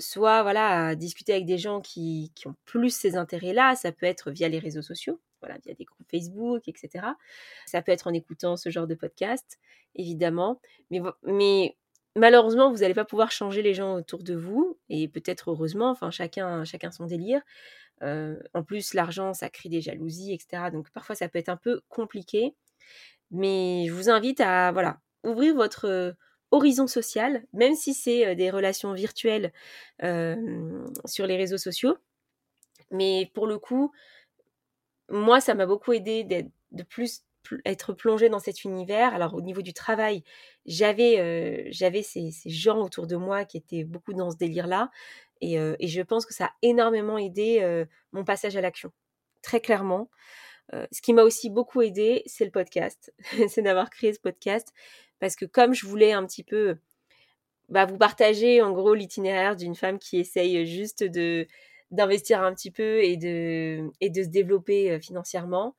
soit 0.00 0.42
voilà 0.42 0.88
à 0.88 0.94
discuter 0.94 1.32
avec 1.32 1.46
des 1.46 1.58
gens 1.58 1.80
qui, 1.80 2.32
qui 2.34 2.46
ont 2.46 2.54
plus 2.64 2.90
ces 2.90 3.16
intérêts-là. 3.16 3.74
Ça 3.74 3.92
peut 3.92 4.06
être 4.06 4.30
via 4.30 4.48
les 4.48 4.58
réseaux 4.58 4.82
sociaux, 4.82 5.20
voilà, 5.40 5.58
via 5.64 5.74
des 5.74 5.84
groupes 5.84 6.06
Facebook, 6.10 6.68
etc. 6.68 7.06
Ça 7.66 7.82
peut 7.82 7.92
être 7.92 8.06
en 8.06 8.12
écoutant 8.12 8.56
ce 8.56 8.70
genre 8.70 8.86
de 8.86 8.94
podcast, 8.94 9.58
évidemment. 9.94 10.60
Mais, 10.90 11.00
mais 11.24 11.76
malheureusement, 12.16 12.70
vous 12.70 12.78
n'allez 12.78 12.94
pas 12.94 13.04
pouvoir 13.04 13.30
changer 13.32 13.62
les 13.62 13.74
gens 13.74 13.94
autour 13.94 14.22
de 14.22 14.34
vous, 14.34 14.78
et 14.88 15.08
peut-être 15.08 15.50
heureusement, 15.50 15.90
enfin 15.90 16.10
chacun, 16.10 16.64
chacun 16.64 16.90
son 16.90 17.06
délire. 17.06 17.40
en 18.02 18.62
plus, 18.64 18.94
l'argent, 18.94 19.32
ça 19.34 19.48
crée 19.48 19.68
des 19.68 19.80
jalousies, 19.80 20.34
etc. 20.34 20.70
Donc 20.72 20.90
parfois, 20.90 21.14
ça 21.14 21.28
peut 21.28 21.38
être 21.38 21.48
un 21.48 21.56
peu 21.56 21.80
compliqué. 21.88 22.54
Mais 23.30 23.86
je 23.88 23.92
vous 23.92 24.10
invite 24.10 24.40
à 24.40 24.72
voilà 24.72 25.00
ouvrir 25.24 25.54
votre 25.54 26.14
horizon 26.50 26.86
social, 26.86 27.44
même 27.52 27.74
si 27.74 27.94
c'est 27.94 28.34
des 28.34 28.50
relations 28.50 28.92
virtuelles 28.92 29.52
sur 30.00 31.26
les 31.26 31.36
réseaux 31.36 31.58
sociaux. 31.58 31.96
Mais 32.90 33.30
pour 33.34 33.46
le 33.46 33.58
coup, 33.58 33.92
moi, 35.08 35.40
ça 35.40 35.54
m'a 35.54 35.66
beaucoup 35.66 35.92
aidé 35.92 36.24
d'être 36.24 36.50
de 36.72 36.82
plus 36.82 37.22
être 37.64 37.92
plongée 37.92 38.28
dans 38.28 38.38
cet 38.38 38.64
univers. 38.64 39.14
Alors 39.14 39.34
au 39.34 39.40
niveau 39.40 39.62
du 39.62 39.72
travail, 39.72 40.22
j'avais 40.66 41.62
ces, 42.02 42.30
gens 42.46 42.78
autour 42.78 43.06
de 43.06 43.16
moi 43.16 43.44
qui 43.44 43.56
étaient 43.56 43.84
beaucoup 43.84 44.12
dans 44.12 44.30
ce 44.30 44.36
délire-là. 44.36 44.90
Et, 45.40 45.54
et, 45.54 45.86
je 45.88 46.02
pense 46.02 46.26
que 46.26 46.34
ça 46.34 46.46
a 46.46 46.52
énormément 46.62 47.16
aidé 47.18 47.84
mon 48.12 48.24
passage 48.24 48.56
à 48.56 48.60
l'action. 48.60 48.92
Très 49.42 49.60
clairement. 49.60 50.10
ce 50.72 51.00
qui 51.00 51.14
m'a 51.14 51.22
aussi 51.22 51.48
beaucoup 51.48 51.80
aidé, 51.80 52.22
c'est 52.26 52.44
le 52.44 52.50
podcast. 52.50 53.12
c'est 53.48 53.62
d'avoir 53.62 53.90
créé 53.90 54.12
ce 54.12 54.20
podcast 54.20 54.72
parce 55.20 55.36
que 55.36 55.44
comme 55.44 55.74
je 55.74 55.86
voulais 55.86 56.12
un 56.12 56.26
petit 56.26 56.44
peu 56.44 56.76
bah, 57.68 57.84
vous 57.86 57.98
partager 57.98 58.62
en 58.62 58.72
gros 58.72 58.94
l'itinéraire 58.94 59.56
d'une 59.56 59.74
femme 59.74 59.98
qui 59.98 60.18
essaye 60.18 60.66
juste 60.66 61.04
de 61.04 61.46
d'investir 61.90 62.42
un 62.42 62.54
petit 62.54 62.70
peu 62.70 63.02
et 63.02 63.16
de, 63.16 63.90
et 64.02 64.10
de 64.10 64.22
se 64.22 64.28
développer 64.28 65.00
financièrement, 65.00 65.74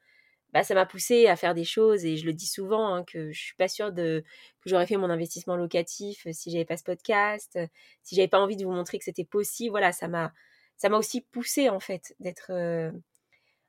bah, 0.54 0.64
ça 0.64 0.74
m'a 0.74 0.88
poussé 0.88 1.28
à 1.28 1.36
faire 1.36 1.54
des 1.54 1.64
choses 1.64 2.04
et 2.06 2.18
je 2.18 2.26
le 2.26 2.34
dis 2.34 2.48
souvent 2.48 2.96
hein, 2.96 3.04
que 3.04 3.32
je 3.32 3.40
suis 3.40 3.56
pas 3.56 3.68
sûre 3.68 3.94
que 3.94 4.24
j'aurais 4.66 4.88
fait 4.88 4.98
mon 4.98 5.12
investissement 5.12 5.56
locatif 5.56 6.26
si 6.32 6.50
j'avais 6.52 6.66
pas 6.66 6.78
ce 6.78 6.84
podcast, 6.84 7.60
si 8.04 8.16
j'avais 8.16 8.28
pas 8.28 8.40
envie 8.40 8.58
de 8.58 8.66
vous 8.66 8.72
montrer 8.72 8.98
que 8.98 9.06
c'était 9.06 9.24
possible. 9.26 9.72
Voilà, 9.72 9.92
ça 9.92 10.08
m'a 10.08 10.34
ça 10.78 10.90
m'a 10.90 10.98
aussi 10.98 11.22
poussé 11.22 11.70
en 11.70 11.80
fait 11.80 12.16
d'être 12.20 12.52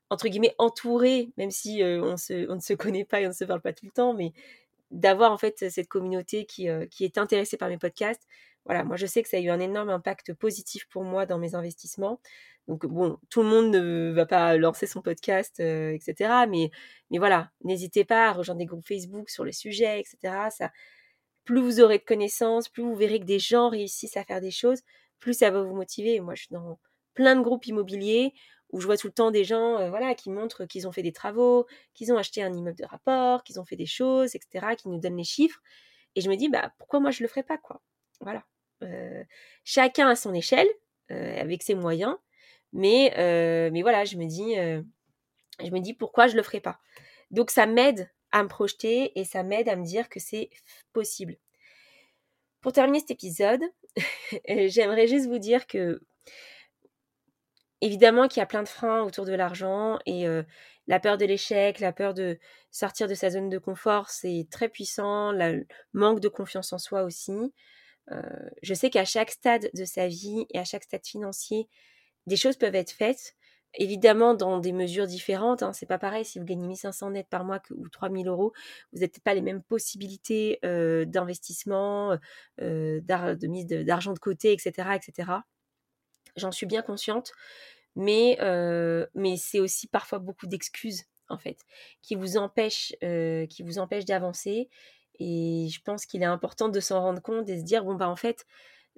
entre 0.09 0.27
guillemets 0.27 0.55
entourée, 0.57 1.29
même 1.37 1.51
si 1.51 1.81
on, 1.83 2.17
se, 2.17 2.49
on 2.49 2.55
ne 2.55 2.59
se 2.61 2.73
connaît 2.73 3.05
pas 3.05 3.21
et 3.21 3.25
on 3.25 3.29
ne 3.29 3.33
se 3.35 3.45
parle 3.45 3.61
pas 3.61 3.73
tout 3.73 3.85
le 3.85 3.91
temps, 3.91 4.13
mais 4.13 4.33
d'avoir 4.91 5.31
en 5.31 5.37
fait 5.37 5.69
cette 5.69 5.87
communauté 5.87 6.45
qui, 6.45 6.69
euh, 6.69 6.85
qui 6.85 7.05
est 7.05 7.17
intéressée 7.17 7.57
par 7.57 7.69
mes 7.69 7.77
podcasts. 7.77 8.27
Voilà, 8.65 8.83
moi 8.83 8.95
je 8.95 9.05
sais 9.07 9.23
que 9.23 9.29
ça 9.29 9.37
a 9.37 9.39
eu 9.39 9.49
un 9.49 9.59
énorme 9.59 9.89
impact 9.89 10.33
positif 10.33 10.87
pour 10.89 11.03
moi 11.03 11.25
dans 11.25 11.39
mes 11.39 11.55
investissements. 11.55 12.19
Donc 12.67 12.85
bon, 12.85 13.17
tout 13.29 13.41
le 13.41 13.49
monde 13.49 13.71
ne 13.71 14.11
va 14.11 14.25
pas 14.25 14.55
lancer 14.57 14.85
son 14.87 15.01
podcast, 15.01 15.59
euh, 15.59 15.91
etc. 15.93 16.45
Mais, 16.47 16.69
mais 17.09 17.17
voilà, 17.17 17.51
n'hésitez 17.63 18.05
pas 18.05 18.29
à 18.29 18.33
rejoindre 18.33 18.59
des 18.59 18.65
groupes 18.65 18.85
Facebook 18.85 19.29
sur 19.29 19.43
le 19.43 19.51
sujet, 19.51 19.99
etc. 19.99 20.49
Ça, 20.51 20.71
plus 21.45 21.61
vous 21.61 21.81
aurez 21.81 21.97
de 21.97 22.03
connaissances, 22.03 22.69
plus 22.69 22.83
vous 22.83 22.95
verrez 22.95 23.19
que 23.19 23.25
des 23.25 23.39
gens 23.39 23.69
réussissent 23.69 24.17
à 24.17 24.23
faire 24.23 24.41
des 24.41 24.51
choses, 24.51 24.81
plus 25.19 25.33
ça 25.33 25.49
va 25.49 25.63
vous 25.63 25.75
motiver. 25.75 26.19
Moi, 26.19 26.35
je 26.35 26.43
suis 26.43 26.53
dans 26.53 26.79
plein 27.15 27.35
de 27.35 27.41
groupes 27.41 27.65
immobiliers 27.65 28.33
où 28.71 28.79
je 28.79 28.85
vois 28.85 28.97
tout 28.97 29.07
le 29.07 29.13
temps 29.13 29.31
des 29.31 29.43
gens 29.43 29.77
euh, 29.77 29.89
voilà, 29.89 30.15
qui 30.15 30.29
montrent 30.29 30.65
qu'ils 30.65 30.87
ont 30.87 30.91
fait 30.91 31.03
des 31.03 31.11
travaux, 31.11 31.67
qu'ils 31.93 32.11
ont 32.13 32.17
acheté 32.17 32.41
un 32.41 32.53
immeuble 32.53 32.77
de 32.77 32.85
rapport, 32.85 33.43
qu'ils 33.43 33.59
ont 33.59 33.65
fait 33.65 33.75
des 33.75 33.85
choses, 33.85 34.35
etc., 34.35 34.75
qui 34.77 34.89
nous 34.89 34.99
donnent 34.99 35.17
les 35.17 35.23
chiffres. 35.23 35.59
Et 36.15 36.21
je 36.21 36.29
me 36.29 36.35
dis, 36.35 36.49
bah, 36.49 36.73
pourquoi 36.77 36.99
moi 36.99 37.11
je 37.11 37.23
le 37.23 37.29
ferais 37.29 37.43
pas, 37.43 37.57
quoi? 37.57 37.81
Voilà. 38.21 38.43
Euh, 38.83 39.23
chacun 39.63 40.07
à 40.07 40.15
son 40.15 40.33
échelle, 40.33 40.67
euh, 41.11 41.39
avec 41.39 41.63
ses 41.63 41.75
moyens, 41.75 42.15
mais, 42.73 43.13
mais 43.71 43.81
voilà, 43.81 44.05
je 44.05 44.17
me 44.17 44.25
dis, 44.25 44.55
je 44.55 45.71
me 45.71 45.79
dis 45.79 45.93
pourquoi 45.93 46.27
je 46.27 46.37
le 46.37 46.43
ferais 46.43 46.61
pas. 46.61 46.79
Donc 47.29 47.51
ça 47.51 47.65
m'aide 47.65 48.09
à 48.31 48.43
me 48.43 48.47
projeter 48.47 49.19
et 49.19 49.25
ça 49.25 49.43
m'aide 49.43 49.67
à 49.67 49.75
me 49.75 49.83
dire 49.83 50.07
que 50.07 50.21
c'est 50.21 50.49
possible. 50.93 51.35
Pour 52.61 52.71
terminer 52.71 52.99
cet 52.99 53.11
épisode, 53.11 53.61
j'aimerais 54.47 55.07
juste 55.07 55.27
vous 55.27 55.39
dire 55.39 55.67
que 55.67 56.01
évidemment 57.81 58.27
qu'il 58.27 58.39
y 58.39 58.43
a 58.43 58.47
plein 58.47 58.63
de 58.63 58.67
freins 58.69 59.01
autour 59.03 59.25
de 59.25 59.33
l'argent 59.33 59.99
et 60.05 60.25
la 60.87 60.99
peur 60.99 61.17
de 61.17 61.25
l'échec, 61.25 61.79
la 61.79 61.91
peur 61.93 62.13
de 62.13 62.37
sortir 62.71 63.07
de 63.07 63.13
sa 63.15 63.29
zone 63.29 63.49
de 63.49 63.57
confort, 63.57 64.09
c'est 64.09 64.47
très 64.51 64.69
puissant, 64.69 65.31
le 65.31 65.65
manque 65.93 66.19
de 66.19 66.27
confiance 66.29 66.73
en 66.73 66.77
soi 66.77 67.03
aussi. 67.03 67.53
je 68.63 68.73
sais 68.73 68.89
qu'à 68.89 69.05
chaque 69.05 69.31
stade 69.31 69.69
de 69.73 69.85
sa 69.85 70.07
vie 70.07 70.45
et 70.51 70.59
à 70.59 70.65
chaque 70.65 70.83
stade 70.83 71.05
financier, 71.05 71.67
des 72.27 72.37
choses 72.37 72.57
peuvent 72.57 72.75
être 72.75 72.91
faites. 72.91 73.35
Évidemment, 73.75 74.33
dans 74.33 74.59
des 74.59 74.73
mesures 74.73 75.07
différentes, 75.07 75.63
hein, 75.63 75.71
c'est 75.71 75.85
pas 75.85 75.97
pareil 75.97 76.25
si 76.25 76.39
vous 76.39 76.45
gagnez 76.45 76.67
1500 76.67 77.11
net 77.11 77.27
par 77.29 77.45
mois 77.45 77.59
que, 77.59 77.73
ou 77.73 77.87
3000 77.87 78.27
euros, 78.27 78.51
vous 78.91 78.99
n'avez 78.99 79.11
pas 79.23 79.33
les 79.33 79.41
mêmes 79.41 79.63
possibilités 79.63 80.59
d'investissement, 80.63 82.17
de 82.59 83.47
mise 83.47 83.65
d'argent 83.67 84.13
de 84.13 84.19
côté, 84.19 84.51
etc., 84.51 84.89
etc. 84.95 85.31
J'en 86.35 86.51
suis 86.51 86.65
bien 86.65 86.81
consciente, 86.81 87.31
mais, 87.95 88.37
mais 89.13 89.37
c'est 89.37 89.59
aussi 89.59 89.87
parfois 89.87 90.19
beaucoup 90.19 90.47
d'excuses 90.47 91.03
en 91.29 91.37
fait 91.37 91.57
qui 92.01 92.15
vous 92.15 92.37
empêchent, 92.37 92.93
qui 93.01 93.63
vous 93.63 93.79
empêchent 93.79 94.05
d'avancer. 94.05 94.69
Et 95.19 95.67
je 95.71 95.81
pense 95.81 96.05
qu'il 96.05 96.23
est 96.23 96.25
important 96.25 96.69
de 96.69 96.79
s'en 96.79 97.01
rendre 97.01 97.21
compte 97.21 97.47
et 97.49 97.59
se 97.59 97.63
dire 97.63 97.83
bon 97.83 97.95
bah 97.95 98.09
en 98.09 98.15
fait 98.15 98.45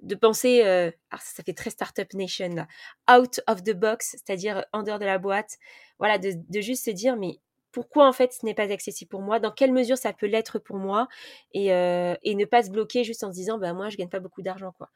de 0.02 0.14
penser, 0.14 0.62
alors 0.62 1.20
ça, 1.20 1.42
fait 1.42 1.52
très 1.52 1.70
startup 1.70 2.12
nation 2.14 2.66
out 3.10 3.40
of 3.46 3.62
the 3.62 3.72
box, 3.72 4.10
c'est-à-dire 4.12 4.64
en 4.72 4.82
dehors 4.82 4.98
de 4.98 5.04
la 5.04 5.18
boîte, 5.18 5.56
voilà, 5.98 6.18
de, 6.18 6.32
de 6.48 6.60
juste 6.60 6.84
se 6.84 6.90
dire 6.90 7.16
mais 7.16 7.38
pourquoi 7.72 8.08
en 8.08 8.12
fait 8.12 8.32
ce 8.32 8.44
n'est 8.46 8.54
pas 8.54 8.72
accessible 8.72 9.08
pour 9.08 9.22
moi, 9.22 9.40
dans 9.40 9.50
quelle 9.50 9.72
mesure 9.72 9.98
ça 9.98 10.12
peut 10.12 10.26
l'être 10.26 10.58
pour 10.58 10.76
moi, 10.76 11.08
et, 11.52 11.66
et, 11.68 12.34
ne 12.34 12.44
pas 12.44 12.62
se 12.62 12.70
bloquer 12.70 13.04
juste 13.04 13.24
en 13.24 13.30
se 13.30 13.34
disant 13.34 13.58
bah 13.58 13.72
moi 13.72 13.88
je 13.90 13.96
gagne 13.96 14.08
pas 14.08 14.20
beaucoup 14.20 14.42
d'argent 14.42 14.72
quoi. 14.78 14.90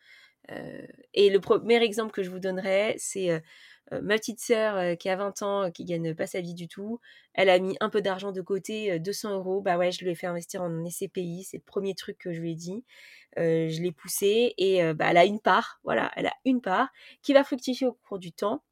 Et 1.14 1.30
le 1.30 1.40
premier 1.40 1.82
exemple 1.82 2.12
que 2.12 2.22
je 2.22 2.30
vous 2.30 2.38
donnerais, 2.38 2.94
c'est 2.98 3.42
ma 3.90 4.16
petite 4.16 4.40
sœur 4.40 4.96
qui 4.98 5.08
a 5.08 5.16
20 5.16 5.42
ans, 5.42 5.70
qui 5.70 5.84
gagne 5.84 6.14
pas 6.14 6.26
sa 6.26 6.40
vie 6.40 6.54
du 6.54 6.68
tout, 6.68 7.00
elle 7.34 7.48
a 7.48 7.58
mis 7.58 7.76
un 7.80 7.88
peu 7.90 8.02
d'argent 8.02 8.32
de 8.32 8.40
côté, 8.42 8.98
200 8.98 9.34
euros, 9.34 9.60
bah 9.60 9.78
ouais, 9.78 9.92
je 9.92 10.04
lui 10.04 10.10
ai 10.10 10.14
fait 10.14 10.26
investir 10.26 10.62
en 10.62 10.84
SCPI, 10.84 11.44
c'est 11.44 11.58
le 11.58 11.62
premier 11.62 11.94
truc 11.94 12.18
que 12.18 12.32
je 12.32 12.40
lui 12.40 12.52
ai 12.52 12.54
dit. 12.54 12.84
je 13.36 13.82
l'ai 13.82 13.92
poussé 13.92 14.54
et 14.58 14.92
bah, 14.94 15.06
elle 15.10 15.16
a 15.16 15.24
une 15.24 15.40
part, 15.40 15.80
voilà, 15.84 16.10
elle 16.16 16.26
a 16.26 16.34
une 16.44 16.60
part 16.60 16.88
qui 17.22 17.32
va 17.32 17.44
fructifier 17.44 17.86
au 17.86 17.92
cours 17.92 18.18
du 18.18 18.32
temps. 18.32 18.62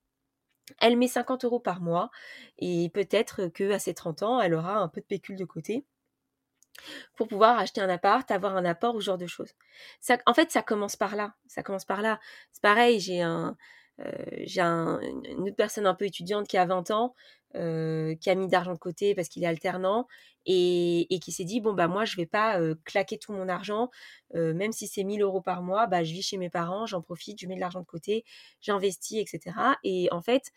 Elle 0.81 0.97
met 0.97 1.09
50 1.09 1.45
euros 1.45 1.61
par 1.61 1.81
mois 1.81 2.11
et 2.59 2.91
peut-être 2.93 3.47
que 3.49 3.71
à 3.71 3.79
ses 3.79 3.95
30 3.95 4.23
ans, 4.23 4.41
elle 4.41 4.55
aura 4.55 4.79
un 4.79 4.89
peu 4.89 5.01
de 5.01 5.07
pécule 5.07 5.37
de 5.37 5.45
côté 5.45 5.85
pour 7.17 7.29
pouvoir 7.29 7.59
acheter 7.59 7.81
un 7.81 7.89
appart, 7.89 8.31
avoir 8.31 8.57
un 8.57 8.65
apport 8.65 8.95
ou 8.95 9.01
ce 9.01 9.07
genre 9.07 9.19
de 9.19 9.27
choses. 9.27 9.53
En 10.27 10.35
fait, 10.35 10.51
ça 10.51 10.63
commence 10.63 10.97
par 10.97 11.17
là. 11.17 11.35
Ça 11.47 11.63
commence 11.63 11.85
par 11.85 12.03
là. 12.03 12.21
C'est 12.53 12.63
pareil, 12.63 13.01
j'ai 13.01 13.23
un, 13.23 13.57
euh, 14.01 15.01
une 15.01 15.49
autre 15.49 15.57
personne 15.57 15.87
un 15.87 15.95
peu 15.95 16.05
étudiante 16.05 16.47
qui 16.47 16.59
a 16.59 16.67
20 16.67 16.91
ans, 16.91 17.15
euh, 17.55 18.15
qui 18.17 18.29
a 18.31 18.35
mis 18.35 18.49
d'argent 18.49 18.75
de 18.75 18.79
côté 18.79 19.15
parce 19.15 19.29
qu'il 19.29 19.43
est 19.45 19.47
alternant 19.47 20.07
et, 20.45 21.07
qui 21.23 21.33
s'est 21.33 21.45
dit 21.45 21.61
bon 21.61 21.73
bah 21.73 21.89
moi 21.89 22.05
je 22.05 22.17
vais 22.17 22.27
pas 22.27 22.61
euh, 22.61 22.75
claquer 22.85 23.19
tout 23.19 23.33
mon 23.33 23.49
argent, 23.49 23.91
même 24.35 24.73
si 24.73 24.87
c'est 24.87 25.05
1000 25.05 25.23
euros 25.23 25.41
par 25.41 25.63
mois, 25.63 25.87
bah 25.87 26.05
je 26.05 26.13
vis 26.13 26.23
chez 26.23 26.37
mes 26.37 26.51
parents, 26.51 26.87
j'en 26.87 27.01
profite, 27.01 27.41
je 27.41 27.47
mets 27.47 27.57
de 27.57 27.61
l'argent 27.61 27.81
de 27.81 27.87
côté, 27.87 28.25
j'investis, 28.61 29.21
etc. 29.21 29.57
Et 29.83 30.09
en 30.13 30.23
fait, 30.23 30.53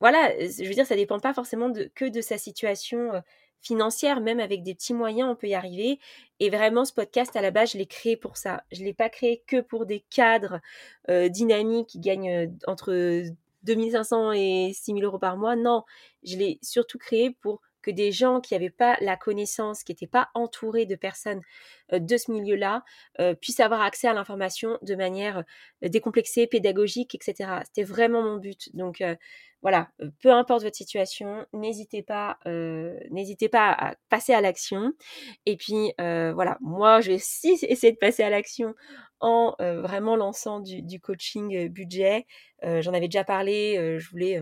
voilà, 0.00 0.30
je 0.38 0.64
veux 0.64 0.74
dire, 0.74 0.86
ça 0.86 0.96
dépend 0.96 1.18
pas 1.18 1.34
forcément 1.34 1.72
que 1.94 2.04
de 2.08 2.20
sa 2.20 2.38
situation 2.38 3.22
financière, 3.60 4.20
même 4.20 4.40
avec 4.40 4.62
des 4.62 4.74
petits 4.74 4.94
moyens, 4.94 5.28
on 5.30 5.36
peut 5.36 5.48
y 5.48 5.54
arriver. 5.54 5.98
Et 6.40 6.50
vraiment, 6.50 6.84
ce 6.84 6.92
podcast, 6.92 7.34
à 7.36 7.42
la 7.42 7.50
base, 7.50 7.72
je 7.72 7.78
l'ai 7.78 7.86
créé 7.86 8.16
pour 8.16 8.36
ça. 8.36 8.62
Je 8.72 8.80
ne 8.80 8.84
l'ai 8.86 8.94
pas 8.94 9.08
créé 9.08 9.42
que 9.46 9.60
pour 9.60 9.86
des 9.86 10.04
cadres 10.10 10.60
euh, 11.10 11.28
dynamiques 11.28 11.88
qui 11.88 12.00
gagnent 12.00 12.30
euh, 12.30 12.46
entre 12.66 13.24
2500 13.64 14.32
et 14.32 14.72
6000 14.74 15.04
euros 15.04 15.18
par 15.18 15.36
mois. 15.36 15.56
Non, 15.56 15.84
je 16.24 16.36
l'ai 16.36 16.58
surtout 16.62 16.98
créé 16.98 17.30
pour 17.30 17.60
que 17.88 17.94
des 17.94 18.12
gens 18.12 18.40
qui 18.40 18.54
n'avaient 18.54 18.70
pas 18.70 18.96
la 19.00 19.16
connaissance, 19.16 19.82
qui 19.82 19.92
n'étaient 19.92 20.06
pas 20.06 20.28
entourés 20.34 20.86
de 20.86 20.94
personnes 20.94 21.40
euh, 21.92 21.98
de 21.98 22.16
ce 22.16 22.30
milieu-là, 22.30 22.84
puissent 23.40 23.60
avoir 23.60 23.80
accès 23.80 24.08
à 24.08 24.14
l'information 24.14 24.78
de 24.82 24.94
manière 24.94 25.44
décomplexée, 25.82 26.46
pédagogique, 26.46 27.14
etc. 27.14 27.50
C'était 27.64 27.84
vraiment 27.84 28.22
mon 28.22 28.36
but. 28.36 28.74
Donc, 28.74 29.02
voilà, 29.62 29.88
peu 30.20 30.30
importe 30.30 30.62
votre 30.62 30.76
situation, 30.76 31.46
n'hésitez 31.52 32.02
pas, 32.02 32.38
n'hésitez 33.10 33.48
pas 33.48 33.72
à 33.72 33.94
passer 34.08 34.32
à 34.32 34.40
l'action. 34.40 34.92
Et 35.46 35.56
puis 35.56 35.92
voilà, 35.98 36.58
moi 36.60 37.00
je 37.00 37.08
vais 37.10 37.16
aussi 37.16 37.58
essayer 37.62 37.92
de 37.92 37.98
passer 37.98 38.22
à 38.22 38.30
l'action 38.30 38.74
en 39.20 39.56
vraiment 39.58 40.16
lançant 40.16 40.60
du, 40.60 41.00
coaching 41.00 41.68
budget. 41.68 42.26
J'en 42.62 42.92
avais 42.94 43.08
déjà 43.08 43.24
parlé, 43.24 43.98
je 43.98 44.10
voulais 44.10 44.40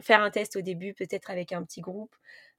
faire 0.00 0.22
un 0.22 0.30
test 0.30 0.56
au 0.56 0.60
début, 0.60 0.94
peut-être 0.94 1.30
avec 1.30 1.52
un 1.52 1.62
petit 1.64 1.80
groupe 1.80 2.14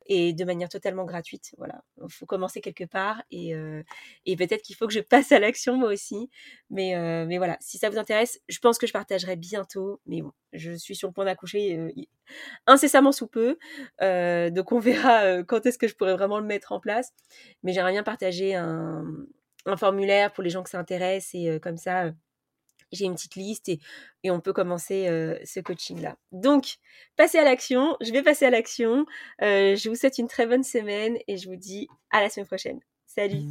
et 0.05 0.33
de 0.33 0.45
manière 0.45 0.69
totalement 0.69 1.05
gratuite. 1.05 1.53
Voilà, 1.57 1.83
il 2.01 2.11
faut 2.11 2.25
commencer 2.25 2.61
quelque 2.61 2.83
part 2.83 3.23
et, 3.31 3.53
et 4.25 4.35
peut-être 4.35 4.61
qu'il 4.61 4.75
faut 4.75 4.87
que 4.87 4.93
je 4.93 4.99
passe 4.99 5.31
à 5.31 5.39
l'action 5.39 5.75
moi 5.77 5.89
aussi. 5.89 6.29
Mais, 6.69 6.95
mais 7.25 7.37
voilà, 7.37 7.57
si 7.59 7.77
ça 7.77 7.89
vous 7.89 7.97
intéresse, 7.97 8.39
je 8.47 8.59
pense 8.59 8.77
que 8.77 8.87
je 8.87 8.93
partagerai 8.93 9.35
bientôt. 9.35 10.01
Mais 10.05 10.21
bon, 10.21 10.31
je 10.53 10.73
suis 10.73 10.95
sur 10.95 11.07
le 11.07 11.13
point 11.13 11.25
d'accoucher 11.25 11.79
incessamment 12.67 13.11
sous 13.11 13.27
peu. 13.27 13.57
donc 13.99 14.71
on 14.71 14.79
verra 14.79 15.43
quand 15.43 15.65
est-ce 15.65 15.77
que 15.77 15.87
je 15.87 15.95
pourrais 15.95 16.15
vraiment 16.15 16.39
le 16.39 16.45
mettre 16.45 16.71
en 16.71 16.79
place. 16.79 17.13
Mais 17.63 17.73
j'aimerais 17.73 17.93
bien 17.93 18.03
partager 18.03 18.55
un, 18.55 19.05
un, 19.65 19.77
formulaire 19.77 20.31
pour 20.33 20.43
les 20.43 20.49
gens 20.49 20.63
que 20.63 20.69
ça 20.69 20.79
intéresse 20.79 21.31
et 21.33 21.59
comme 21.59 21.77
ça 21.77 22.11
j'ai 22.95 23.05
une 23.05 23.15
petite 23.15 23.35
liste 23.35 23.69
et, 23.69 23.79
on 24.31 24.39
peut 24.39 24.53
commencer 24.53 25.07
ce 25.45 25.59
coaching-là. 25.59 26.17
Donc, 26.31 26.77
passez 27.15 27.37
à 27.37 27.43
l'action, 27.43 27.95
je 28.01 28.11
vais 28.11 28.23
passer 28.23 28.45
à 28.45 28.49
l'action. 28.49 29.05
je 29.39 29.89
vous 29.89 29.95
souhaite 29.95 30.17
une 30.17 30.27
très 30.27 30.47
bonne 30.47 30.63
semaine 30.63 31.17
et 31.27 31.37
je 31.37 31.47
vous 31.47 31.55
dis 31.55 31.87
à 32.09 32.21
la 32.21 32.29
semaine 32.29 32.47
prochaine. 32.47 32.79
Salut 33.05 33.43